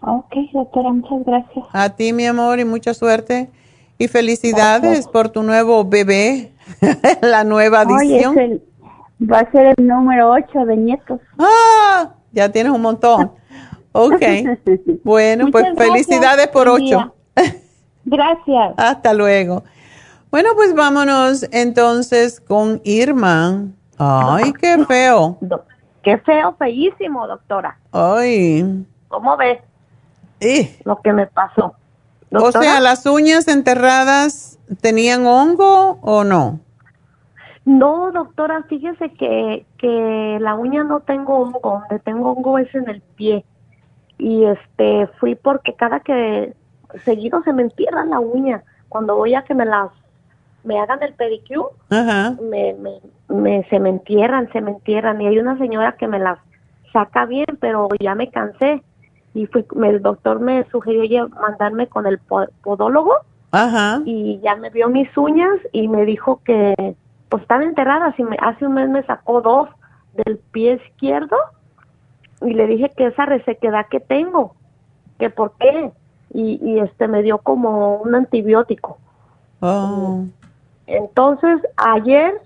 [0.02, 1.66] Ok, doctora, muchas gracias.
[1.72, 3.50] A ti, mi amor, y mucha suerte.
[3.98, 6.52] Y felicidades por tu nuevo bebé,
[7.22, 8.38] la nueva adición.
[8.38, 8.62] el-
[9.22, 11.22] va a ser el número 8 de nietos.
[11.38, 12.14] ¡Ah!
[12.34, 13.32] Ya tienes un montón.
[13.92, 14.22] Ok.
[15.04, 17.16] Bueno, pues Muchas felicidades por Buen ocho.
[18.06, 18.74] Gracias.
[18.78, 19.64] Hasta luego.
[20.32, 23.66] Bueno, pues vámonos entonces con Irma.
[23.98, 25.38] Ay, qué feo.
[26.04, 27.78] Qué feo, feísimo, doctora.
[27.92, 28.86] Ay.
[29.08, 29.60] ¿Cómo ves
[30.86, 31.74] lo que me pasó?
[32.32, 36.60] O sea, ¿las uñas enterradas tenían hongo o no?
[37.66, 42.88] No, doctora, fíjese que, que la uña no tengo hongo, donde tengo hongo es en
[42.90, 43.46] el pie.
[44.18, 46.54] Y este, fui porque cada que
[47.04, 48.64] seguido se me entierra la uña.
[48.90, 49.90] Cuando voy a que me las,
[50.64, 52.36] me hagan el pedicure, Ajá.
[52.42, 53.00] me, me,
[53.30, 55.22] me- se me entierran, se me entierran.
[55.22, 56.40] Y hay una señora que me las
[56.94, 58.82] saca bien, pero ya me cansé.
[59.34, 63.14] Y fui, me- el doctor me sugirió mandarme con el po- podólogo
[63.52, 64.02] Ajá.
[64.06, 66.96] Y ya me vio mis uñas y me dijo que
[67.30, 69.70] pues están enterradas y me, hace un mes me sacó dos
[70.14, 71.36] del pie izquierdo
[72.42, 74.56] y le dije que esa resequedad que tengo,
[75.18, 75.92] que por qué,
[76.32, 78.98] y, y este me dio como un antibiótico.
[79.62, 80.26] Oh.
[80.90, 82.42] Entonces ayer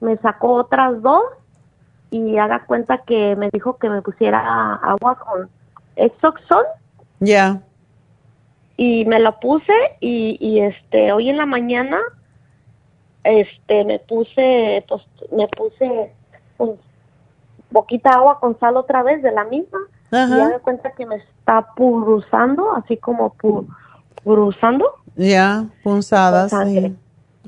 [0.00, 1.22] me sacó otras dos
[2.10, 5.50] y haga cuenta que me dijo que me pusiera agua con
[5.96, 6.64] Exoxon
[7.20, 7.60] Ya.
[8.78, 11.98] y me lo puse y, y este hoy en la mañana
[13.24, 16.12] este me puse pues me puse
[16.56, 16.70] pues,
[17.72, 19.78] poquita agua con sal otra vez de la misma
[20.12, 20.34] Ajá.
[20.36, 23.66] y haga cuenta que me está purruzando así como pu-
[24.22, 26.88] purruzando Ya, punzadas, Con sangre.
[26.90, 26.96] sí.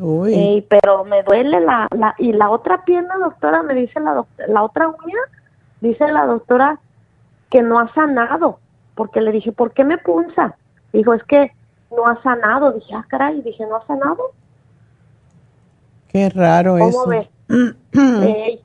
[0.01, 0.65] Uy.
[0.69, 4.63] Pero me duele la, la y la otra pierna doctora me dice la doc- la
[4.63, 5.19] otra uña
[5.81, 6.79] dice la doctora
[7.51, 8.61] que no ha sanado
[8.95, 10.55] porque le dije por qué me punza
[10.93, 11.53] dijo es que
[11.95, 12.73] no ha sanado.
[12.73, 14.33] Dije ah caray dije no ha sanado
[16.09, 17.09] Qué raro cómo eso.
[17.09, 17.29] ves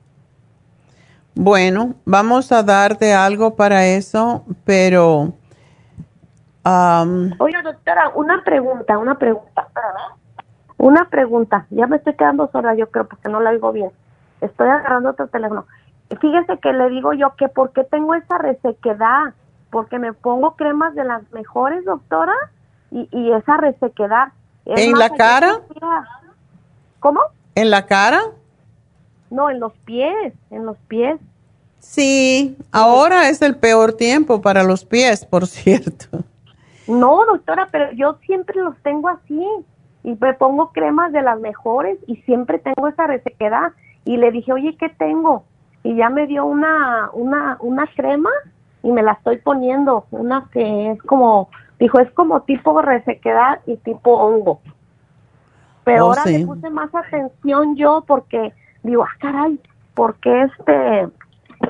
[1.36, 5.32] Bueno, vamos a darte algo para eso, pero
[7.38, 9.66] oiga doctora una pregunta una pregunta
[10.78, 13.90] una pregunta ya me estoy quedando sola yo creo porque no la oigo bien
[14.40, 15.66] estoy agarrando otro teléfono
[16.20, 19.34] fíjese que le digo yo que por qué tengo esa resequedad
[19.70, 22.34] porque me pongo cremas de las mejores doctora
[22.90, 24.28] y, y esa resequedad
[24.64, 25.60] Es ¿En más, la cara?
[27.00, 27.20] ¿cómo?
[27.54, 28.20] ¿en la cara?
[29.30, 31.18] no en los pies en los pies
[31.84, 36.24] Sí, ahora es el peor tiempo para los pies, por cierto.
[36.86, 39.46] No, doctora, pero yo siempre los tengo así
[40.04, 43.72] y me pongo cremas de las mejores y siempre tengo esa resequedad.
[44.04, 45.44] Y le dije, oye, ¿qué tengo?
[45.82, 48.30] Y ya me dio una, una, una crema
[48.82, 51.48] y me la estoy poniendo, una que es como,
[51.78, 54.60] dijo, es como tipo resequedad y tipo hongo.
[55.84, 56.38] Pero Oh, ahora sí.
[56.38, 58.52] le puse más atención yo porque
[58.82, 59.58] digo, ah, caray,
[59.94, 61.08] ¿por qué este,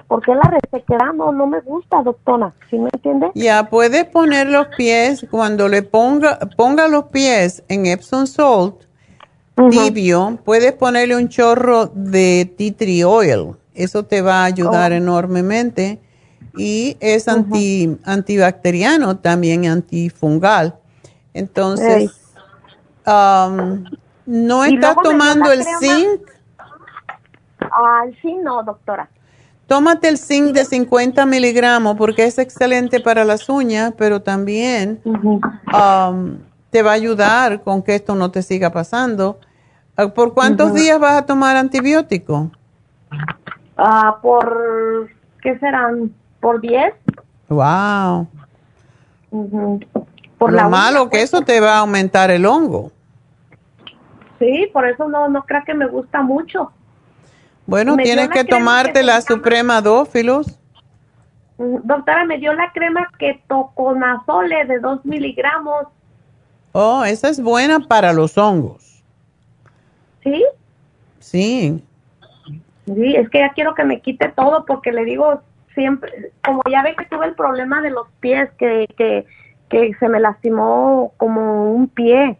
[0.07, 2.53] por qué la resequedad no, no me gusta, doctora?
[2.71, 3.31] ¿Sí me entiende?
[3.35, 8.85] Ya puede poner los pies, cuando le ponga, ponga los pies en Epsom Salt
[9.71, 13.57] tibio, puedes ponerle un chorro de tea tree oil.
[13.75, 14.97] Eso te va a ayudar Oh.
[14.97, 16.01] enormemente.
[16.57, 20.77] Y es anti, antibacteriano, también antifungal.
[21.33, 22.12] Entonces,
[23.07, 23.85] um,
[24.25, 26.21] ¿no estás tomando el zinc?
[27.61, 29.09] Ah, sí, no, doctora.
[29.66, 36.36] Tómate el zinc de 50 miligramos porque es excelente para las uñas, pero también um,
[36.70, 39.39] te va a ayudar con que esto no te siga pasando.
[39.97, 42.51] Ah, ¿Por cuántos días vas a tomar antibiótico?
[43.77, 45.09] Ah, por,
[45.41, 46.12] ¿qué serán?
[46.41, 46.93] ¿Por 10?
[47.49, 48.27] Wow.
[50.39, 51.24] Por Lo la uña, malo que pues.
[51.24, 52.93] eso te va a aumentar el hongo.
[54.39, 56.70] Sí, por eso no, no creo que me gusta mucho.
[57.66, 60.59] Bueno, Me tienes que tomarte que la Suprema Dófilos.
[61.59, 65.86] Mm, Doctora, me dio la crema ketoconazole de 2 miligramos.
[66.73, 69.03] Oh, esa es buena para los hongos.
[70.23, 70.45] ¿Sí?
[71.20, 71.82] Sí.
[72.86, 75.41] Sí, es que ya quiero que me quite todo porque le digo
[75.74, 79.24] siempre, como ya ve que tuve el problema de los pies, que, que,
[79.70, 82.36] que se me lastimó como un pie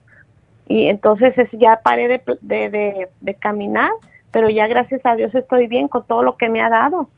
[0.69, 3.91] y entonces es- ya paré de, de, de, de caminar,
[4.35, 7.09] pero ya gracias a Dios estoy bien con todo lo que me ha dado.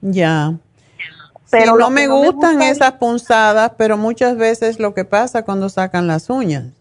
[0.00, 0.54] Ya.
[1.50, 5.04] Pero Sí, no me no me gustan gusta esas punzadas, pero muchas veces lo que
[5.04, 6.72] pasa cuando sacan las uñas.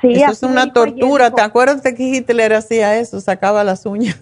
[0.00, 1.26] Sí, eso es una tortura.
[1.26, 3.20] dijo, ¿Te acuerdas de que Hitler hacía eso?
[3.20, 4.20] Sacaba las uñas.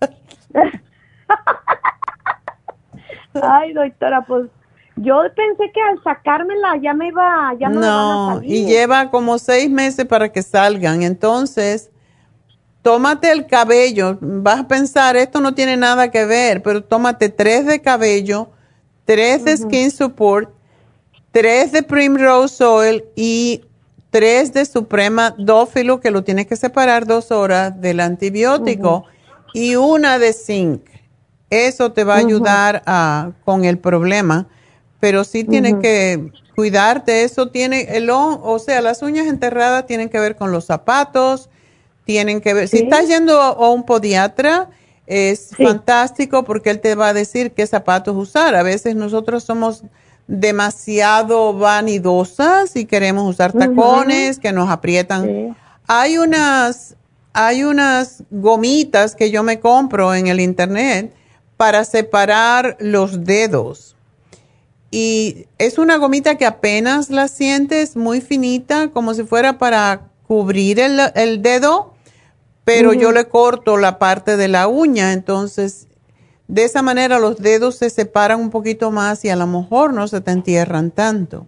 [3.40, 4.48] Ay, doctora, pues
[4.96, 8.50] yo pensé que al sacármela ya me iba, ya no, me a salir.
[8.50, 11.04] y lleva como seis meses para que salgan.
[11.04, 11.90] Entonces,
[12.86, 14.16] tómate el cabello.
[14.20, 18.50] Vas a pensar, esto no tiene nada que ver, pero tómate tres de cabello,
[19.04, 20.50] tres de Skin Support,
[21.32, 23.64] tres de Primrose Oil y
[24.10, 29.04] tres de Suprema Dófilo, que lo tienes que separar dos horas del antibiótico,
[29.52, 30.82] y una de zinc.
[31.50, 34.46] Eso te va a ayudar a, con el problema,
[35.00, 37.24] pero sí tienes que cuidarte.
[37.24, 41.50] Eso tiene, el, o sea, las uñas enterradas tienen que ver con los zapatos,
[42.06, 44.70] tienen que ver, si estás yendo a, un podiatra,
[45.08, 48.54] es fantástico porque él te va a decir qué zapatos usar.
[48.54, 49.82] A veces nosotros somos
[50.28, 55.56] demasiado vanidosas y queremos usar tacones que nos aprietan.
[55.88, 56.94] Hay unas,
[57.32, 61.12] hay unas gomitas que yo me compro en el internet
[61.56, 63.96] para separar los dedos.
[64.92, 70.80] y es una gomita que apenas la sientes, muy finita, como si fuera para cubrir
[70.80, 71.94] el, dedo,
[72.66, 75.88] pero yo le corto la parte de la uña, entonces
[76.48, 80.08] de esa manera los dedos se separan un poquito más y a lo mejor no
[80.08, 81.46] se te entierran tanto.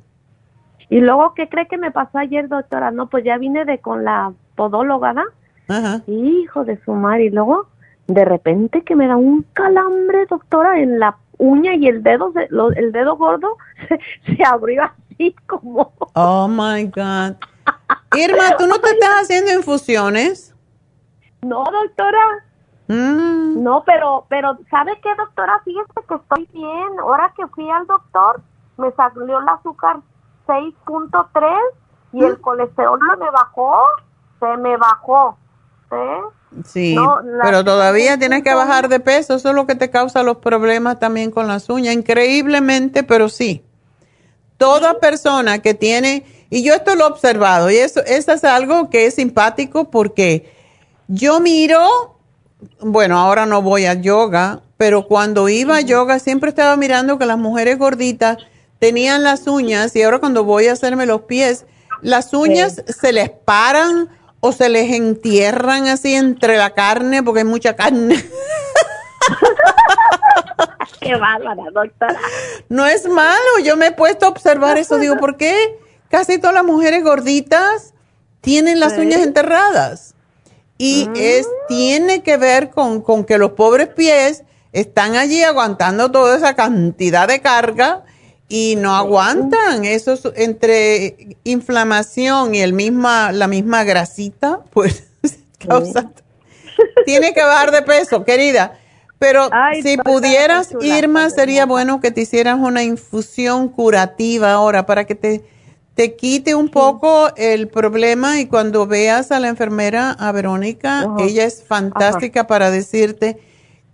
[0.89, 2.93] Y luego, ¿qué cree que me pasó ayer, doctora?
[2.93, 5.31] No, pues ya vine de con la podóloga, ¿verdad?
[5.67, 6.03] Ajá.
[6.07, 7.25] Hijo de su madre.
[7.25, 7.67] Y luego,
[8.07, 12.33] de repente que me da un calambre, doctora, en la uña y el dedo,
[12.77, 13.57] el dedo gordo
[14.27, 15.93] se, abrió así como...
[16.15, 17.37] Oh, my God.
[18.17, 20.55] Irma, ¿tú no te estás haciendo infusiones?
[21.43, 22.45] No, doctora.
[22.89, 23.63] Mm.
[23.63, 25.61] No, pero, pero, ¿sabe qué, doctora?
[25.65, 26.99] Fíjese que estoy bien.
[27.01, 28.41] Ahora que fui al doctor,
[28.77, 29.99] me salió el azúcar
[30.47, 31.57] 6.3
[32.13, 32.41] y el mm.
[32.41, 33.77] colesterol me bajó,
[34.41, 35.37] se me bajó.
[36.65, 36.97] Sí,
[37.43, 40.99] pero todavía tienes que bajar de peso, eso es lo que te causa los problemas
[40.99, 43.65] también con las uñas, increíblemente, pero sí.
[44.57, 48.91] Toda persona que tiene, y yo esto lo he observado, y eso, eso es algo
[48.91, 50.53] que es simpático porque
[51.09, 52.21] yo miro,
[52.81, 57.25] bueno, ahora no voy a yoga, pero cuando iba a yoga siempre estaba mirando que
[57.25, 58.37] las mujeres gorditas
[58.79, 61.65] tenían las uñas y ahora cuando voy a hacerme los pies,
[62.03, 64.11] las uñas se les paran
[64.41, 68.23] o se les entierran así entre la carne porque hay mucha carne.
[71.01, 72.21] Qué bárbara, doctora.
[72.69, 75.79] No es malo, yo me he puesto a observar eso, digo, ¿por qué
[76.11, 77.95] casi todas las mujeres gorditas
[78.43, 80.15] tienen las uñas enterradas?
[80.79, 81.13] Y mm.
[81.17, 86.55] es, tiene que ver con, con que los pobres pies están allí aguantando toda esa
[86.55, 88.05] cantidad de carga
[88.49, 89.85] y no aguantan.
[89.85, 95.05] Eso es entre inflamación y el misma, la misma grasita, pues
[95.59, 96.11] causa.
[97.05, 98.79] Tiene que bajar de peso, querida.
[99.19, 99.51] Pero
[99.83, 105.45] si pudieras, Irma, sería bueno que te hicieras una infusión curativa ahora para que te,
[105.99, 111.43] te quite un poco el problema y cuando veas a la enfermera, a Verónica, ella
[111.43, 113.37] es fantástica para decirte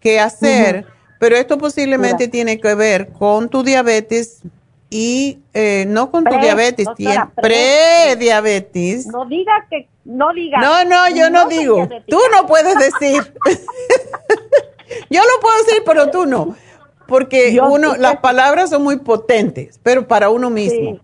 [0.01, 0.85] qué hacer.
[1.19, 4.43] Pero esto posiblemente tiene que ver con tu diabetes
[4.91, 9.07] y eh, no con tu diabetes, tiene prediabetes.
[9.07, 10.61] No diga que, no diga.
[10.61, 11.89] No, no, yo no, digo.
[12.07, 13.23] Tú no puedes decir.
[15.09, 16.55] yo lo puedo decir, pero tú no.
[17.07, 21.01] Porque uno, las palabras son muy potentes, pero para uno mismo.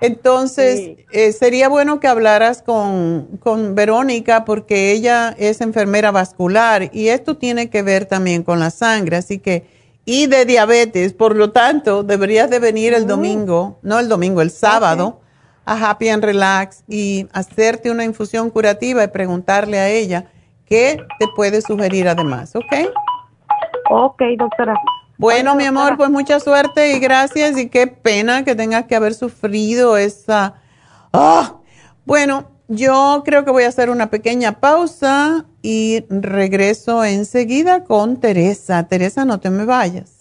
[0.00, 7.08] Entonces, eh, sería bueno que hablaras con, con, Verónica porque ella es enfermera vascular y
[7.08, 9.66] esto tiene que ver también con la sangre, así que,
[10.06, 14.50] y de diabetes, por lo tanto, deberías de venir el domingo, no el domingo, el
[14.50, 15.20] sábado,
[15.66, 20.24] a Happy and Relax y hacerte una infusión curativa y preguntarle a ella
[20.64, 22.90] qué te puede sugerir además, ¿ok?
[23.90, 24.74] Ok, doctora.
[25.20, 29.12] Bueno, mi amor, pues mucha suerte y gracias y qué pena que tengas que haber
[29.12, 30.54] sufrido esa...
[31.12, 31.58] ¡Ah!
[32.06, 38.88] Bueno, yo creo que voy a hacer una pequeña pausa y regreso enseguida con Teresa.
[38.88, 40.19] Teresa, no te me vayas.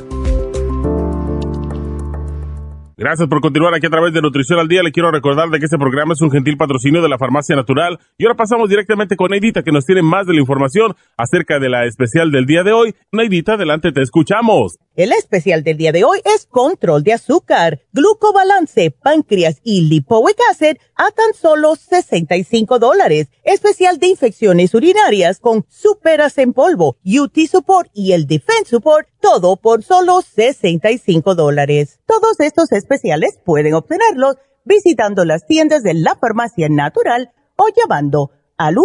[2.99, 4.81] Gracias por continuar aquí a través de Nutrición al Día.
[4.81, 7.99] Le quiero recordar de que este programa es un gentil patrocinio de la Farmacia Natural.
[8.17, 11.69] Y ahora pasamos directamente con Neidita, que nos tiene más de la información acerca de
[11.69, 12.95] la especial del día de hoy.
[13.11, 14.79] Neidita, adelante, te escuchamos.
[14.97, 20.77] El especial del día de hoy es control de azúcar, glucobalance, páncreas y lipoic acid
[20.95, 23.27] a tan solo 65 dólares.
[23.43, 29.57] Especial de infecciones urinarias con superas en polvo, UT Support y el Defense Support, todo
[29.57, 31.99] por solo 65 dólares.
[32.07, 38.77] Todos estos especiales pueden obtenerlos visitando las tiendas de la farmacia natural o llamando al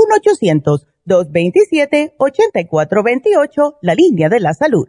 [1.07, 4.89] 1-800-227-8428, la línea de la salud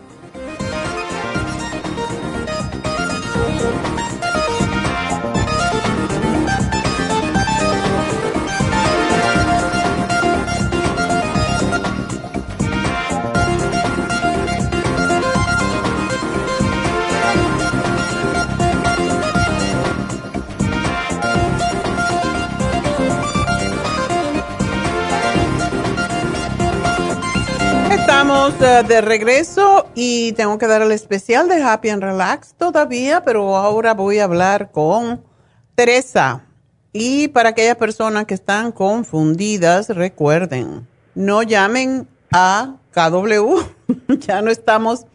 [28.11, 33.23] Estamos eh, de regreso y tengo que dar el especial de Happy and Relax todavía,
[33.23, 35.23] pero ahora voy a hablar con
[35.75, 36.43] Teresa.
[36.91, 40.85] Y para aquellas personas que están confundidas, recuerden,
[41.15, 43.61] no llamen a KW,
[44.19, 45.05] ya no estamos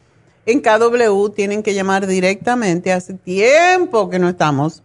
[0.46, 4.82] en KW, tienen que llamar directamente, hace tiempo que no estamos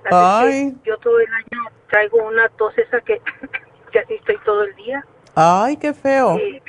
[0.10, 0.76] Ay.
[0.84, 3.22] yo todo el año traigo una tos esa que,
[3.92, 5.06] que así estoy todo el día.
[5.36, 6.38] Ay, qué feo.
[6.40, 6.62] Y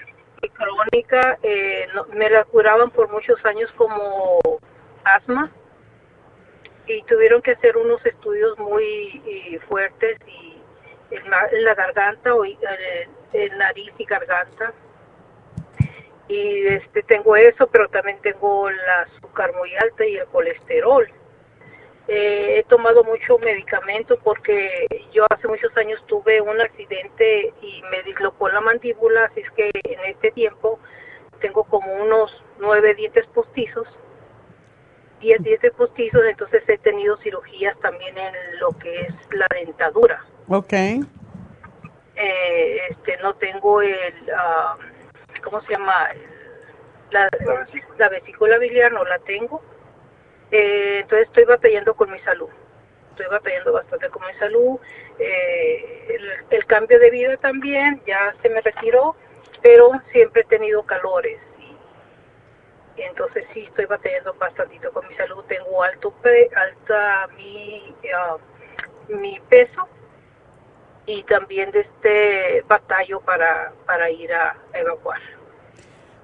[0.51, 4.41] crónica, eh, me la curaban por muchos años como
[5.05, 5.51] asma
[6.87, 10.61] y tuvieron que hacer unos estudios muy eh, fuertes y
[11.11, 13.09] en la, garganta o eh,
[13.57, 14.73] nariz y garganta.
[16.29, 21.07] Y este tengo eso pero también tengo la azúcar muy alta y el colesterol
[22.09, 28.03] Eh, he tomado mucho medicamento porque yo hace muchos años tuve un accidente y me
[28.03, 30.81] dislocó la mandíbula así es que en este tiempo
[31.41, 33.87] tengo como unos nueve dientes postizos
[35.21, 40.25] diez dientes postizos entonces he tenido cirugías también en lo que es la dentadura.
[40.49, 40.73] Ok.
[40.73, 41.01] eh,
[42.91, 44.77] este no tengo el ah,
[45.45, 46.09] cómo se llama
[47.13, 47.29] la,
[47.97, 48.59] la vesícula.
[48.59, 49.63] biliar no la tengo
[50.53, 52.49] Eh, entonces estoy batallando con mi salud.
[53.11, 54.79] Estoy batallando bastante con mi salud.
[55.19, 56.19] Eh,
[56.51, 59.15] el, cambio de vida también ya se me retiró
[59.63, 61.39] pero siempre he tenido calores.
[62.97, 65.43] Y entonces sí estoy batallando bastantito con mi salud.
[65.49, 68.37] Tengo alto pe alta mi ah,
[69.09, 69.89] mi peso.
[71.07, 75.21] Y también de este batallo para, para ir a evacuar.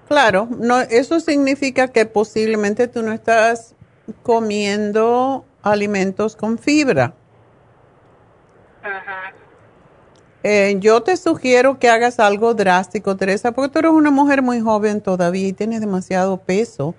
[0.07, 3.75] Claro, no, eso significa que posiblemente tú no estás
[4.23, 7.15] comiendo alimentos con fibra.
[8.83, 9.33] Ajá.
[10.45, 14.61] Eh, yo te sugiero que hagas algo drástico, Teresa, porque tú eres una mujer muy
[14.61, 16.95] joven todavía y tienes demasiado peso.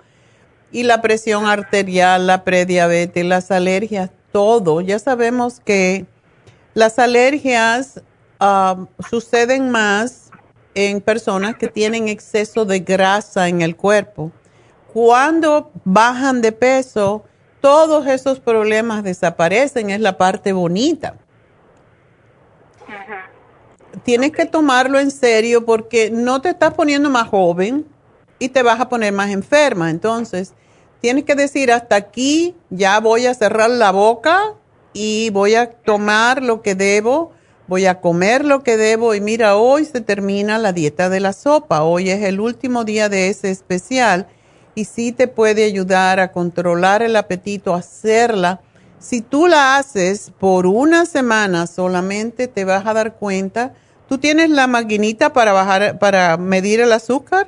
[0.72, 4.82] Y la presión arterial, la prediabetes, las alergias, todo.
[4.82, 6.06] Ya sabemos que
[6.74, 8.02] las alergias
[8.40, 10.30] ah, suceden más
[10.76, 14.32] en personas que tienen exceso de grasa en el cuerpo.
[14.94, 17.24] Cuando bajan de peso,
[17.62, 21.16] todos esos problemas desaparecen, es la parte bonita.
[24.04, 27.86] Tienes que tomarlo en serio porque no te estás poniendo más joven
[28.40, 29.90] y te vas a poner más enferma.
[29.90, 30.54] Entonces,
[31.02, 34.56] tienes que decir, hasta aquí ya voy a cerrar la boca
[34.94, 37.32] y voy a tomar lo que debo,
[37.68, 41.34] voy a comer lo que debo y mira, hoy se termina la dieta de la
[41.34, 44.28] sopa, hoy es el último día de ese especial
[44.80, 48.62] y sí te puede ayudar a controlar el apetito, hacerla.
[48.98, 53.74] Si tú la haces por una semana solamente te vas a dar cuenta.
[54.08, 57.48] ¿Tú tienes la maquinita para bajar, para medir el azúcar?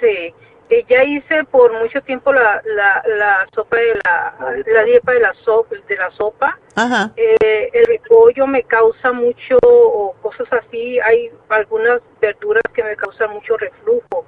[0.00, 0.34] Sí,
[0.70, 4.34] eh, ya hice por mucho tiempo la, la, la sopa de la,
[4.66, 6.58] la dieta de la sopa, de la sopa.
[6.74, 7.12] Ajá.
[7.16, 13.30] Eh, el repollo me causa mucho, o cosas así, hay algunas verduras que me causan
[13.30, 14.24] mucho reflujo.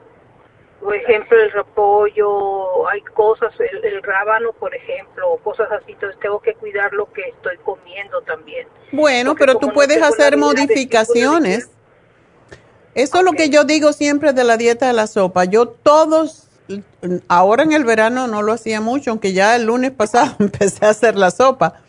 [0.85, 6.41] Por ejemplo, el repollo, hay cosas, el, el rábano, por ejemplo, cosas así, entonces tengo
[6.41, 8.69] que cuidar lo que estoy comiendo también.
[8.93, 11.71] Bueno, Porque pero tú puedes hacer modificaciones.
[12.95, 15.47] Eso es lo que yo digo siempre de la dieta de la sopa.
[15.47, 16.49] Yo todos,
[17.29, 20.91] ahora en el verano no lo hacía mucho, aunque ya el lunes pasado empecé a
[20.91, 21.81] hacer la sopa.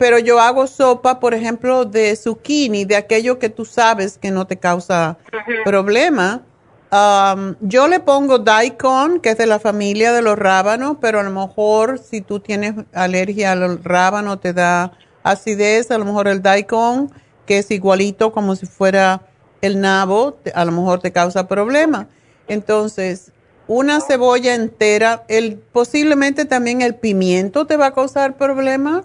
[0.00, 4.48] Pero yo hago sopa, por ejemplo, de zucchini, de aquello que tú sabes que no
[4.48, 5.16] te causa
[5.64, 6.42] problema.
[6.92, 11.22] Um, yo le pongo daikon, que es de la familia de los rábanos, pero a
[11.24, 14.92] lo mejor si tú tienes alergia al rábano te da
[15.24, 17.10] acidez, a lo mejor el daikon,
[17.44, 19.22] que es igualito como si fuera
[19.62, 22.08] el nabo, a lo mejor te causa problema.
[22.46, 23.32] Entonces,
[23.66, 29.02] una cebolla entera, el, posiblemente también el pimiento te va a causar problema.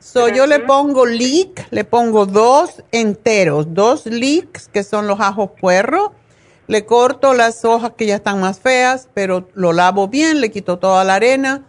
[0.00, 5.50] So, yo le pongo leek, le pongo dos enteros, dos leeks, que son los ajos
[5.58, 6.10] puerros.
[6.70, 10.78] Le corto las hojas que ya están más feas, pero lo lavo bien, le quito
[10.78, 11.66] toda la arena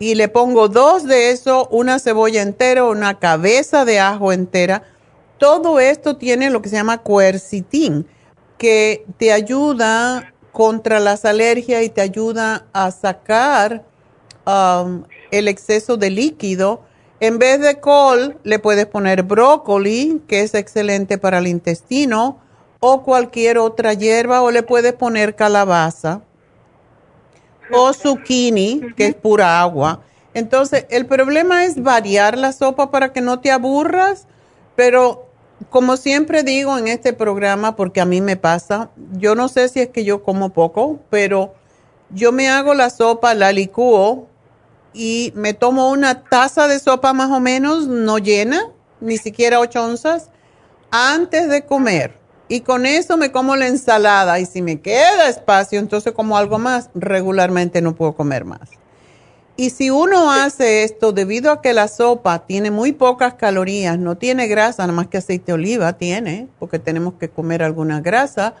[0.00, 4.82] y le pongo dos de eso, una cebolla entera, una cabeza de ajo entera.
[5.38, 8.08] Todo esto tiene lo que se llama quercitín,
[8.58, 13.84] que te ayuda contra las alergias y te ayuda a sacar
[14.46, 16.82] um, el exceso de líquido.
[17.20, 22.40] En vez de col, le puedes poner brócoli, que es excelente para el intestino,
[22.80, 26.22] o cualquier otra hierba, o le puedes poner calabaza,
[27.72, 30.00] o zucchini, que es pura agua.
[30.32, 34.26] Entonces, el problema es variar la sopa para que no te aburras,
[34.76, 35.26] pero
[35.68, 39.80] como siempre digo en este programa, porque a mí me pasa, yo no sé si
[39.80, 41.54] es que yo como poco, pero
[42.10, 44.26] yo me hago la sopa, la licúo
[44.94, 48.70] y me tomo una taza de sopa más o menos, no llena,
[49.00, 50.30] ni siquiera ocho onzas,
[50.90, 52.19] antes de comer.
[52.50, 56.58] Y con eso me como la ensalada y si me queda espacio, entonces como algo
[56.58, 58.70] más, regularmente no puedo comer más.
[59.56, 64.16] Y si uno hace esto, debido a que la sopa tiene muy pocas calorías, no
[64.16, 68.54] tiene grasa, nada más que aceite de oliva tiene, porque tenemos que comer alguna grasa,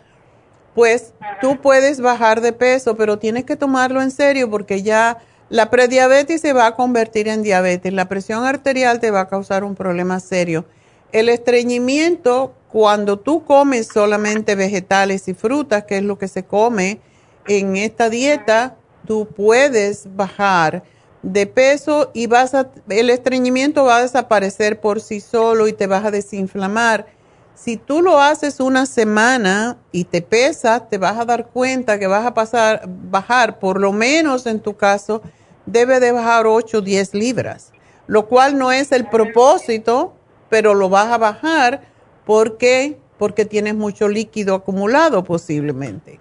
[0.76, 5.18] pues tú puedes bajar de peso, pero tienes que tomarlo en serio porque ya
[5.48, 9.64] la prediabetes se va a convertir en diabetes, la presión arterial te va a causar
[9.64, 10.64] un problema serio.
[11.10, 17.00] El estreñimiento, cuando tú comes solamente vegetales y frutas, que es lo que se come
[17.46, 18.76] en esta dieta,
[19.06, 20.84] tú puedes bajar
[21.22, 25.86] de peso y vas a, el estreñimiento va a desaparecer por sí solo y te
[25.86, 27.06] vas a desinflamar.
[27.54, 32.06] Si tú lo haces una semana y te pesas, te vas a dar cuenta que
[32.06, 35.20] vas a pasar, bajar, por lo menos en tu caso,
[35.66, 37.72] debe de bajar 8 o 10 libras,
[38.06, 40.14] lo cual no es el propósito,
[40.48, 41.89] pero lo vas a bajar
[42.30, 46.20] porque, porque tienes mucho líquido acumulado posiblemente.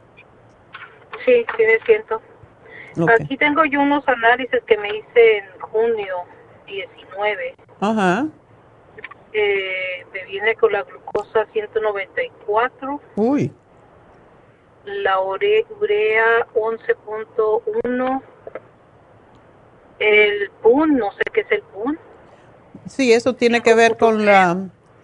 [1.23, 2.19] Sí, sí me siento.
[3.21, 6.15] Aquí tengo yo unos análisis que me hice en junio
[6.65, 7.53] 19.
[7.79, 8.25] Ajá.
[9.33, 13.53] Eh, me viene con la glucosa 194, Uy.
[14.85, 18.21] la ure- urea 11.1,
[19.99, 21.99] el PUN, no sé qué es el PUN.
[22.87, 24.57] Sí, eso tiene que ver con la,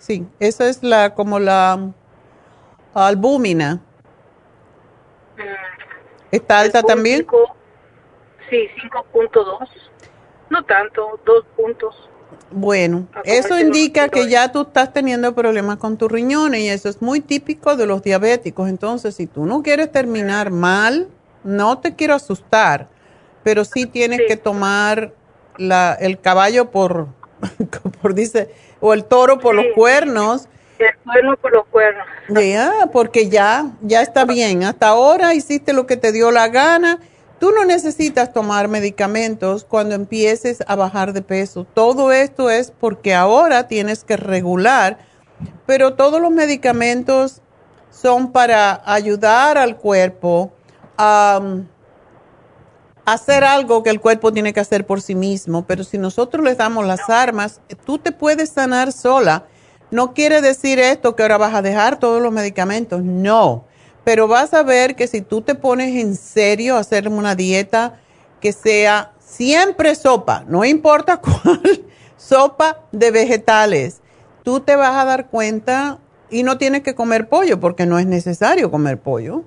[0.05, 1.91] sí, eso es la, como la
[2.93, 3.81] albúmina.
[6.31, 7.19] ¿Está alta también?
[7.19, 7.55] Cinco-
[8.49, 9.69] sí, 5.2.
[10.49, 12.09] No tanto, dos puntos.
[12.51, 17.01] Bueno, eso indica que ya tú estás teniendo problemas con tus riñones y eso es
[17.01, 18.69] muy típico de los diabéticos.
[18.69, 21.07] Entonces, si tú no quieres terminar mal,
[21.43, 22.87] no te quiero asustar,
[23.43, 25.13] pero sí tienes que tomar
[25.57, 27.07] la, el caballo por,
[28.01, 28.53] por dice,
[28.85, 30.47] o el toro por los cuernos.
[30.77, 32.05] El cuerno por los cuernos.
[32.29, 34.63] Ya, porque ya, ya está bien.
[34.63, 36.99] Hasta ahora hiciste lo que te dio la gana.
[37.39, 41.65] Tú no necesitas tomar medicamentos cuando empieces a bajar de peso.
[41.73, 44.99] Todo esto es porque ahora tienes que regular,
[45.65, 47.41] pero todos los medicamentos
[47.89, 50.53] son para ayudar al cuerpo
[50.97, 51.65] a um,
[53.05, 55.65] hacer algo que el cuerpo tiene que hacer por sí mismo.
[55.65, 59.45] Pero si nosotros les damos las armas, tú te puedes sanar sola.
[59.91, 63.65] No quiere decir esto que ahora vas a dejar todos los medicamentos, no.
[64.03, 67.99] Pero vas a ver que si tú te pones en serio a hacer una dieta
[68.41, 71.85] que sea siempre sopa, no importa cuál,
[72.17, 74.01] sopa de vegetales,
[74.43, 75.99] tú te vas a dar cuenta
[76.29, 79.43] y no tienes que comer pollo porque no es necesario comer pollo.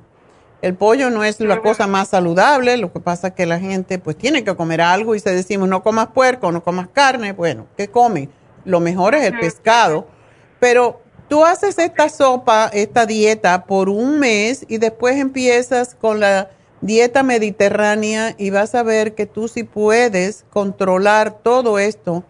[0.61, 4.01] El pollo no es la cosa más saludable, lo que pasa es que la gente
[4.01, 7.67] pues tiene que comer algo y se decimos no comas puerco, no comas carne, bueno,
[7.77, 8.29] ¿qué come?
[8.65, 10.09] Lo mejor es el pescado,
[10.59, 16.51] pero tú haces esta sopa, esta dieta por un mes y después empiezas con la
[16.81, 22.25] dieta mediterránea y vas a ver que tú sí puedes controlar todo esto.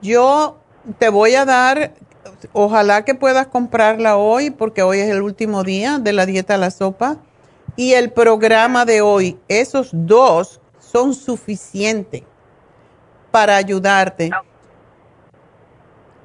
[0.00, 0.56] Yo
[0.98, 1.92] te voy a dar,
[2.54, 6.58] ojalá que puedas comprarla hoy porque hoy es el último día de la dieta a
[6.58, 7.18] la sopa
[7.76, 12.22] y el programa de hoy, esos dos son suficientes
[13.30, 14.30] para ayudarte.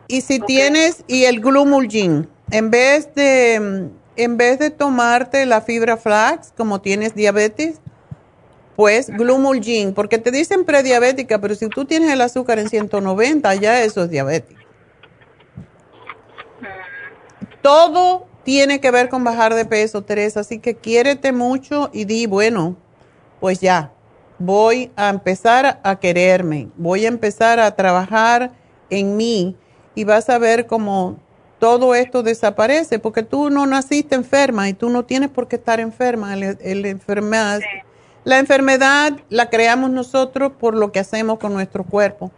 [0.07, 5.97] Y si tienes, y el glumulgin, en vez de, en vez de tomarte la fibra
[5.97, 7.79] flax, como tienes diabetes,
[8.75, 13.83] pues glumulgin, porque te dicen prediabética, pero si tú tienes el azúcar en 190, ya
[13.83, 14.61] eso es diabético.
[17.61, 22.25] Todo tiene que ver con bajar de peso, Teresa, así que quiérete mucho y di,
[22.25, 22.75] bueno,
[23.39, 23.91] pues ya,
[24.39, 28.49] voy a empezar a quererme, voy a empezar a trabajar
[28.89, 29.55] en mí
[29.93, 31.19] y vas a ver cómo
[31.59, 35.79] todo esto desaparece, porque tú no naciste enferma y tú no tienes por qué estar
[35.79, 36.33] enferma.
[36.33, 37.59] El- el enfermedad,
[38.23, 42.31] La enfermedad la creamos nosotros por lo que hacemos con nuestro cuerpo.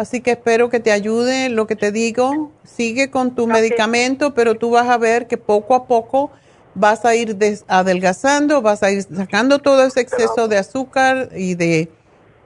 [0.00, 2.50] Así que espero que te ayude lo que te digo.
[2.64, 6.30] Sigue con tu medicamento, pero tú vas a ver que poco a poco
[6.74, 11.54] vas a ir des- adelgazando, vas a ir sacando todo ese exceso de azúcar y
[11.54, 11.90] de,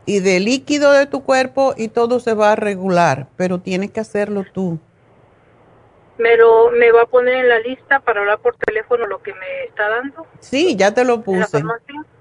[0.04, 4.00] y de líquido de tu cuerpo y todo se va a regular, pero tienes que
[4.00, 4.80] hacerlo tú.
[6.18, 9.32] Me, lo, me va a poner en la lista para hablar por teléfono lo que
[9.32, 10.26] me está dando.
[10.40, 11.62] Sí, ya te lo ¿En la puse.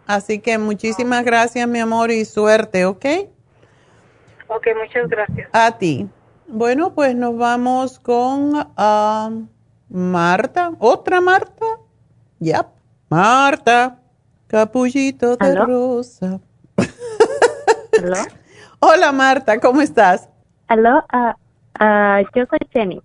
[0.05, 3.05] Así que muchísimas gracias, mi amor, y suerte, ¿ok?
[4.55, 5.49] Ok, muchas gracias.
[5.51, 6.07] A ti.
[6.47, 9.31] Bueno, pues nos vamos con ah,
[9.89, 10.73] Marta.
[10.77, 11.65] ¿Otra Marta?
[12.39, 12.67] Ya.
[13.09, 13.99] Marta,
[14.47, 15.65] capullito de ¿Aló?
[15.65, 16.39] rosa.
[18.01, 18.15] ¿Aló?
[18.79, 20.29] Hola Marta, ¿cómo estás?
[20.67, 23.01] Aló, ah, yo soy Jenny.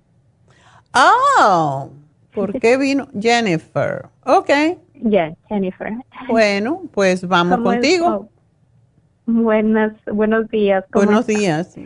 [0.95, 1.91] Oh,
[2.35, 4.07] ¿por qué vino Jennifer?
[4.25, 4.51] Ok.
[4.95, 5.93] Ya, Jennifer.
[6.29, 8.29] Bueno, pues vamos ¿Cómo contigo.
[9.29, 10.87] Buenas, buenos días.
[10.91, 11.77] ¿cómo Buenos días.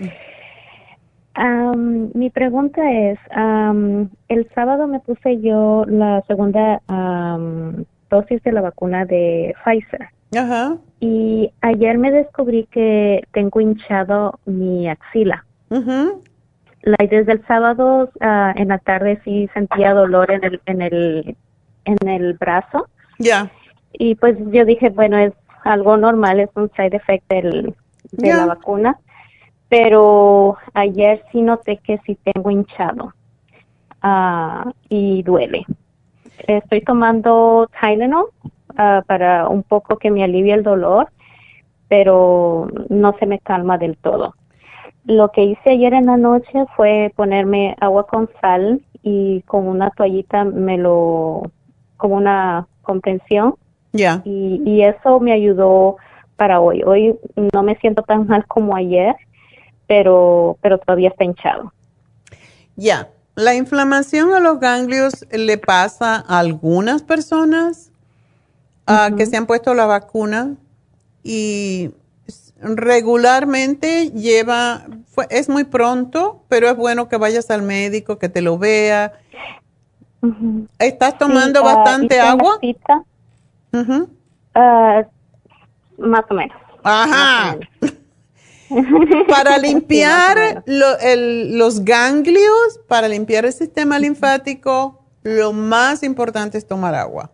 [2.15, 8.61] Mi pregunta es, am, el sábado me puse yo la segunda am, dosis de la
[8.61, 10.09] vacuna de Pfizer.
[10.39, 10.77] Ajá.
[11.01, 15.45] Y ayer me descubrí que tengo hinchado mi axila.
[15.69, 21.37] La- desde el sábado ah, en la tarde sí sentía dolor en el, en el,
[21.87, 22.87] en el brazo.
[23.19, 23.51] Ya.
[23.95, 25.33] Y pues yo dije, bueno, es
[25.65, 27.75] algo normal, es un side effect del,
[28.13, 28.99] de la vacuna.
[29.69, 33.15] Pero ayer sí noté que sí tengo hinchado
[34.03, 35.65] ah, y duele.
[36.47, 38.27] Estoy tomando Tylenol
[38.77, 41.09] ah, para un poco que me alivie el dolor,
[41.89, 44.35] pero no se me calma del todo.
[45.05, 49.91] Lo que hice ayer en la noche fue ponerme agua con sal y con una
[49.91, 51.51] toallita me lo,
[51.97, 53.55] como una comprensión
[53.93, 54.23] Ya.
[54.25, 55.97] y, y eso me ayudó
[56.37, 56.83] para hoy.
[56.85, 57.15] Hoy
[57.53, 59.15] no me siento tan mal como ayer,
[59.87, 61.73] pero, pero todavía está hinchado.
[62.77, 63.09] Ya.
[63.35, 67.91] La inflamación a los ganglios le pasa a algunas personas
[69.17, 70.55] que se han puesto la vacuna
[71.23, 71.93] y
[72.61, 74.87] regularmente lleva,
[75.31, 79.13] es muy pronto, pero es bueno que vayas al médico, que te lo vea.
[80.79, 82.59] ¿Estás tomando Sí, ah, bastante agua?
[82.61, 83.03] cita,
[84.55, 85.03] Ah,
[85.99, 86.57] más o menos.
[86.83, 87.57] Ajá.
[89.29, 96.67] Para limpiar lo- el- los ganglios, para limpiar el sistema linfático, lo más importante es
[96.67, 97.31] tomar agua.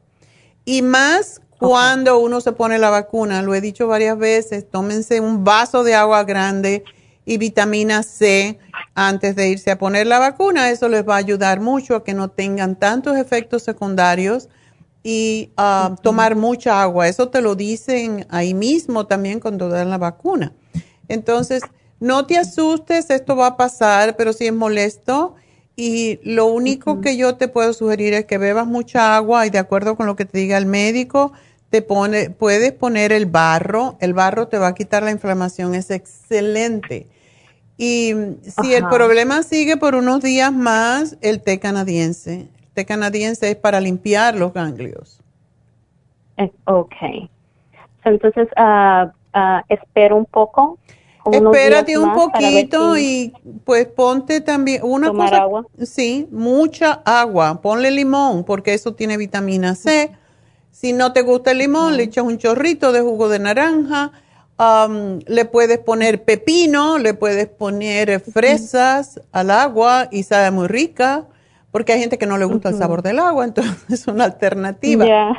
[0.64, 5.44] Y más cuando uno se pone la vacuna, lo he dicho varias veces, tómense un
[5.44, 6.84] vaso de agua grande
[7.24, 8.58] y vitamina C
[8.94, 10.70] antes de irse a poner la vacuna.
[10.70, 14.48] Eso les va a ayudar mucho a que no tengan tantos efectos secundarios
[15.02, 17.08] y ah, tomar mucha agua.
[17.08, 20.52] Eso te lo dicen ahí mismo también cuando dan la vacuna.
[21.08, 21.62] Entonces,
[22.00, 25.34] no te asustes, esto va a pasar, pero sí es molesto.
[25.76, 29.58] Y lo único que yo te puedo sugerir es que bebas mucha agua y de
[29.58, 31.32] acuerdo con lo que te diga el médico,
[31.70, 33.96] te pone, puedes poner el barro.
[34.00, 37.06] El barro te va a quitar la inflamación, es excelente.
[37.76, 38.12] Y
[38.60, 42.48] si el problema sigue por unos días más, el té canadiense.
[42.78, 45.18] Té canadiense es para limpiar los ganglios.
[46.66, 46.94] Ok.
[48.04, 50.78] So, entonces, ah, ah, espero un poco.
[51.32, 55.42] Espérate un poquito si- y pues ponte también una Tomar cosa.
[55.42, 55.66] agua.
[55.82, 57.60] Sí, mucha agua.
[57.60, 60.12] Ponle limón porque eso tiene vitamina C.
[60.70, 64.12] Si no te gusta el limón, le echas un chorrito de jugo de naranja.
[65.26, 71.26] Le puedes poner pepino, le puedes poner fresas al agua y sabe muy rica.
[71.70, 75.04] Porque hay gente que no le gusta el sabor del agua, entonces es una alternativa.
[75.06, 75.32] Ya.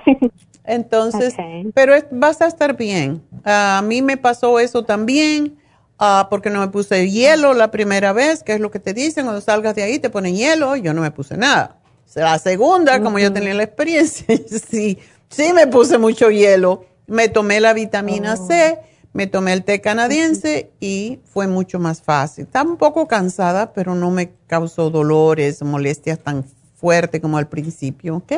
[0.64, 1.34] Entonces,
[1.73, 3.23] pero es- vas a estar bien.
[3.43, 5.57] a mí me pasó eso también,
[5.97, 9.26] ah, porque no me puse hielo la primera vez, que es lo que te dicen,
[9.26, 11.77] cuando salgas de ahí te ponen hielo, yo no me puse nada.
[12.15, 14.26] La segunda, como yo tenía la experiencia,
[14.69, 14.97] sí,
[15.30, 16.85] sí me puse mucho hielo.
[17.07, 18.80] Me tomé la vitamina C,
[19.14, 22.45] me tomé el té canadiense y fue mucho más fácil.
[22.45, 26.44] Estaba un poco cansada, pero no me causó dolores, molestias tan
[26.76, 28.34] fuertes como al principio, ¿ok?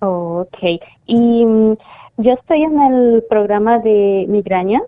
[0.00, 0.80] Oh, ok.
[1.06, 1.76] Y mm,
[2.18, 4.82] yo estoy en el programa de migrañas.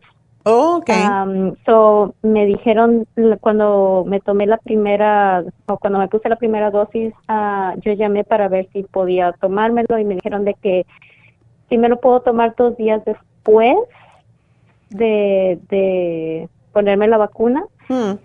[0.44, 0.90] Oh, ok.
[0.90, 3.06] Um, so, me dijeron
[3.40, 8.24] cuando me tomé la primera, o cuando me puse la primera dosis, ah, yo llamé
[8.24, 10.86] para ver si podía tomármelo y me dijeron de que
[11.68, 13.76] si me lo puedo tomar dos días después
[14.90, 17.64] de, de ponerme la vacuna.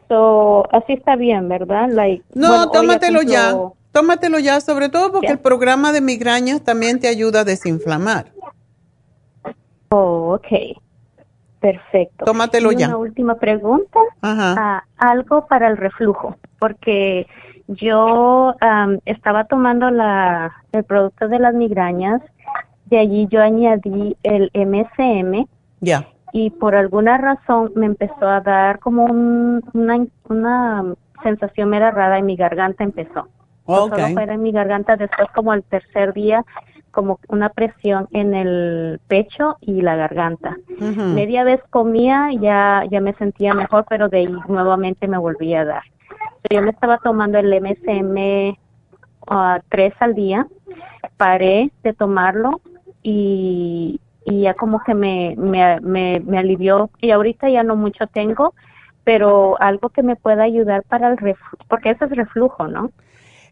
[0.10, 1.90] So, así está bien, ¿verdad?
[1.90, 2.40] Like, Hmm.
[2.40, 3.56] No, bueno, tómatelo ya.
[3.92, 8.32] Tómatelo ya, sobre todo porque el programa de migrañas también te ayuda a desinflamar.
[9.90, 10.78] Oh, ok.
[11.60, 12.26] Perfecto.
[12.26, 12.88] Tómatelo Y ya.
[12.88, 14.00] Una última pregunta.
[14.22, 14.56] Ajá.
[14.58, 17.28] Ah, algo para el reflujo, porque
[17.68, 22.22] yo am, estaba tomando la, el producto de las migrañas,
[22.88, 25.46] de allí yo añadí el MSM
[25.80, 26.08] Ya.
[26.34, 30.84] Y por alguna razón me empezó a dar como un- una, una
[31.22, 33.28] sensación mera rara en mi garganta empezó.
[33.66, 33.96] Ok.
[33.96, 36.44] Solo fue en mi garganta, después como al tercer día,
[36.92, 40.58] como una presión en el pecho y la garganta.
[41.16, 45.66] Media vez comía, ya, ya me sentía mejor, pero de ahí nuevamente me volvía a
[45.66, 45.84] dar.
[46.50, 48.58] Yo me estaba tomando el MSM
[49.28, 50.46] ah, tres al día,
[51.18, 52.60] paré de tomarlo
[53.02, 58.08] y, y ya como que me, me, me, me alivió y ahorita ya no mucho
[58.08, 58.54] tengo,
[59.04, 62.92] pero algo que me pueda ayudar para el reflujo, porque eso es reflujo, ¿no?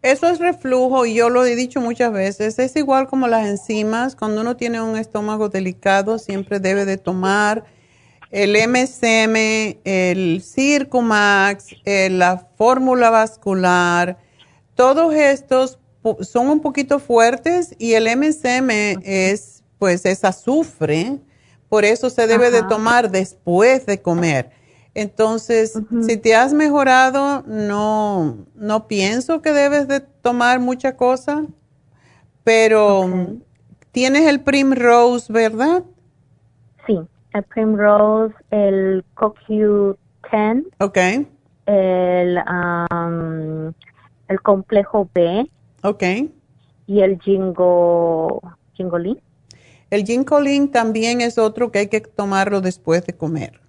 [0.02, 2.58] Eso es reflujo y yo lo he dicho muchas veces.
[2.58, 4.16] Es igual como las enzimas.
[4.16, 7.64] Cuando uno tiene un estómago delicado, siempre debe de tomar
[8.32, 14.18] el MSM, el Circumax, eh, la fórmula vascular.
[14.74, 15.78] Todos estos
[16.22, 21.18] son un poquito fuertes y el MSM es, pues, es azufre.
[21.68, 24.52] Por eso se debe de tomar después de comer.
[24.94, 31.48] Entonces, si te has mejorado, no, no pienso que debes de tomar mucha cosa,
[32.44, 33.10] pero
[33.92, 35.84] tienes el Primrose, ¿verdad?
[36.86, 37.00] Sí,
[37.34, 40.98] el Primrose, el CoQ10, Ok,
[41.66, 43.74] el, am,
[44.28, 45.50] el complejo B
[45.82, 46.04] ok.
[46.86, 48.42] y el Jingo,
[48.74, 49.20] Jingolin.
[49.92, 53.60] El Ginkolin también es otro que hay que tomarlo después de comer.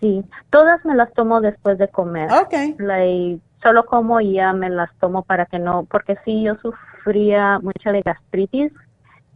[0.00, 2.30] Sí, todas me las tomo después de comer.
[2.32, 2.78] Ok.
[2.78, 7.58] Like, solo como y ya me las tomo para que no, porque sí, yo sufría
[7.58, 8.72] mucho de gastritis.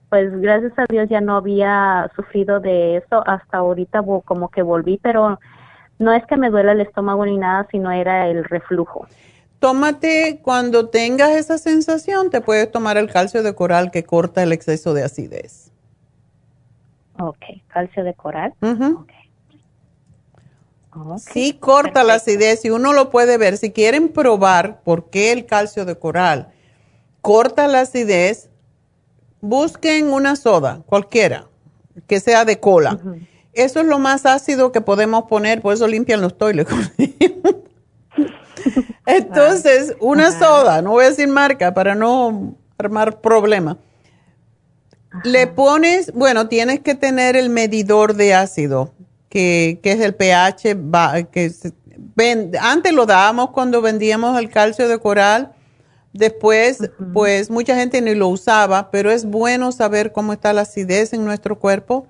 [0.09, 4.99] Pues gracias a Dios ya no había sufrido de eso hasta ahorita como que volví,
[5.03, 5.41] pero
[5.99, 9.07] no es que me duela el estómago ni nada, sino era el reflujo.
[9.61, 14.53] Tómate, cuando tengas esa sensación, te puedes tomar el calcio de coral que corta el
[14.53, 15.71] exceso de acidez.
[17.19, 18.55] Ok, calcio de coral.
[21.19, 23.59] Sí, corta la acidez y uno lo puede ver.
[23.59, 26.53] Si quieren probar por qué el calcio de coral
[27.21, 28.49] corta la acidez,
[29.43, 31.49] busquen una soda, cualquiera,
[32.07, 32.99] que sea de cola.
[33.53, 36.67] Eso es lo más ácido que podemos poner, por eso limpian los toiles.
[39.07, 43.79] Entonces, una soda, no voy a decir marca para no armar problema.
[45.25, 48.93] Le pones, bueno, tienes que tener el medidor de ácido
[49.29, 50.77] que, es el pH,
[51.33, 51.53] que
[52.61, 55.53] antes lo dábamos cuando vendíamos el calcio de coral,
[56.13, 56.79] después
[57.13, 61.25] pues mucha gente ni lo usaba, pero es bueno saber cómo está la acidez en
[61.25, 62.07] nuestro cuerpo.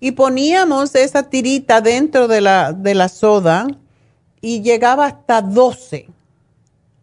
[0.00, 3.66] Y poníamos esa tirita dentro de la, de la soda
[4.40, 6.08] y llegaba hasta 12.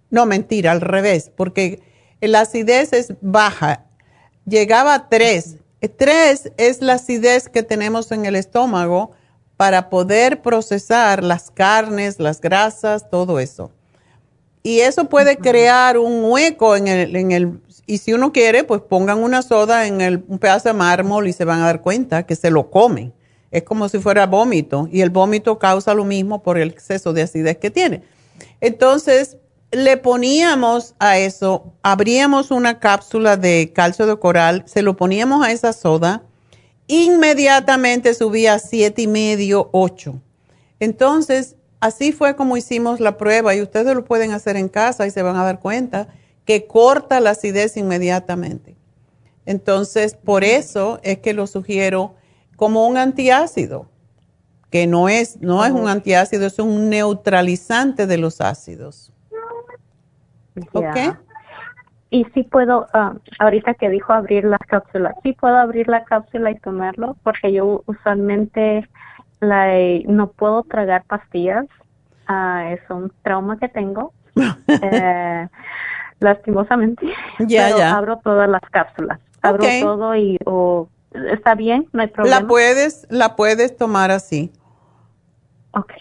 [0.09, 1.81] No, mentira, al revés, porque
[2.21, 3.85] la acidez es baja.
[4.45, 5.57] Llegaba a 3.
[5.95, 9.11] 3 es la acidez que tenemos en el estómago
[9.57, 13.71] para poder procesar las carnes, las grasas, todo eso.
[14.63, 18.81] Y eso puede crear un hueco en el, en el, y si uno quiere, pues
[18.81, 22.23] pongan una soda en el, un pedazo de mármol y se van a dar cuenta
[22.23, 23.13] que se lo comen.
[23.51, 27.23] Es como si fuera vómito y el vómito causa lo mismo por el exceso de
[27.23, 28.03] acidez que tiene.
[28.61, 29.37] Entonces,
[29.71, 35.51] le poníamos a eso, abríamos una cápsula de calcio de coral, se lo poníamos a
[35.51, 36.23] esa soda
[36.87, 40.21] inmediatamente subía a siete y medio, ocho.
[40.79, 45.11] Entonces, así fue como hicimos la prueba y ustedes lo pueden hacer en casa y
[45.11, 46.07] se van a dar cuenta
[46.45, 48.75] que corta la acidez inmediatamente.
[49.45, 52.15] Entonces, por eso es que lo sugiero
[52.57, 53.87] como un antiácido,
[54.69, 59.13] que no es, no es un antiácido, es un neutralizante de los ácidos.
[60.73, 60.97] ¿Ok?
[62.09, 66.51] Y sí puedo, ah, ahorita que dijo abrir la cápsula, sí puedo abrir la cápsula
[66.51, 68.87] y tomarlo, porque yo usualmente
[69.39, 69.67] la,
[70.05, 71.65] no puedo tragar pastillas.
[72.29, 74.11] Uh, es un trauma que tengo,
[74.67, 75.47] eh,
[76.19, 77.07] lastimosamente.
[77.39, 77.95] Ya, ya.
[77.95, 79.19] Abro todas las cápsulas.
[79.41, 82.41] Abro todo y o, está bien, no hay problema.
[82.41, 84.51] La puedes, la puedes tomar así.
[85.71, 85.93] Ok.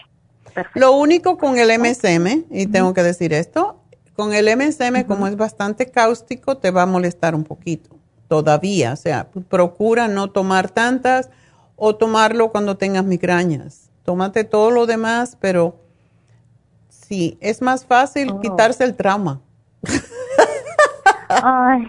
[0.53, 0.79] Perfecto.
[0.79, 3.79] Lo único con el MSM, y tengo que decir esto,
[4.15, 7.95] con el MSM, como es bastante cáustico, te va a molestar un poquito
[8.27, 8.93] todavía.
[8.93, 11.29] O sea, procura no tomar tantas
[11.75, 13.89] o tomarlo cuando tengas migrañas.
[14.03, 15.79] Tómate todo lo demás, pero
[16.89, 18.41] sí, es más fácil oh.
[18.41, 19.41] quitarse el trauma.
[21.29, 21.87] Ay,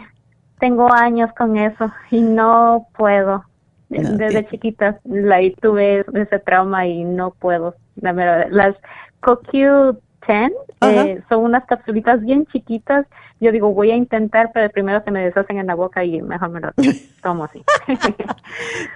[0.59, 3.45] tengo años con eso y no puedo.
[3.89, 7.75] Desde chiquita la, tuve ese trauma y no puedo.
[7.97, 8.77] Las
[9.21, 9.99] CoQ
[10.29, 13.07] eh, son unas capsulitas bien chiquitas.
[13.41, 16.51] Yo digo, voy a intentar, pero primero se me deshacen en la boca y mejor
[16.51, 16.73] me lo
[17.23, 17.63] tomo así.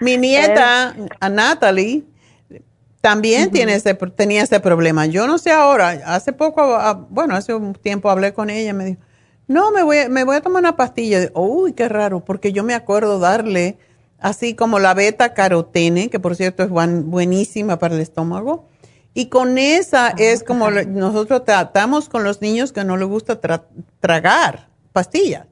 [0.01, 2.02] Mi nieta, a Natalie,
[3.01, 5.06] también tiene ese, tenía ese problema.
[5.06, 8.74] Yo no sé ahora, hace poco, ah, bueno, hace un tiempo hablé con ella y
[8.74, 9.01] me dijo,
[9.47, 11.31] no, me voy, me voy a tomar una pastilla.
[11.35, 13.78] Uy, qué raro, porque yo me acuerdo darle
[14.19, 18.69] así como la beta carotene, que por cierto es buenísima para el estómago
[19.14, 23.39] y con esa ah, es como nosotros tratamos con los niños que no les gusta
[24.01, 25.47] tragar pastillas.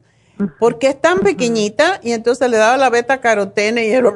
[0.58, 4.10] Porque es tan pequeñita y entonces le daba la beta carotene y era,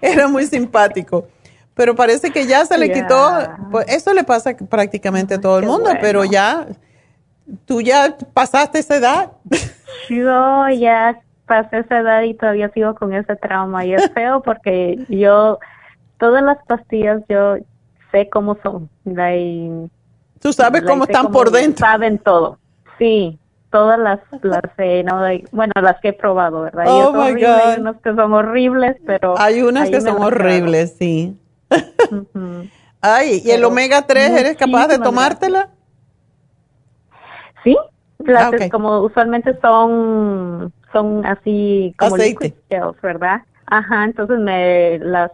[0.00, 1.26] era muy simpático.
[1.76, 3.30] Pero parece que ya se le quitó,
[3.70, 6.66] pues eso le pasa prácticamente a todo el mundo, pero ya,
[7.66, 9.32] tú ya pasaste esa edad.
[10.08, 15.04] Yo ya pasé esa edad y todavía sigo con ese trauma y es feo porque
[15.10, 15.58] yo
[16.18, 17.56] todas las pastillas yo
[18.10, 18.88] sé cómo son.
[20.40, 21.86] Tú sabes cómo están por dentro.
[21.86, 22.58] Saben todo.
[22.98, 23.38] Sí,
[23.70, 24.62] todas las, las
[25.04, 25.20] ¿no?
[25.52, 26.86] bueno, las que he probado, ¿verdad?
[26.88, 27.44] Oh my God.
[27.44, 29.38] Hay unas que son horribles, pero...
[29.38, 31.36] Hay unas que son horribles, sí.
[33.00, 35.70] Ay, ¿y el omega 3 eres capaz de tomártela?
[37.64, 37.76] Sí,
[38.18, 42.54] las ah, como usualmente son son así como aceite,
[43.02, 43.42] ¿verdad?
[43.66, 45.32] Ajá, entonces me las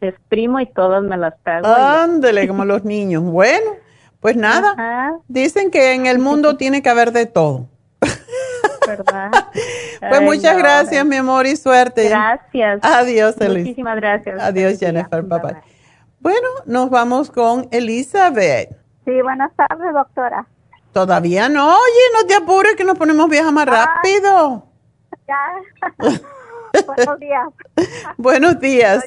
[0.00, 1.66] exprimo y todas me las pago.
[1.66, 3.22] Ándele, como los niños.
[3.22, 3.72] Bueno,
[4.20, 5.18] pues nada.
[5.28, 7.68] Dicen que en el mundo tiene que haber de todo.
[8.86, 9.30] ¿Verdad?
[10.00, 12.08] pues muchas gracias, mi amor, y suerte.
[12.08, 12.80] Gracias.
[12.82, 13.58] Adiós, Elizabeth.
[13.58, 14.40] Muchísimas gracias.
[14.40, 15.22] Adiós, Jennifer.
[15.22, 15.56] Bye,
[16.20, 18.70] Bueno, nos vamos con Elizabeth.
[19.04, 20.46] Sí, buenas tardes, doctora.
[20.92, 21.66] Todavía no.
[21.66, 24.66] Oye, no te apures que nos ponemos vieja más rápido.
[25.28, 26.12] Ya.
[26.84, 27.48] Buenos días.
[28.16, 29.04] Buenos días.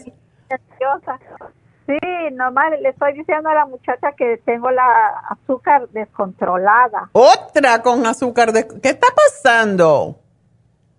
[1.88, 7.10] Sí, normal, le estoy diciendo a la muchacha que tengo la azúcar descontrolada.
[7.12, 8.68] Otra con azúcar de...
[8.82, 10.16] ¿Qué está pasando?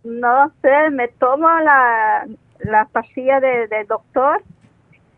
[0.06, 2.26] no sé, me tomo la,
[2.60, 4.42] la pastilla de, del doctor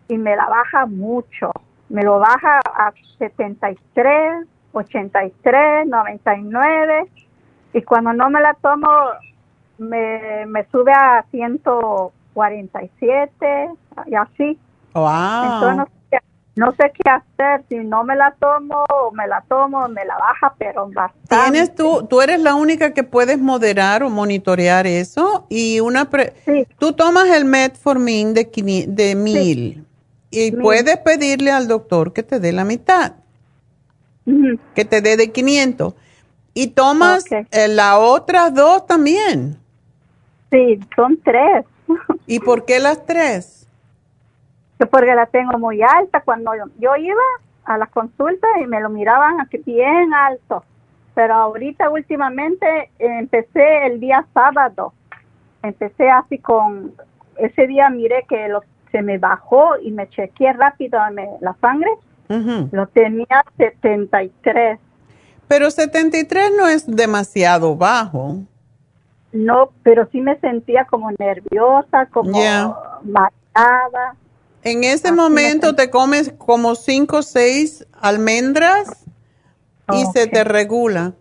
[0.08, 1.52] y me la baja mucho.
[1.88, 7.08] Me lo baja a 73, 83, 99
[7.74, 8.88] y cuando no me la tomo
[9.78, 13.70] me, me sube a 147
[14.06, 14.58] y así.
[15.00, 15.44] Wow.
[15.44, 16.18] Entonces no sé,
[16.56, 20.16] no sé qué hacer, si no me la tomo o me la tomo, me la
[20.18, 21.28] baja, pero bastante.
[21.28, 26.34] Tienes tú, tú eres la única que puedes moderar o monitorear eso y una pre-
[26.78, 28.44] tú tomas el metformin de
[28.88, 29.84] de mil
[30.30, 30.60] y Mil.
[30.60, 33.12] puedes pedirle al doctor que te dé la mitad,
[34.74, 35.94] que te dé de 500
[36.54, 39.56] y tomas eh, las otras dos también.
[40.50, 41.64] Sí, son tres.
[42.26, 43.67] ¿Y por qué las tres?
[44.78, 46.20] Que porque la tengo muy alta.
[46.20, 47.20] Cuando yo, yo iba
[47.64, 50.64] a las consultas y me lo miraban aquí bien alto.
[51.14, 54.92] Pero ahorita últimamente empecé el día sábado.
[55.62, 56.94] Empecé así con,
[57.36, 61.90] ese día miré que lo, se me bajó y me chequeé rápido me- la sangre.
[62.72, 64.78] Lo tenía 73.
[65.48, 68.36] Pero 73 no es demasiado bajo.
[69.32, 72.30] No, pero sí me sentía como nerviosa, como
[73.02, 74.14] mareada.
[74.62, 79.06] En ese momento te comes como 5 o 6 almendras
[79.92, 81.12] y se te regula.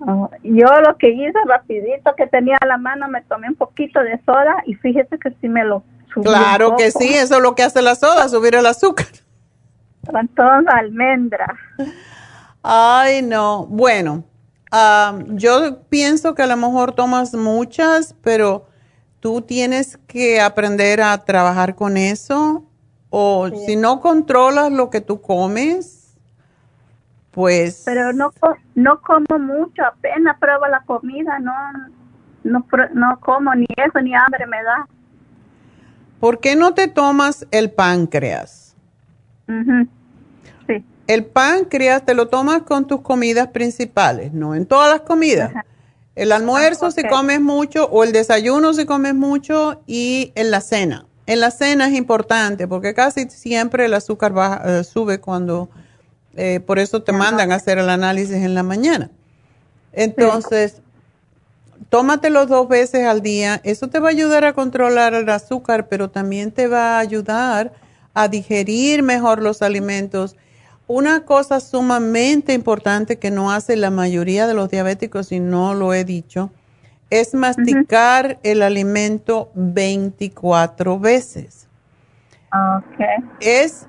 [0.00, 4.00] Oh, Yo lo que hice rapidito que tenía a la mano, me tomé un poquito
[4.00, 7.54] de soda y fíjese que sí me lo subí Claro que sí, eso es lo
[7.54, 9.06] que hace la soda, subir el azúcar.
[10.08, 11.50] Con todas almendras.
[12.62, 13.66] Ay, no.
[13.66, 14.24] Bueno,
[14.70, 18.67] ah, yo pienso que a lo mejor tomas muchas, pero
[19.20, 22.64] tú tienes que aprender a trabajar con eso.
[23.10, 26.14] O si no controlas lo que tú comes,
[27.30, 27.82] pues...
[27.86, 28.30] Pero no
[28.74, 31.54] no como mucho, apenas pruebo la comida, no
[32.44, 34.86] no no como ni eso ni hambre me da.
[36.20, 38.76] ¿Por qué no te tomas el páncreas?
[39.48, 39.88] Ujú.
[41.06, 45.52] El páncreas te lo tomas con tus comidas principales, no en todas las comidas.
[46.22, 51.06] El almuerzo si comes mucho o el desayuno si comes mucho y en la cena.
[51.26, 55.68] En la cena es importante porque casi siempre el azúcar baja- eh, sube cuando,
[56.36, 59.10] eh, por eso te mandan a hacer el análisis en la mañana.
[59.92, 60.80] Entonces,
[61.90, 63.60] tómatelo dos veces al día.
[63.64, 67.72] Eso te va a ayudar a controlar el azúcar, pero también te va a ayudar
[68.14, 70.36] a digerir mejor los alimentos.
[70.88, 75.92] Una cosa sumamente importante que no hace la mayoría de los diabéticos, y no lo
[75.92, 76.50] he dicho,
[77.10, 81.68] es masticar el alimento 24 veces.
[83.40, 83.86] Es,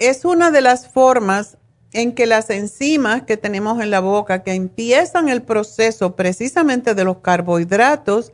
[0.00, 1.56] es una de las formas
[1.92, 7.04] en que las enzimas que tenemos en la boca, que empiezan el proceso precisamente de
[7.04, 8.32] los carbohidratos,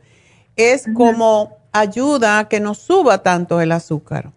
[0.55, 4.31] es como ayuda a que no suba tanto el azúcar.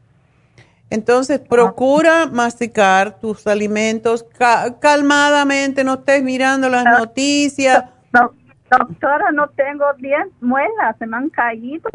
[0.91, 7.85] Entonces, procura masticar tus alimentos ca- calmadamente, no estés mirando las noticias.
[8.13, 8.33] No,
[8.71, 11.89] doctora, no tengo 10 muelas, se me han caído.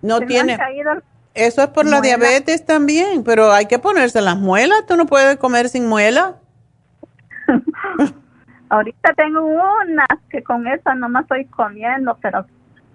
[0.00, 0.44] No se tiene.
[0.44, 0.92] me han caído.
[1.34, 4.86] Eso es por la diabetes también, pero hay que ponerse las muelas.
[4.86, 6.36] Tú no puedes comer sin muela.
[8.70, 12.44] Ahorita tengo unas que con esas nomás estoy comiendo, pero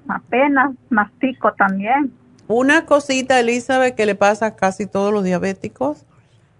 [0.07, 2.13] apenas mastico también.
[2.47, 6.05] Una cosita, Elizabeth, que le pasa a casi todos los diabéticos,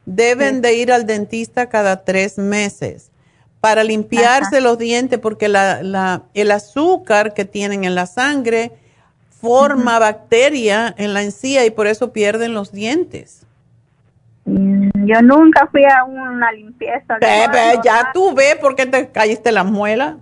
[0.05, 3.09] deben de ir al dentista cada tres meses
[3.61, 8.71] para limpiarse los dientes porque la, la- el azúcar que tienen en la sangre
[9.41, 13.45] forma bacteria en la encía y por eso pierden los dientes.
[14.45, 17.17] Mm, Yo nunca fui a una limpieza.
[17.19, 20.15] Bebe, ya tú ves por qué te caíste las muelas.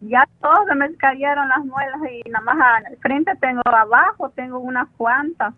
[0.00, 2.56] Ya todas me cayeron las muelas y nada más
[2.86, 5.54] al frente tengo abajo, tengo unas cuantas.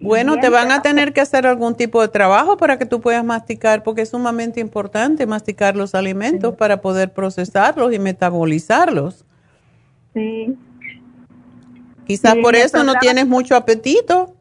[0.00, 3.24] Bueno, te van a tener que hacer algún tipo de trabajo para que tú puedas
[3.24, 9.24] masticar, porque es sumamente importante masticar los alimentos para poder procesarlos y metabolizarlos.
[10.12, 10.56] Sí,
[12.06, 14.34] Quizás Sí, por eso no tienes mucho apetito.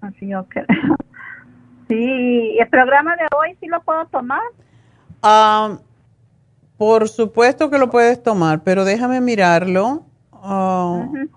[0.00, 0.66] así yo creo.
[1.88, 4.42] Sí, el programa de hoy sí lo puedo tomar.
[5.22, 5.78] Ah,
[6.78, 10.04] por supuesto que lo puedes tomar, pero déjame mirarlo.
[10.32, 11.28] Ujú.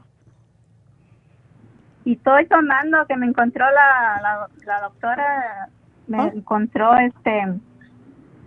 [2.05, 5.69] Y estoy tomando que me encontró la, la, la doctora,
[6.07, 6.31] me Ah.
[6.33, 7.43] encontró este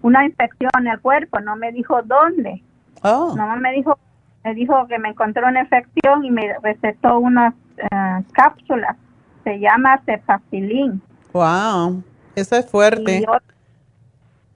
[0.03, 2.63] una infección en el cuerpo, no me dijo dónde.
[3.03, 3.35] Oh.
[3.37, 3.99] Nomás me dijo,
[4.45, 8.97] me dijo que me encontró una infección y me recetó unas eh, cápsulas.
[9.45, 11.01] Se llama cefacilin.
[11.33, 12.03] Wow,
[12.35, 13.21] eso es fuerte.
[13.21, 13.25] Y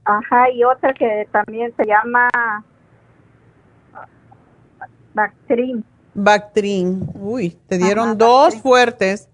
[0.09, 2.29] ajá, y otra que también se llama
[5.15, 5.85] Bactrin.
[6.15, 7.09] Bactrin.
[7.15, 9.29] Uy, te dieron dos fuertes.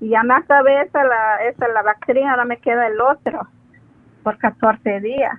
[0.00, 3.46] Y ya me acabé esa, la, esa, la Bactrin, ahora me queda el otro
[4.22, 5.38] por 14 días.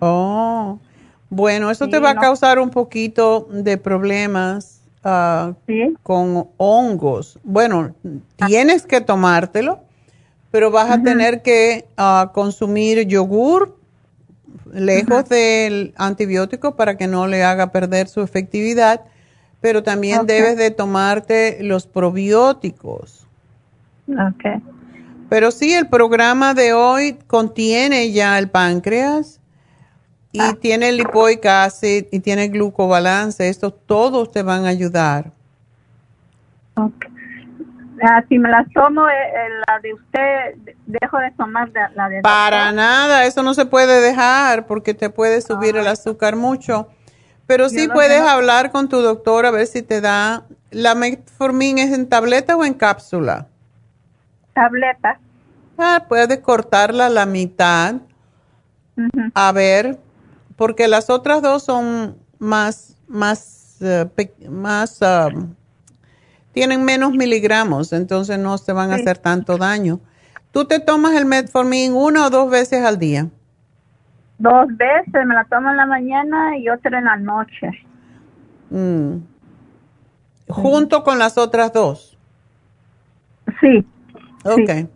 [0.00, 0.78] Oh,
[1.30, 5.54] bueno, eso te va a causar un poquito de problemas ah,
[6.02, 7.38] con hongos.
[7.44, 7.94] Bueno,
[8.36, 9.85] tienes que tomártelo,
[10.56, 13.76] pero vas a tener que ah, consumir yogur
[14.72, 19.02] lejos del antibiótico para que no le haga perder su efectividad,
[19.60, 23.26] pero también debes de tomarte los probióticos.
[24.08, 24.62] Okay.
[25.28, 29.40] Pero sí, el programa de hoy contiene ya el páncreas
[30.32, 30.56] y ah.
[30.58, 33.46] tiene el lipoic acid y tiene glucobalance.
[33.46, 35.32] Estos todos te van a ayudar.
[36.76, 37.15] Okay.
[38.02, 42.20] Ah, si me las tomo, eh, eh, la de usted, dejo de tomar la de...
[42.20, 46.88] Para nada, eso no se puede dejar porque te puede subir el azúcar mucho.
[47.46, 50.44] Pero sí puedes hablar con tu doctor a ver si te da...
[50.70, 53.46] ¿La metformin es en tableta o en cápsula?
[54.52, 55.18] Tableta.
[55.78, 57.94] Ah, puedes cortarla a la mitad.
[59.34, 59.98] A ver,
[60.56, 64.06] porque las otras dos son más, más, eh,
[64.50, 65.00] más...
[65.00, 65.54] Um,
[66.56, 70.00] tienen menos miligramos, entonces no se van a hacer tanto daño.
[70.52, 73.28] ¿Tú te tomas el metformin una o dos veces al día?
[74.38, 77.68] Dos veces, me la tomo en la mañana y otra en la noche.
[78.70, 79.16] Mm.
[80.48, 82.16] ¿Junto con las otras dos?
[83.60, 83.86] Sí.
[84.42, 84.88] Ok.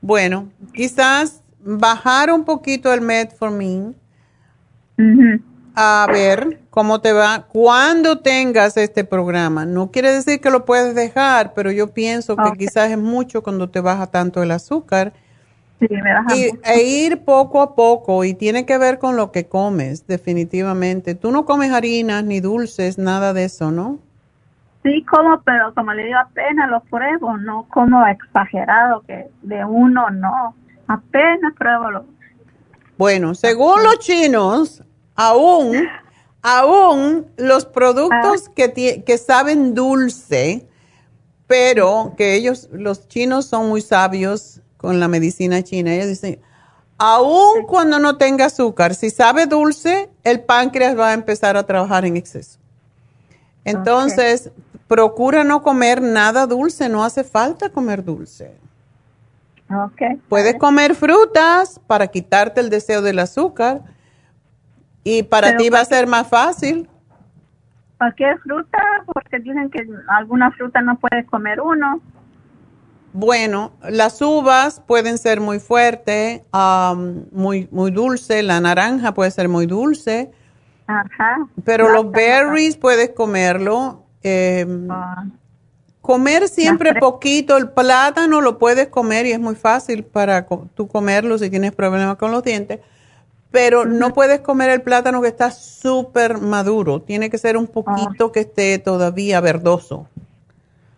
[0.00, 3.94] Bueno, quizás bajar un poquito el metformin
[5.74, 9.66] a ver cómo te va cuando tengas este programa.
[9.66, 13.68] No quiere decir que lo puedes dejar, pero yo pienso que quizás es mucho cuando
[13.68, 15.12] te baja tanto el azúcar.
[15.80, 19.32] Sí, me baja y, e ir poco a poco y tiene que ver con lo
[19.32, 21.14] que comes, definitivamente.
[21.14, 23.98] Tú no comes harinas ni dulces, nada de eso, ¿no?
[24.84, 30.10] Sí, como, pero como le digo, apenas lo pruebo, no como exagerado, que de uno
[30.10, 30.54] no,
[30.86, 32.04] apenas pruebo lo.
[32.96, 34.84] Bueno, según los chinos,
[35.14, 35.86] aún,
[36.42, 38.52] aún los productos ah.
[38.54, 40.66] que, que saben dulce,
[41.46, 45.94] pero que ellos, los chinos son muy sabios con la medicina china.
[45.94, 46.40] Ellos dicen,
[46.98, 52.04] aún cuando no tenga azúcar, si sabe dulce, el páncreas va a empezar a trabajar
[52.04, 52.58] en exceso.
[53.64, 54.50] Entonces,
[54.86, 58.54] procura no comer nada dulce, no hace falta comer dulce.
[59.70, 60.20] Okay.
[60.28, 63.80] Puedes comer frutas para quitarte el deseo del azúcar,
[65.04, 66.88] y para ti va a ser más fácil.
[67.98, 68.82] Cualquier fruta,
[69.12, 72.00] porque dicen que alguna fruta no puedes comer uno.
[73.12, 76.42] Bueno, las uvas pueden ser muy fuertes,
[77.30, 80.32] muy, muy dulce, la naranja puede ser muy dulce.
[80.86, 81.46] Ajá.
[81.64, 84.02] Pero los berries puedes comerlo.
[84.90, 85.24] Ah.
[86.00, 91.38] Comer siempre poquito, el plátano lo puedes comer y es muy fácil para tú comerlo
[91.38, 92.80] si tienes problemas con los dientes
[93.54, 97.00] pero no puedes comer el plátano que está súper maduro.
[97.00, 100.08] Tiene que ser un poquito que esté todavía verdoso.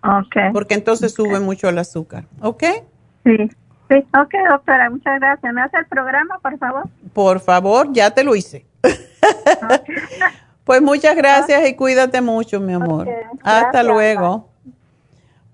[0.02, 0.54] Ok.
[0.54, 2.24] Porque entonces sube mucho el azúcar.
[2.40, 2.64] ¿Ok?
[3.24, 3.36] Sí.
[3.90, 5.52] Sí, ok, doctora, muchas gracias.
[5.52, 6.84] ¿Me hace el programa, por favor?
[7.12, 8.64] Por favor, ya te lo hice.
[10.64, 13.06] pues muchas gracias y cuídate mucho, mi amor.
[13.42, 14.48] Hasta luego.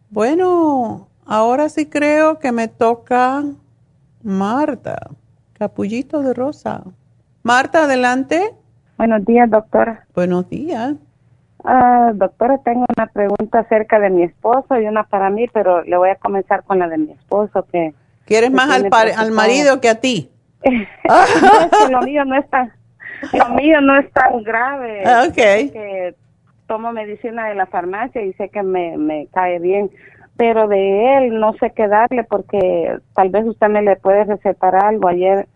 [0.09, 3.43] Bueno, ahora sí creo que me toca
[4.23, 5.11] Marta.
[5.63, 6.83] Capullito de rosa.
[7.45, 8.51] Marta, adelante.
[8.99, 10.05] Buenos días, doctora.
[10.13, 10.95] Buenos días.
[11.63, 15.97] Ah, doctora, tengo una pregunta acerca de mi esposo y una para mí, pero le
[15.97, 17.65] voy a comenzar con la de mi esposo.
[17.71, 17.95] que
[18.25, 20.33] ¿Quieres más al, al, marido que a ti?
[21.91, 22.73] lo mío no es tan,
[23.33, 25.05] lo mío no es tan grave.
[25.07, 26.17] Ah, que
[26.67, 29.93] tomo medicina de la farmacia y sé que me, me cae bien
[30.37, 34.75] pero de él no sé qué darle porque tal vez usted me le puede recetar
[34.75, 35.09] algo.
[35.09, 35.47] Ayer,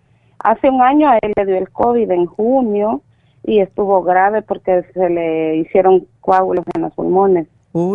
[0.47, 3.03] hace un año a él le dio el COVID en junio
[3.43, 7.49] y estuvo grave porque se le hicieron coágulos en los pulmones.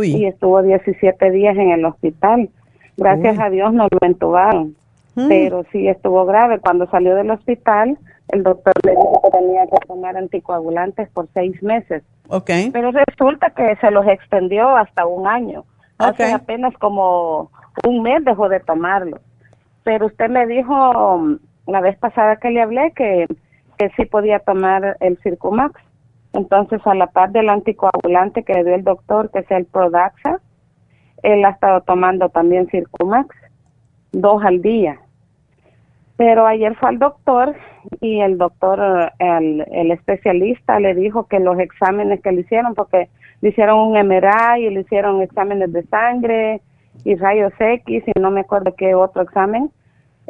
[0.03, 2.49] Y estuvo 17 días en el hospital.
[2.97, 4.75] Gracias a Dios no lo entubaron,
[5.15, 5.27] mm.
[5.27, 6.59] pero sí estuvo grave.
[6.59, 7.97] Cuando salió del hospital,
[8.27, 12.03] el doctor le dijo que tenía que tomar anticoagulantes por seis meses.
[12.27, 12.69] Okay.
[12.69, 15.65] Pero resulta que se los extendió hasta un año.
[15.97, 17.49] Hace apenas como
[17.87, 19.19] un mes dejó de tomarlo.
[19.83, 23.27] Pero usted me dijo la vez pasada que le hablé que,
[23.77, 25.79] que sí podía tomar el Circumax.
[26.33, 30.39] Entonces, a la par del anticoagulante que le dio el doctor, que es el Prodaxa,
[31.23, 33.35] él ha estado tomando también Circumax,
[34.11, 34.99] dos al día.
[36.17, 37.55] Pero ayer fue al doctor
[37.99, 43.09] y el doctor, el, el especialista le dijo que los exámenes que le hicieron, porque
[43.41, 46.61] le hicieron un MRI y le hicieron exámenes de sangre
[47.03, 49.71] y rayos X y no me acuerdo qué otro examen,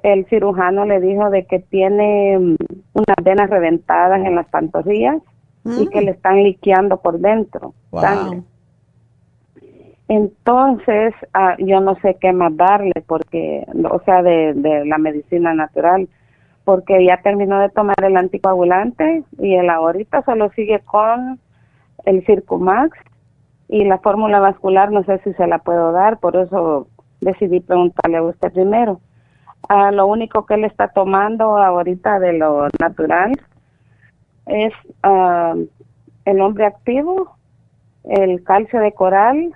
[0.04, 2.56] el cirujano le dijo de que tiene mm,
[2.94, 5.22] unas venas reventadas en las pantorrillas
[5.64, 8.42] y que le están liqueando por dentro sangre.
[10.08, 15.54] Entonces, ah, yo no sé qué más darle, porque, o sea, de, de la medicina
[15.54, 16.10] natural,
[16.66, 21.40] porque ya terminó de tomar el anticoagulante y él ahorita solo sigue con
[22.06, 22.98] el Circumax
[23.68, 26.88] y la fórmula vascular no sé si se la puedo dar, por eso
[27.22, 29.00] decidí preguntarle a usted primero.
[29.70, 33.32] Ah, lo único que él está tomando ahorita de lo natural
[34.48, 34.74] es
[35.04, 35.56] ah,
[36.26, 37.36] el hombre activo,
[38.04, 39.54] el calcio de coral,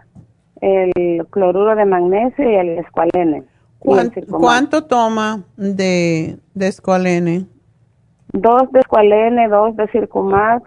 [0.61, 3.43] el cloruro de magnesio y el escualene.
[3.79, 7.45] ¿Cuánto, toma de, de escualene?
[8.33, 10.63] Dos de escualene, dos de circumax,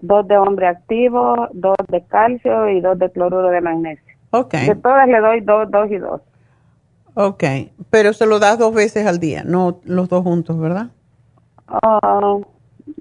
[0.00, 4.12] dos de hombre activo, dos de calcio y dos de cloruro de magnesio.
[4.30, 4.54] Ok.
[4.54, 6.20] De todas le doy dos, dos y dos.
[7.14, 7.44] Ok,
[7.90, 10.88] pero se lo das dos veces al día, no los dos juntos, ¿verdad?
[11.66, 12.38] Ah,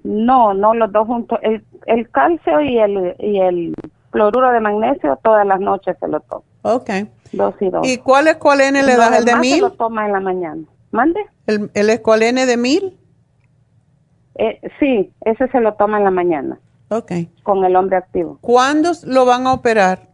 [0.04, 1.40] no, no los dos juntos.
[1.42, 3.74] El, el calcio y el, y el
[4.10, 6.44] cloruro de magnesio todas las noches se lo tomo.
[6.64, 6.90] Ok.
[7.32, 7.88] Dos y dos.
[7.88, 9.18] ¿Y cuál escualene le das?
[9.18, 9.56] ¿El de mil?
[9.56, 10.64] Se lo toma en la mañana.
[10.92, 11.22] ¿Mande?
[11.48, 12.98] ¿El, el escualene de mil?
[14.36, 16.60] Eh, sí, ese se lo toma en la mañana.
[16.90, 17.12] Ok.
[17.44, 18.38] Con el hombre activo.
[18.42, 20.11] ¿Cuándo lo van a operar?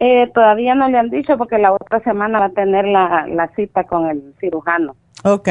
[0.00, 3.48] Eh, todavía no le han dicho porque la otra semana va a tener la, la
[3.56, 4.94] cita con el cirujano.
[5.24, 5.48] Ok.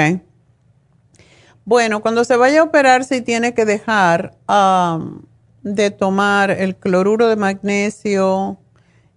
[1.65, 5.23] Bueno, cuando se vaya a operar, sí tiene que dejar um,
[5.63, 8.57] de tomar el cloruro de magnesio,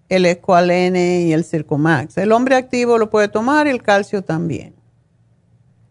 [0.08, 2.18] el escualene y el circumax.
[2.18, 4.74] El hombre activo lo puede tomar y el calcio también.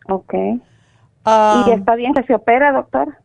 [0.10, 0.34] Ok.
[0.34, 3.16] Um, ¿Y está bien que se opera, doctor?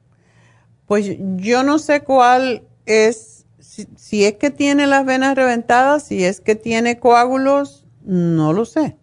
[0.87, 3.34] Pues yo no sé cuál es,
[3.97, 8.97] si, es que tiene las venas reventadas, si es que tiene coágulos, no lo sé.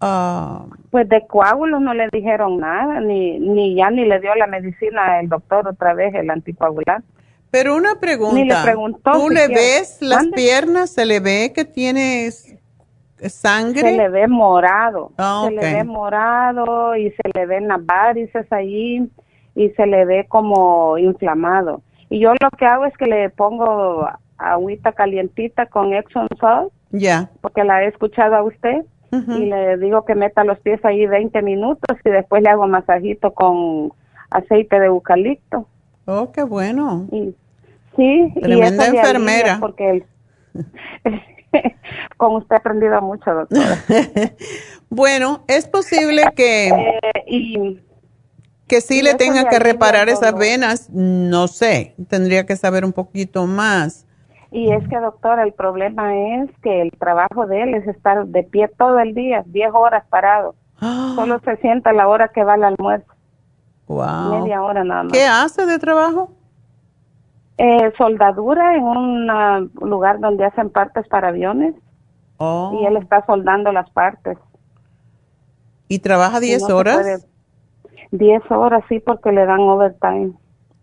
[0.00, 4.46] Ah, pues de coágulos no le dijeron nada, ni, ni ya ni le dio la
[4.46, 7.06] medicina el doctor otra vez, el anticoagulante.
[7.50, 10.90] Pero una pregunta, Ni le preguntó ¿tú le ves las piernas?
[10.90, 12.58] ¿Se le ve que tiene s-
[13.28, 13.90] sangre?
[13.90, 18.50] Se le ve morado, Ah, se le ve morado y se le ven las varices
[18.52, 19.08] ahí
[19.54, 21.82] y se le ve como inflamado.
[22.12, 24.06] Y yo lo que hago es que le pongo
[24.36, 27.30] agüita calientita con Exxon Salt, Ya.
[27.40, 31.40] porque la he escuchado a usted, y le digo que meta los pies ahí 20
[31.40, 33.92] minutos y después le hago masajito con
[34.30, 35.66] aceite de eucalipto.
[36.06, 37.06] Oh, qué bueno.
[37.12, 37.34] Y,
[37.96, 39.56] sí, Tremenda y enfermera.
[39.60, 40.04] Porque el-
[42.18, 43.76] con usted he aprendido mucho, doctora.
[44.90, 46.70] Bueno, es posible que,
[47.26, 47.80] y,
[48.72, 50.40] que sí y le tenga que reparar esas todo.
[50.40, 50.88] venas.
[50.90, 54.06] No sé, tendría que saber un poquito más.
[54.50, 58.42] Y es que, doctora, el problema es que el trabajo de él es estar de
[58.44, 60.54] pie todo el día, 10 horas parado.
[60.80, 63.12] Solo se sienta a la hora que va al almuerzo,
[63.88, 64.40] Wow.
[64.40, 65.12] media hora nada más.
[65.12, 66.32] ¿Qué hace de trabajo?
[67.58, 71.74] Eh, soldadura en un ah, lugar donde hacen partes para aviones
[72.38, 72.78] Oh.
[72.80, 74.38] y él está soldando las partes.
[75.88, 77.26] ¿Y trabaja 10 no se horas?
[78.12, 80.32] Puede- 10 horas, sí, porque le dan overtime.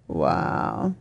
[0.07, 0.93] Wow.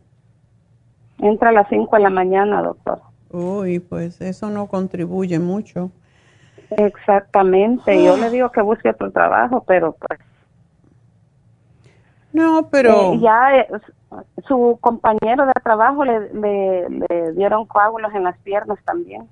[1.19, 3.01] Entra a las 5 de la mañana, doctor.
[3.31, 5.91] Uy, pues eso no contribuye mucho.
[6.71, 8.03] Exactamente.
[8.03, 8.17] Yo Ah.
[8.17, 10.19] le digo que busque otro trabajo, pero pues
[12.31, 13.13] No, pero...
[13.13, 13.67] Eh, ya eh,
[14.47, 19.27] su compañero de trabajo le, le, le dieron coágulos en las piernas también.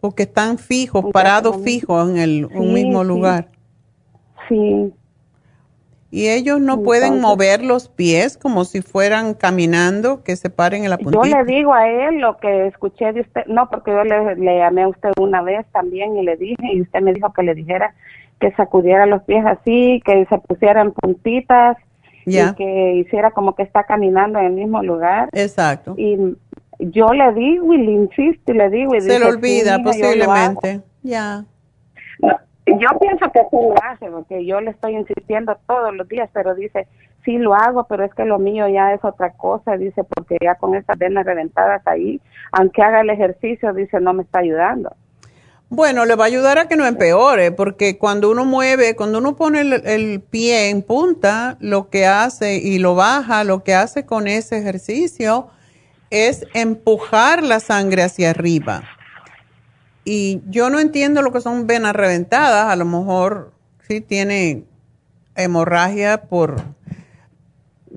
[0.00, 3.08] Porque están fijos, parados fijos en el un Sí, mismo sí.
[3.08, 3.48] lugar.
[4.48, 4.92] Sí.
[6.12, 10.90] Y ellos no pueden mover los pies como si fueran caminando, que se paren en
[10.90, 11.42] la Yo puntita.
[11.42, 14.82] le digo a él lo que escuché de usted, no, porque yo le, le llamé
[14.82, 17.94] a usted una vez también y le dije, y usted me dijo que le dijera
[18.40, 21.76] que sacudiera los pies así, que se pusieran puntitas
[22.26, 25.28] y que hiciera como que está caminando en el mismo lugar.
[25.32, 25.94] Exacto.
[25.96, 26.16] Y
[26.80, 29.82] yo le digo y le insisto y le digo y Se dice, le olvida "Sí,
[29.82, 30.54] mija, yo lo hago".
[30.54, 30.80] posiblemente.
[31.02, 31.44] Ya.
[32.78, 36.54] Yo pienso que sí lo hace, porque yo le estoy insistiendo todos los días, pero
[36.54, 36.86] dice,
[37.24, 40.54] sí lo hago, pero es que lo mío ya es otra cosa, dice, porque ya
[40.56, 42.20] con esas venas reventadas ahí,
[42.52, 44.94] aunque haga el ejercicio, dice, no me está ayudando.
[45.68, 49.36] Bueno, le va a ayudar a que no empeore, porque cuando uno mueve, cuando uno
[49.36, 54.04] pone el, el pie en punta, lo que hace y lo baja, lo que hace
[54.04, 55.48] con ese ejercicio
[56.10, 58.82] es empujar la sangre hacia arriba.
[60.12, 64.64] Y yo no entiendo lo que son venas reventadas, a lo mejor sí tiene
[65.36, 66.56] hemorragia por...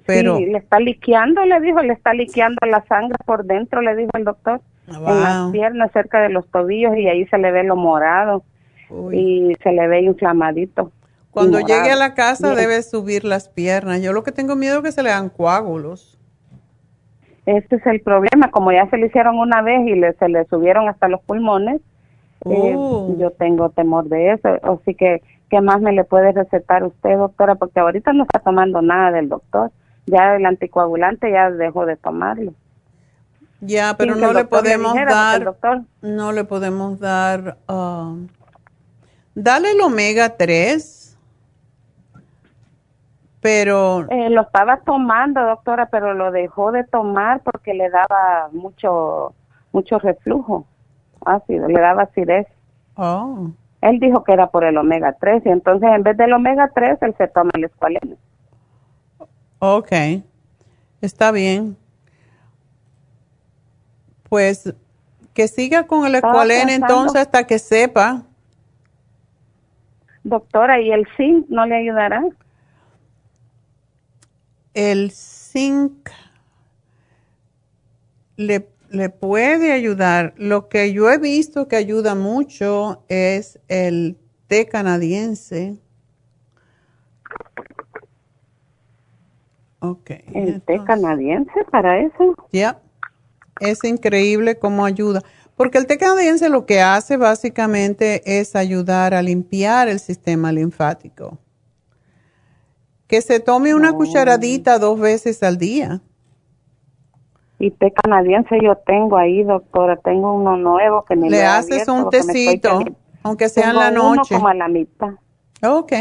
[0.06, 3.96] Pero, Sí, le está liqueando, le dijo, le está liqueando la sangre por dentro, le
[3.96, 4.62] dijo el doctor.
[4.88, 5.52] En las Wow.
[5.54, 8.44] piernas, cerca de los tobillos, y ahí se le ve lo morado.
[9.12, 10.92] Y se le ve inflamadito.
[11.32, 11.82] cuando morado.
[11.82, 12.60] llegue a la casa Bien.
[12.60, 14.04] debe subir las piernas.
[14.04, 16.20] Yo lo que tengo miedo es que se le hagan coágulos.
[17.48, 20.46] Este es el problema, como ya se le hicieron una vez y le, se le
[20.46, 21.82] subieron hasta los pulmones,
[22.46, 23.16] eh, Oh.
[23.18, 24.50] yo tengo temor de eso.
[24.64, 27.56] Así que, ¿qué más me le puede recetar usted, doctora?
[27.56, 29.72] Porque ahorita no está tomando nada del doctor.
[30.06, 32.54] Ya el anticoagulante ya dejó de tomarlo.
[33.62, 34.46] Ya, pero no le doctor le
[34.78, 38.14] podemos dar, doctor- no le podemos dar, ah,
[39.36, 41.18] dale el omega 3,
[43.42, 49.34] pero Eh, lo estaba tomando, doctora, pero lo dejó de tomar porque le daba mucho,
[49.72, 50.66] mucho reflujo
[51.26, 52.48] ácido, le daba acidez.
[52.96, 53.50] oh,
[53.82, 57.02] Él dijo que era por el omega 3 y entonces en vez del omega 3
[57.02, 58.16] él se toma el escualeno.
[59.60, 59.92] ok,
[61.02, 61.76] está bien.
[64.30, 64.74] Pues
[65.34, 66.14] que siga con el
[66.66, 68.24] pensando- entonces hasta que sepa.
[70.24, 72.24] Doctora, ¿y el zinc no le ayudará?
[74.74, 76.10] El zinc
[78.38, 80.34] le, le puede ayudar.
[80.38, 84.18] Lo que yo he visto que ayuda mucho es el
[84.48, 85.80] té canadiense.
[89.80, 90.12] Ok.
[90.34, 92.36] ¿El té canadiense para eso?
[92.52, 92.80] Ya.
[93.60, 95.24] Es increíble cómo ayuda.
[95.56, 101.40] Porque el té canadiense lo que hace básicamente es ayudar a limpiar el sistema linfático.
[103.08, 106.02] Que se tome una cucharadita dos veces al día.
[107.64, 109.96] Y té canadiense yo tengo ahí, doctora.
[109.96, 112.84] Tengo uno nuevo que me Le haces abierto un tecito,
[113.24, 114.36] aunque sea en la uno noche.
[114.36, 115.12] como a la mitad.
[115.66, 115.94] Ok,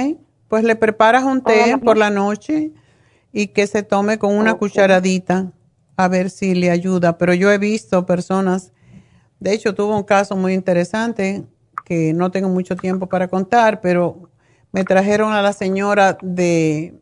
[0.49, 2.73] pues le preparas un té por la noche
[3.33, 5.53] y que se tome con una cucharadita
[5.97, 7.17] a ver si le ayuda.
[7.17, 8.73] Pero yo he visto personas,
[9.39, 11.45] de hecho tuve un caso muy interesante
[11.85, 14.29] que no tengo mucho tiempo para contar, pero
[14.73, 17.01] me trajeron a la señora de,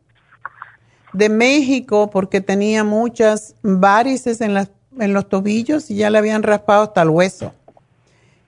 [1.13, 6.43] de México porque tenía muchas varices en, las, en los tobillos y ya le habían
[6.43, 7.53] raspado hasta el hueso.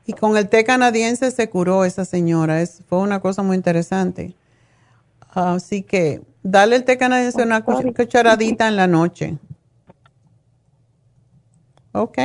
[0.07, 2.61] Y con el té canadiense se curó esa señora.
[2.61, 4.35] Es, fue una cosa muy interesante.
[5.31, 9.39] Así que dale el té canadiense una cuch- cucharadita en la noche.
[11.93, 12.19] ¿Ok?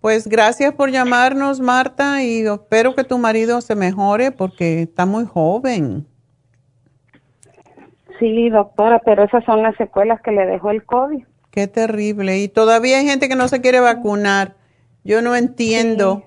[0.00, 5.24] Pues gracias por llamarnos, Marta, y espero que tu marido se mejore porque está muy
[5.24, 6.06] joven.
[8.18, 11.24] Sí, doctora, pero esas son las secuelas que le dejó el COVID.
[11.50, 12.38] Qué terrible.
[12.38, 14.54] Y todavía hay gente que no se quiere vacunar.
[15.04, 16.24] Yo no entiendo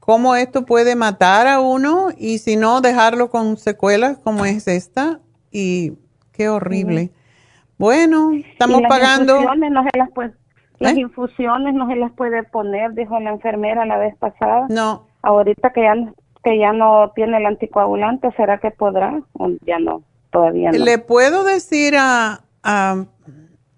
[0.00, 5.20] cómo esto puede matar a uno y si no, dejarlo con secuelas como es esta.
[5.50, 5.92] Y
[6.32, 7.10] qué horrible.
[7.78, 9.36] Bueno, estamos Y las pagando.
[9.36, 10.32] Infusiones no se las puede,
[10.78, 11.00] las ¿Eh?
[11.00, 14.66] infusiones no se las puede poner, dijo la enfermera la vez pasada.
[14.68, 15.06] No.
[15.22, 19.20] Ahorita que ya, no- que ya no tiene el anticoagulante, ¿será que podrá?
[19.34, 20.84] O ya no, todavía no.
[20.84, 23.04] Le puedo decir a, a-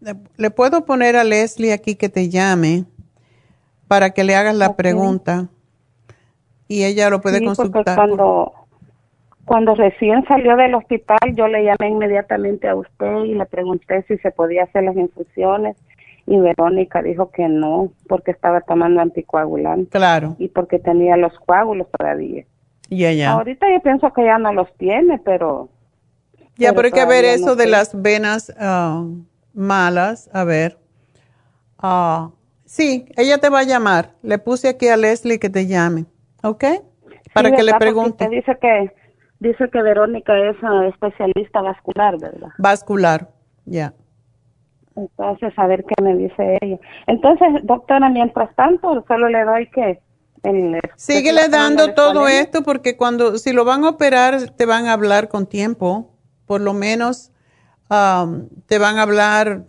[0.01, 2.85] le, le puedo poner a Leslie aquí que te llame
[3.89, 5.49] para que le hagas la pregunta
[6.69, 7.97] y ella lo puede Sí, porque consultar.
[7.97, 8.53] cuando,
[9.45, 14.19] cuando recién salió del hospital, yo le llamé inmediatamente a usted y le pregunté si
[14.19, 15.77] se podía hacer las infusiones
[16.27, 19.89] y Verónica dijo que no, porque estaba tomando anticoagulante.
[19.91, 20.37] Claro.
[20.39, 22.45] Y porque tenía los coágulos todavía.
[22.91, 23.33] Ya, ya.
[23.33, 25.71] Ahorita yo pienso que ya no los tiene, pero...
[26.59, 27.71] Ya, pero hay que ver eso no de sé.
[27.71, 29.05] las venas ah,
[29.55, 30.29] malas.
[30.33, 30.79] A ver.
[31.79, 32.31] Ah,
[32.65, 34.15] sí, ella te va a llamar.
[34.23, 36.07] Le puse aquí a Leslie que te llame.
[36.43, 36.65] ¿Ok?
[37.33, 38.25] Para Sí, que le pregunte.
[38.25, 38.93] usted dice que,
[39.39, 42.49] dice que Verónica es ah, especialista vascular, ¿verdad?
[42.59, 43.31] Vascular.
[43.65, 43.95] Ya.
[44.97, 46.79] Entonces, a ver qué me dice ella.
[47.07, 50.01] Entonces, doctora, mientras tanto, solo le doy que...
[50.45, 54.93] El, Síguele dando todo esto porque cuando, si lo van a operar, te van a
[54.93, 56.15] hablar con tiempo.
[56.49, 57.31] Por lo menos
[57.89, 59.67] am, te van a hablar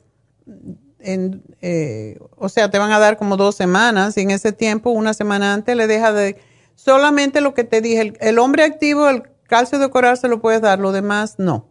[0.99, 4.89] en, eh, o sea, te van a dar como dos semanas y en ese tiempo,
[4.89, 6.37] una semana antes, le deja de,
[6.73, 10.39] solamente lo que te dije, el, el hombre activo, el calcio de coral se lo
[10.39, 11.67] puedes dar, lo demás no.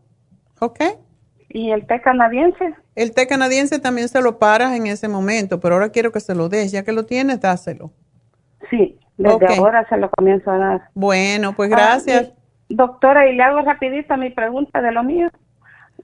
[0.61, 0.81] ¿Ok?
[1.49, 2.75] ¿Y el té canadiense?
[2.95, 6.35] El té canadiense también se lo paras en ese momento, pero ahora quiero que se
[6.35, 7.91] lo des, ya que lo tienes, dáselo.
[8.69, 10.91] Sí, desde ahora se lo comienzo a dar.
[10.95, 12.33] Bueno, pues Ah, gracias.
[12.69, 15.29] Doctora, y le hago rapidita mi pregunta de lo mío.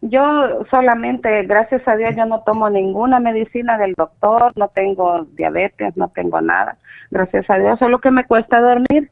[0.01, 5.97] yo solamente, gracias a Dios, yo no tomo ninguna medicina del doctor, no tengo diabetes,
[5.97, 6.77] no tengo nada.
[7.11, 9.11] Gracias a Dios, solo que me cuesta dormir.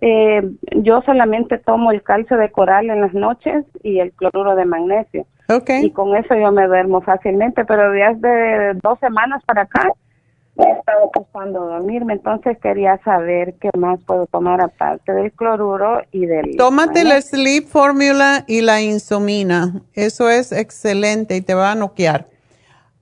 [0.00, 0.42] Eh,
[0.76, 5.26] yo solamente tomo el calcio de coral en las noches y el cloruro de magnesio.
[5.48, 5.86] Okay.
[5.86, 9.88] Y con eso yo me duermo fácilmente, pero días de dos semanas para acá
[10.56, 16.00] me he estado costando dormirme, entonces quería saber qué más puedo tomar aparte del cloruro
[16.12, 16.56] y del...
[16.56, 17.20] Tómate la.
[17.20, 19.82] Sleep Formula y la insomina.
[19.94, 22.28] Eso es excelente y te va a noquear.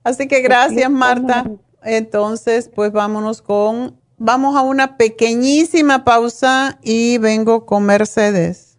[0.03, 1.45] Así que gracias, Marta.
[1.83, 8.77] Entonces, pues vámonos con, vamos a una pequeñísima pausa y vengo con Mercedes.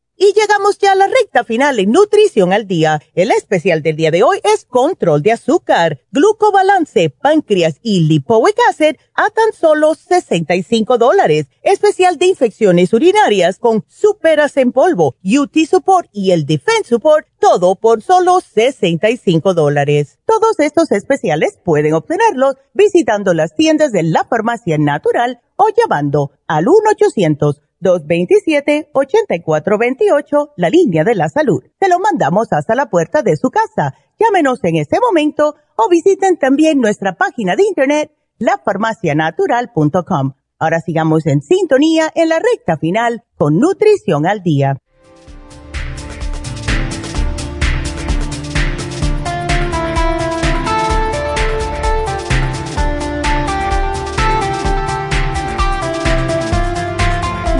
[0.23, 3.01] Y llegamos ya a la recta final en Nutrición al Día.
[3.15, 8.97] El especial del día de hoy es Control de Azúcar, Glucobalance, Páncreas y Lipoic Acid
[9.15, 11.47] a tan solo 65 dólares.
[11.63, 17.73] Especial de infecciones urinarias con Superas en polvo, UT Support y el Defense Support, todo
[17.73, 20.19] por solo 65 dólares.
[20.27, 26.67] Todos estos especiales pueden obtenerlos visitando las tiendas de la Farmacia Natural o llamando al
[26.67, 31.61] 1 800 227-8428, la línea de la salud.
[31.79, 33.95] Se lo mandamos hasta la puerta de su casa.
[34.19, 40.33] Llámenos en este momento o visiten también nuestra página de internet, lafarmacianatural.com.
[40.59, 44.77] Ahora sigamos en sintonía en la recta final con Nutrición al Día.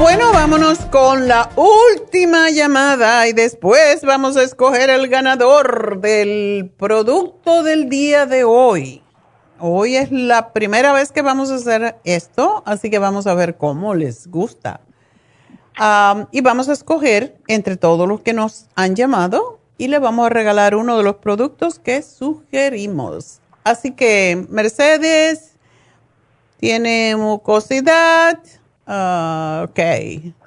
[0.01, 7.61] Bueno, vámonos con la última llamada y después vamos a escoger el ganador del producto
[7.61, 9.03] del día de hoy.
[9.59, 13.57] Hoy es la primera vez que vamos a hacer esto, así que vamos a ver
[13.57, 14.81] cómo les gusta.
[16.31, 20.29] Y vamos a escoger entre todos los que nos han llamado y le vamos a
[20.29, 23.39] regalar uno de los productos que sugerimos.
[23.63, 25.57] Así que Mercedes
[26.59, 28.39] tiene mucosidad.
[28.93, 29.79] Ah, ok.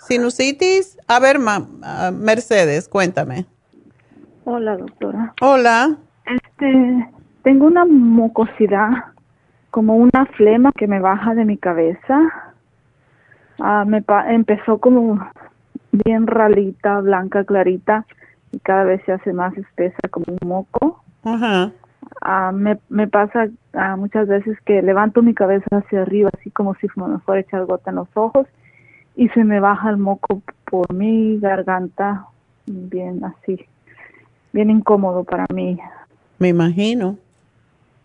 [0.07, 0.99] Sinusitis.
[1.09, 3.47] A ver, ma- ah, Mercedes, cuéntame.
[4.45, 5.33] Hola, doctora.
[5.41, 5.97] Hola.
[6.27, 7.09] Este,
[7.43, 8.91] tengo una mucosidad,
[9.71, 12.21] como una flema que me baja de mi cabeza.
[13.61, 15.27] Ah, me pa- empezó como
[15.93, 18.05] bien ralita, blanca, clarita,
[18.53, 21.03] y cada vez se hace más espesa como un moco.
[21.25, 21.73] Ajá.
[22.21, 26.75] Ah, me, me pasa ah, muchas veces que levanto mi cabeza hacia arriba, así como
[26.77, 28.47] si me fuera a echar gota en los ojos,
[29.17, 32.27] y se me baja el moco por mi garganta,
[32.67, 33.65] bien así,
[34.53, 35.79] bien incómodo para mí.
[36.39, 37.17] Me imagino.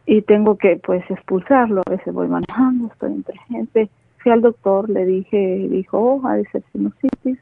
[0.06, 1.82] Y tengo que, pues, expulsarlo.
[1.86, 3.90] A veces voy manejando, estoy entre gente.
[4.18, 7.38] Fui al doctor, le dije, dijo, oh, ha de ser sinusitis.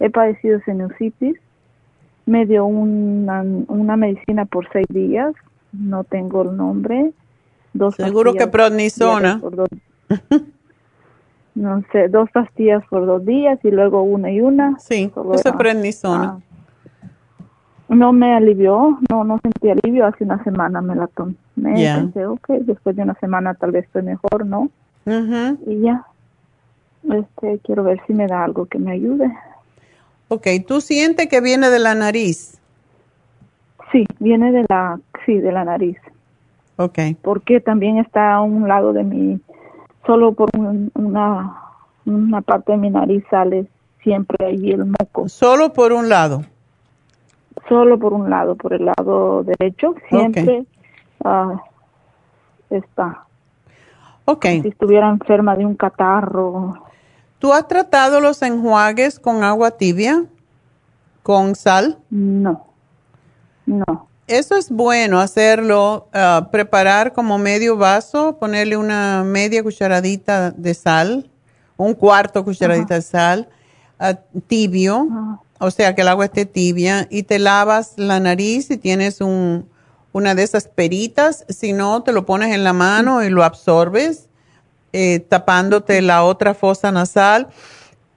[0.00, 1.36] He padecido sinusitis.
[2.26, 5.34] Me dio una, una medicina por seis días.
[5.72, 7.12] No tengo el nombre.
[7.72, 9.68] Dos Seguro que por dos-
[11.54, 14.78] no sé, dos pastillas por dos días y luego una y una.
[14.78, 16.40] Sí, eso es prednisona.
[17.88, 21.94] no me alivió, no no sentí alivio, hace una semana me la tomé, Ya.
[21.94, 24.70] pensé, ok, después de una semana tal vez estoy mejor, ¿no?
[25.66, 26.04] Y ya,
[27.04, 29.30] este, quiero ver si me da algo que me ayude.
[30.28, 32.58] Ok, ¿tú sientes que viene de la nariz?
[33.92, 35.98] Sí, viene de la, sí, de la nariz,
[36.76, 36.98] Ok.
[37.22, 39.40] porque también está a un lado de mi,
[40.06, 41.54] solo por un- una,
[42.06, 43.66] una parte de mi nariz sale
[44.02, 45.28] siempre ahí el moco.
[45.28, 46.42] Solo por un lado.
[47.68, 50.64] Solo por un lado, por el lado derecho, siempre
[51.24, 51.60] ah,
[52.70, 53.24] está.
[54.24, 54.44] Ok.
[54.62, 56.82] Si estuviera enferma de un catarro.
[57.38, 60.24] ¿Tú has tratado los enjuagues con agua tibia?
[61.22, 61.98] ¿Con sal?
[62.10, 62.66] No,
[63.66, 64.06] no.
[64.26, 71.30] Eso es bueno hacerlo, ah, preparar como medio vaso, ponerle una media cucharadita de sal,
[71.76, 73.48] un cuarto cucharadita de sal,
[74.00, 74.14] ah,
[74.48, 75.06] tibio,
[75.60, 79.68] o sea que el agua esté tibia, y te lavas la nariz si tienes un,
[80.12, 84.28] una de esas peritas, si no, te lo pones en la mano y lo absorbes,
[84.92, 87.46] eh, tapándote la otra fosa nasal,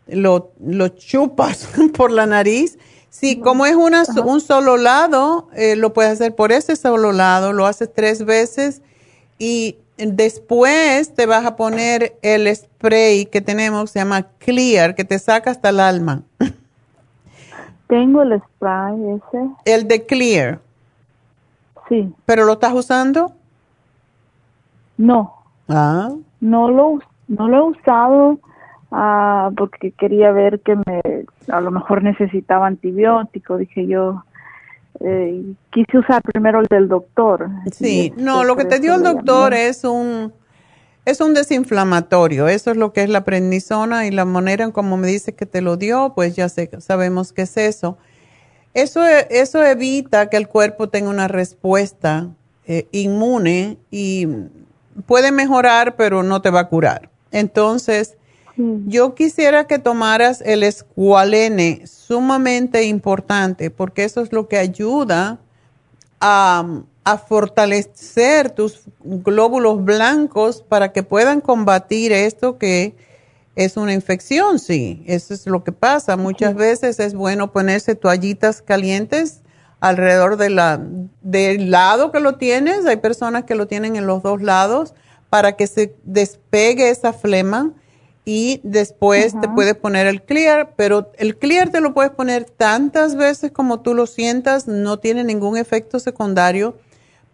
[0.07, 2.79] lo, lo chupas por la nariz
[3.09, 7.53] Sí, como es una, un solo lado, eh, lo puedes hacer por ese solo lado,
[7.53, 8.81] lo haces tres veces
[9.39, 15.17] y después te vas a poner el spray que tenemos, se llama Clear, que te
[15.19, 16.21] saca hasta el alma.
[17.87, 19.49] Tengo el spray ese.
[19.65, 20.59] El de Clear.
[21.89, 22.13] Sí.
[22.25, 23.33] ¿Pero lo estás usando?
[24.97, 25.33] No.
[25.67, 26.11] Ah.
[26.39, 28.39] No lo, no lo he usado
[28.91, 31.01] ah, porque quería ver que me,
[31.47, 34.23] a lo mejor necesitaba antibiótico, dije yo.
[35.01, 37.49] Eh, quise usar primero el del doctor.
[37.71, 40.33] Sí, no, lo que te dio el doctor es un
[41.05, 44.97] es un desinflamatorio, eso es lo que es la prednisona y la manera en como
[44.97, 47.97] me dice que te lo dio, pues ya sé, sabemos que es eso.
[48.75, 52.27] Eso, eso evita que el cuerpo tenga una respuesta
[52.67, 54.27] eh, inmune y
[55.07, 57.09] puede mejorar, pero no te va a curar.
[57.31, 58.15] Entonces,
[58.87, 65.39] yo quisiera que tomaras el escualene, sumamente importante, porque eso es lo que ayuda
[66.19, 66.65] a,
[67.27, 72.93] fortalecer tus glóbulos blancos para que puedan combatir esto que
[73.55, 75.03] es una infección, sí.
[75.07, 76.17] Eso es lo que pasa.
[76.17, 79.41] Muchas veces es bueno ponerse toallitas calientes
[79.79, 80.79] alrededor de la,
[81.23, 82.85] del lado que lo tienes.
[82.85, 84.93] Hay personas que lo tienen en los dos lados
[85.31, 87.73] para que se despegue esa flema
[88.31, 93.15] y después te puedes poner el clear, pero el clear te lo puedes poner tantas
[93.15, 96.77] veces como tú lo sientas, no tiene ningún efecto secundario,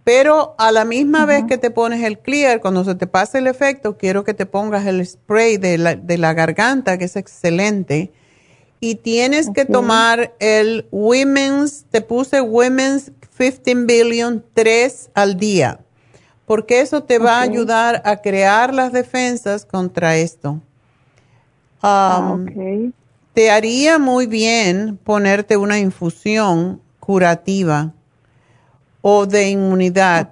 [0.05, 3.47] pero a la misma vez que te pones el clear, cuando se te pase el
[3.47, 8.13] efecto, quiero que te pongas el spray de la, de la garganta, que es excelente,
[8.79, 15.81] y tienes que tomar el Women's, te puse Women's 15 Billion 3 al día,
[16.45, 20.61] porque eso te va a ayudar a crear las defensas contra esto.
[21.81, 22.37] Ah,
[23.33, 27.93] te haría muy bien ponerte una infusión curativa
[29.01, 30.31] o de inmunidad,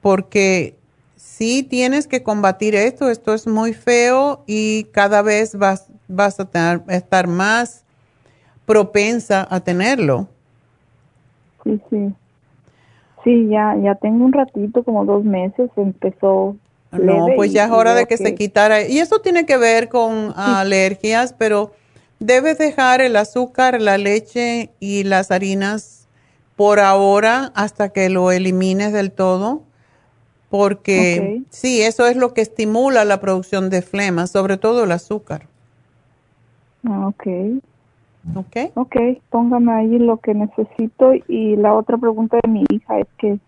[0.00, 0.76] porque
[1.16, 6.82] si tienes que combatir esto, esto es muy feo y cada vez vas, vas a,
[6.88, 7.84] estar más
[8.66, 10.28] propensa a tenerlo.
[11.64, 12.14] Sí, sí.
[13.24, 16.56] Sí, ya, ya tengo un ratito, como dos meses, empezó
[16.92, 18.82] no, pues ya es hora de que, se quitara.
[18.82, 21.72] Y eso tiene que ver con alergias, pero
[22.18, 26.08] debes dejar el azúcar, la leche y las harinas
[26.56, 29.62] por ahora hasta que lo elimines del todo,
[30.50, 35.46] porque sí, eso es lo que estimula la producción de flema, sobre todo el azúcar.
[36.84, 37.26] Ah, ok.
[38.34, 38.56] Ok.
[38.74, 38.96] Ok,
[39.30, 41.12] póngame ahí lo que necesito.
[41.28, 43.38] Y la otra pregunta de mi hija es que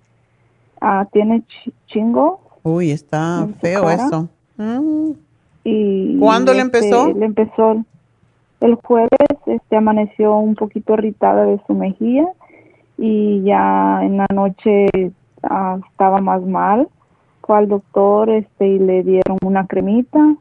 [0.81, 1.43] ah, tiene
[1.87, 4.28] chingo Uy, está feo eso.
[4.57, 5.12] Mm.
[5.65, 7.12] Y ¿Cuándo le empezó?
[7.12, 7.85] Le empezó
[8.61, 9.11] el jueves,
[9.47, 12.27] este amaneció un poquito irritada de su mejilla
[12.99, 14.89] y ya en la noche
[15.43, 16.89] ah, estaba más mal.
[17.43, 20.37] Fue al doctor este y le dieron una cremita.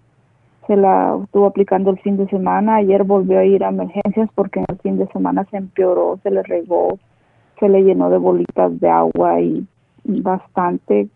[0.68, 2.76] Se la estuvo aplicando el fin de semana.
[2.76, 6.30] Ayer volvió a ir a emergencias porque en el fin de semana se empeoró, se
[6.30, 7.00] le regó,
[7.60, 9.66] se le llenó de bolitas de agua y
[10.04, 11.08] bastante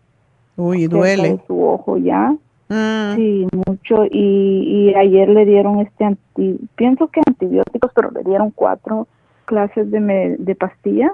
[0.56, 1.40] Uy, duele.
[1.48, 2.36] su ojo ya.
[2.70, 3.16] Mm.
[3.16, 4.06] Sí, mucho.
[4.06, 9.08] Y, y ayer le dieron este anti, pienso que antibióticos, pero le dieron cuatro
[9.46, 11.12] clases de, de pastillas.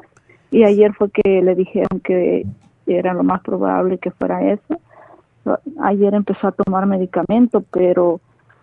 [0.52, 2.46] Y ayer fue que le dijeron que
[2.88, 4.80] era lo más probable que fuera eso.
[5.82, 8.20] Ayer empezó a tomar medicamento, pero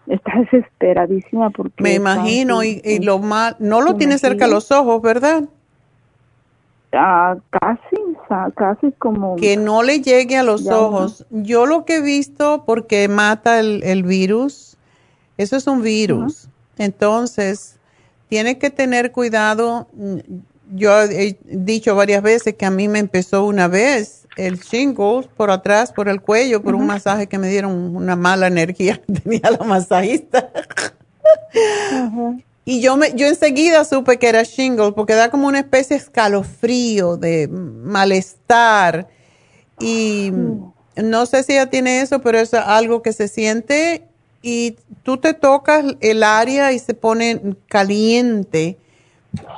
[0.06, 1.82] está desesperadísima porque...
[1.82, 5.44] Me imagino, y, y, lo mal, no lo tiene cerca los ojos, ¿verdad?
[6.92, 7.95] Ah, casi,
[8.54, 9.36] casi como...
[9.36, 11.26] Que no le llegue a los ojos.
[11.30, 14.76] Yo lo que he visto, porque mata el, virus,
[15.36, 16.48] eso es un virus.
[16.78, 17.76] Entonces,
[18.28, 19.88] tiene que tener cuidado.
[20.74, 25.50] Yo he dicho varias veces que a mí me empezó una vez el shingles por
[25.50, 29.00] atrás, por el cuello, por un masaje que me dieron una mala energía.
[29.24, 30.50] Tenía la masajista.
[32.68, 36.02] Y yo, me, yo enseguida supe que era shingle porque da como una especie de
[36.02, 39.06] escalofrío, de malestar.
[39.78, 40.32] Y
[40.96, 44.02] no sé si ella tiene eso, pero es algo que se siente
[44.42, 48.76] y tú te tocas el área y se pone caliente.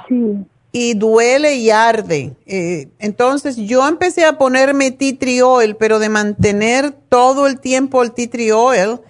[0.09, 0.45] Sí.
[0.71, 2.35] Y duele y arde.
[2.45, 8.03] Eh, entonces yo empecé a ponerme tea tree oil, pero de mantener todo el tiempo
[8.03, 9.01] el tea tree oil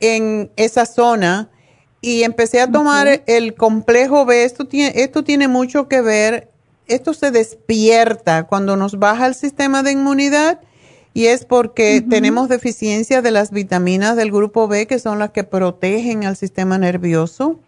[0.00, 1.48] en esa zona.
[2.00, 4.44] Y empecé a tomar el complejo B.
[4.44, 6.48] Esto tiene, esto tiene mucho que ver.
[6.86, 10.60] Esto se despierta cuando nos baja el sistema de inmunidad
[11.18, 15.42] y es porque tenemos deficiencia de las vitaminas del grupo B, que son las que
[15.42, 17.58] protegen al sistema nervioso.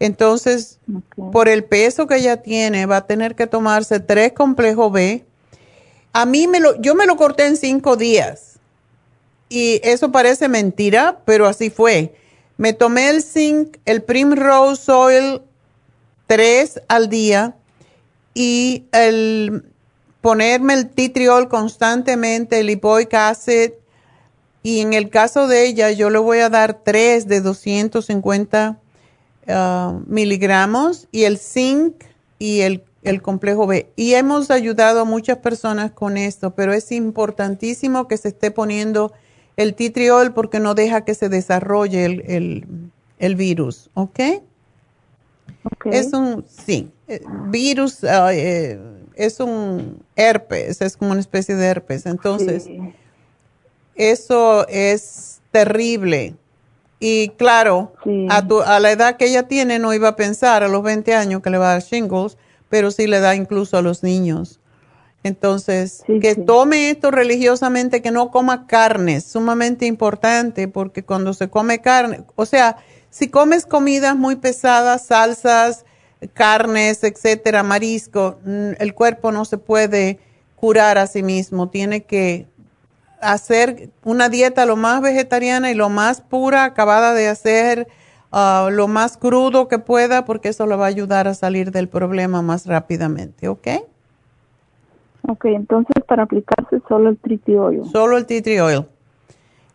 [0.00, 0.80] Entonces,
[1.14, 5.24] por el peso que ella tiene, va a tener que tomarse tres complejos B.
[6.12, 8.58] A mí me lo, yo me lo corté en cinco días.
[9.48, 12.14] Y eso parece mentira, pero así fue.
[12.62, 15.42] Me tomé el zinc, el Primrose Oil,
[16.28, 17.56] tres al día
[18.34, 19.64] y el
[20.20, 23.72] ponerme el titriol constantemente, el lipoic acid,
[24.62, 28.78] y en el caso de ella yo le voy a dar tres de 250
[29.48, 32.04] ah, miligramos y el zinc
[32.38, 33.90] y el, el, complejo B.
[33.96, 39.12] Y hemos ayudado a muchas personas con esto, pero es importantísimo que se esté poniendo
[39.56, 44.20] el titriol porque no deja que se desarrolle el, el, virus, ¿ok?
[45.84, 48.78] Es un, sí, eh, virus, eh,
[49.14, 52.06] es un herpes, es como una especie de herpes.
[52.06, 52.68] Entonces,
[53.94, 56.34] eso es terrible.
[56.98, 57.92] Y claro,
[58.30, 61.42] a, a, la edad que ella tiene no iba a pensar a los 20 años
[61.42, 62.38] que le va a dar shingles,
[62.68, 64.60] pero sí le da incluso a los niños.
[65.24, 71.48] Entonces, que tome esto religiosamente, que no coma carne, es sumamente importante porque cuando se
[71.48, 72.76] come carne, o sea,
[73.08, 75.84] si comes comidas muy pesadas, salsas,
[76.34, 80.18] carnes, etcétera, marisco, mm, el cuerpo no se puede
[80.56, 82.46] curar a sí mismo, tiene que
[83.20, 87.86] hacer una dieta lo más vegetariana y lo más pura, acabada de hacer,
[88.32, 91.88] ah, lo más crudo que pueda, porque eso le va a ayudar a salir del
[91.88, 93.68] problema más rápidamente, ¿ok?
[95.28, 98.86] Ok, entonces para aplicarse solo el tea Solo el tea oil.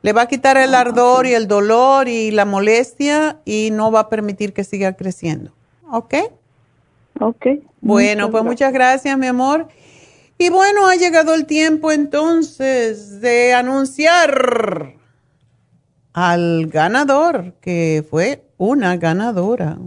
[0.02, 3.92] Le va a quitar el ah, ardor y el dolor y la molestia y no
[3.92, 5.52] va a permitir que siga creciendo.
[5.90, 6.14] ¿Ok?
[7.20, 7.46] Ok.
[7.82, 9.68] Bueno, pues muchas gracias, mi amor.
[10.38, 14.94] Y bueno, ha llegado el tiempo entonces de anunciar
[16.14, 19.78] al ganador, que fue una ganadora.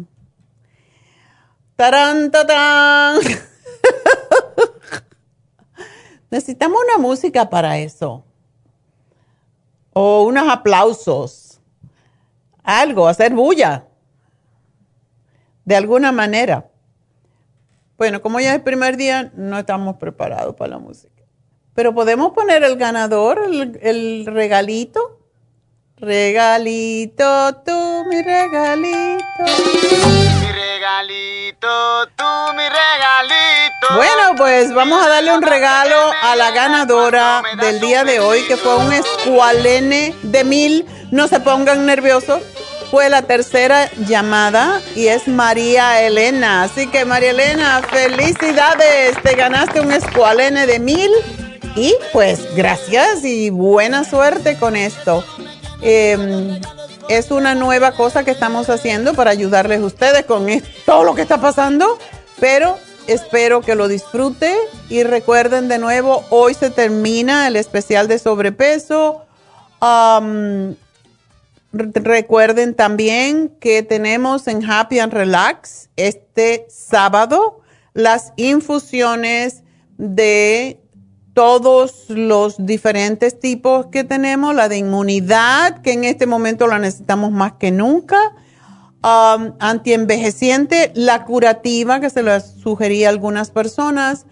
[1.77, 2.31] ¡Tarán,
[6.31, 8.25] Necesitamos una música para eso.
[9.93, 11.61] O unos aplausos.
[12.63, 13.85] Algo, hacer bulla.
[15.65, 16.71] De alguna manera.
[17.99, 21.23] Bueno, como ya es el primer día, no estamos preparados para la música.
[21.75, 25.19] Pero podemos poner el ganador, el, regalito.
[25.97, 29.45] Regalito, tú, mi regalito.
[30.41, 32.25] Mi regalito, tú,
[32.57, 33.95] mi regalito.
[33.95, 38.57] Bueno, pues vamos a darle un regalo a la ganadora del día de hoy, que
[38.57, 40.87] fue un escualene de mil.
[41.11, 42.43] No se pongan nerviosos
[42.91, 46.65] fue la tercera llamada y es María Elena.
[46.65, 51.11] Así que María Elena, felicidades, te ganaste un escualene de mil
[51.77, 55.25] y pues gracias y buena suerte con esto.
[55.83, 56.61] Em,
[57.11, 60.47] es una nueva cosa que estamos haciendo para ayudarles a ustedes con
[60.87, 61.99] todo lo que está pasando,
[62.39, 64.55] pero espero que lo disfrute
[64.89, 69.25] y recuerden de nuevo, hoy se termina el especial de sobrepeso.
[71.73, 77.61] Recuerden también que tenemos en Happy and Relax este sábado
[77.93, 79.65] las infusiones
[79.99, 80.79] de
[81.35, 87.31] todos los diferentes tipos que tenemos, la de inmunidad, que en este momento la necesitamos
[87.31, 88.19] más que nunca,
[89.03, 94.27] um, antienvejeciente, la curativa, que se la sugería a algunas personas,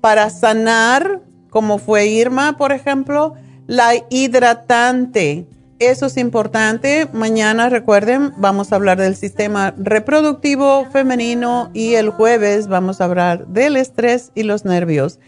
[0.00, 3.34] para sanar, como fue Irma, por ejemplo,
[3.66, 5.46] la hidratante
[5.82, 7.08] eso es importante.
[7.12, 13.48] Mañana, recuerden, vamos a hablar del sistema reproductivo femenino y el jueves vamos a hablar
[13.48, 15.18] del estrés y los nervios.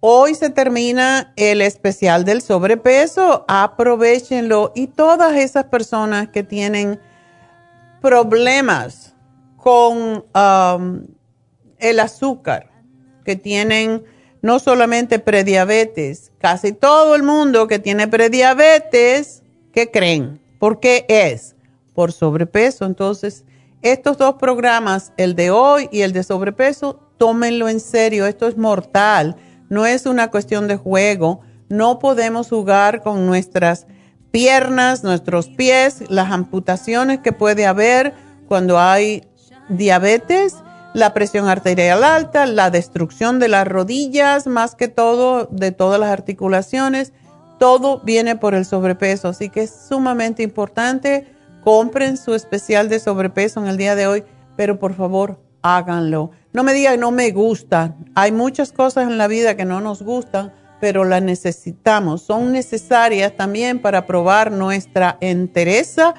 [0.00, 3.44] Hoy se termina el especial del sobrepeso.
[3.48, 4.72] Aprovechenlo.
[4.74, 7.00] Y todas esas personas que tienen
[8.00, 9.14] problemas
[9.56, 11.06] con um,
[11.78, 12.70] el azúcar,
[13.24, 14.02] que tienen
[14.42, 19.42] no solamente prediabetes, casi todo el mundo que tiene prediabetes,
[19.72, 20.40] ¿qué creen?
[20.58, 21.56] ¿Por qué es?
[21.94, 22.86] Por sobrepeso.
[22.86, 23.44] Entonces,
[23.82, 28.26] estos dos programas, el de hoy y el de sobrepeso, tómenlo en serio.
[28.26, 29.36] Esto es mortal.
[29.70, 31.40] No es una cuestión de juego.
[31.70, 33.86] No podemos jugar con nuestras
[34.30, 38.12] piernas, nuestros pies, las amputaciones que puede haber
[38.48, 39.24] cuando hay
[39.68, 40.56] diabetes,
[40.92, 46.10] la presión arterial alta, la destrucción de las rodillas, más que todo, de todas las
[46.10, 47.12] articulaciones,
[47.60, 49.28] todo viene por el sobrepeso.
[49.28, 51.32] Así que es sumamente importante.
[51.62, 54.24] Compren su especial de sobrepeso en el día de hoy,
[54.56, 56.32] pero por favor háganlo.
[56.52, 57.96] No me digan no me gusta.
[58.14, 62.22] Hay muchas cosas en la vida que no nos gustan, pero las necesitamos.
[62.22, 66.14] Son necesarias también para probar nuestra entereza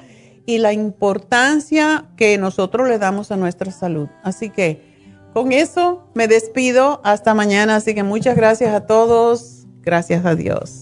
[0.46, 4.08] y la importancia que nosotros le damos a nuestra salud.
[4.22, 4.92] Así que
[5.34, 7.76] con eso me despido hasta mañana.
[7.76, 9.66] Así que muchas gracias a todos.
[9.82, 10.81] Gracias a Dios.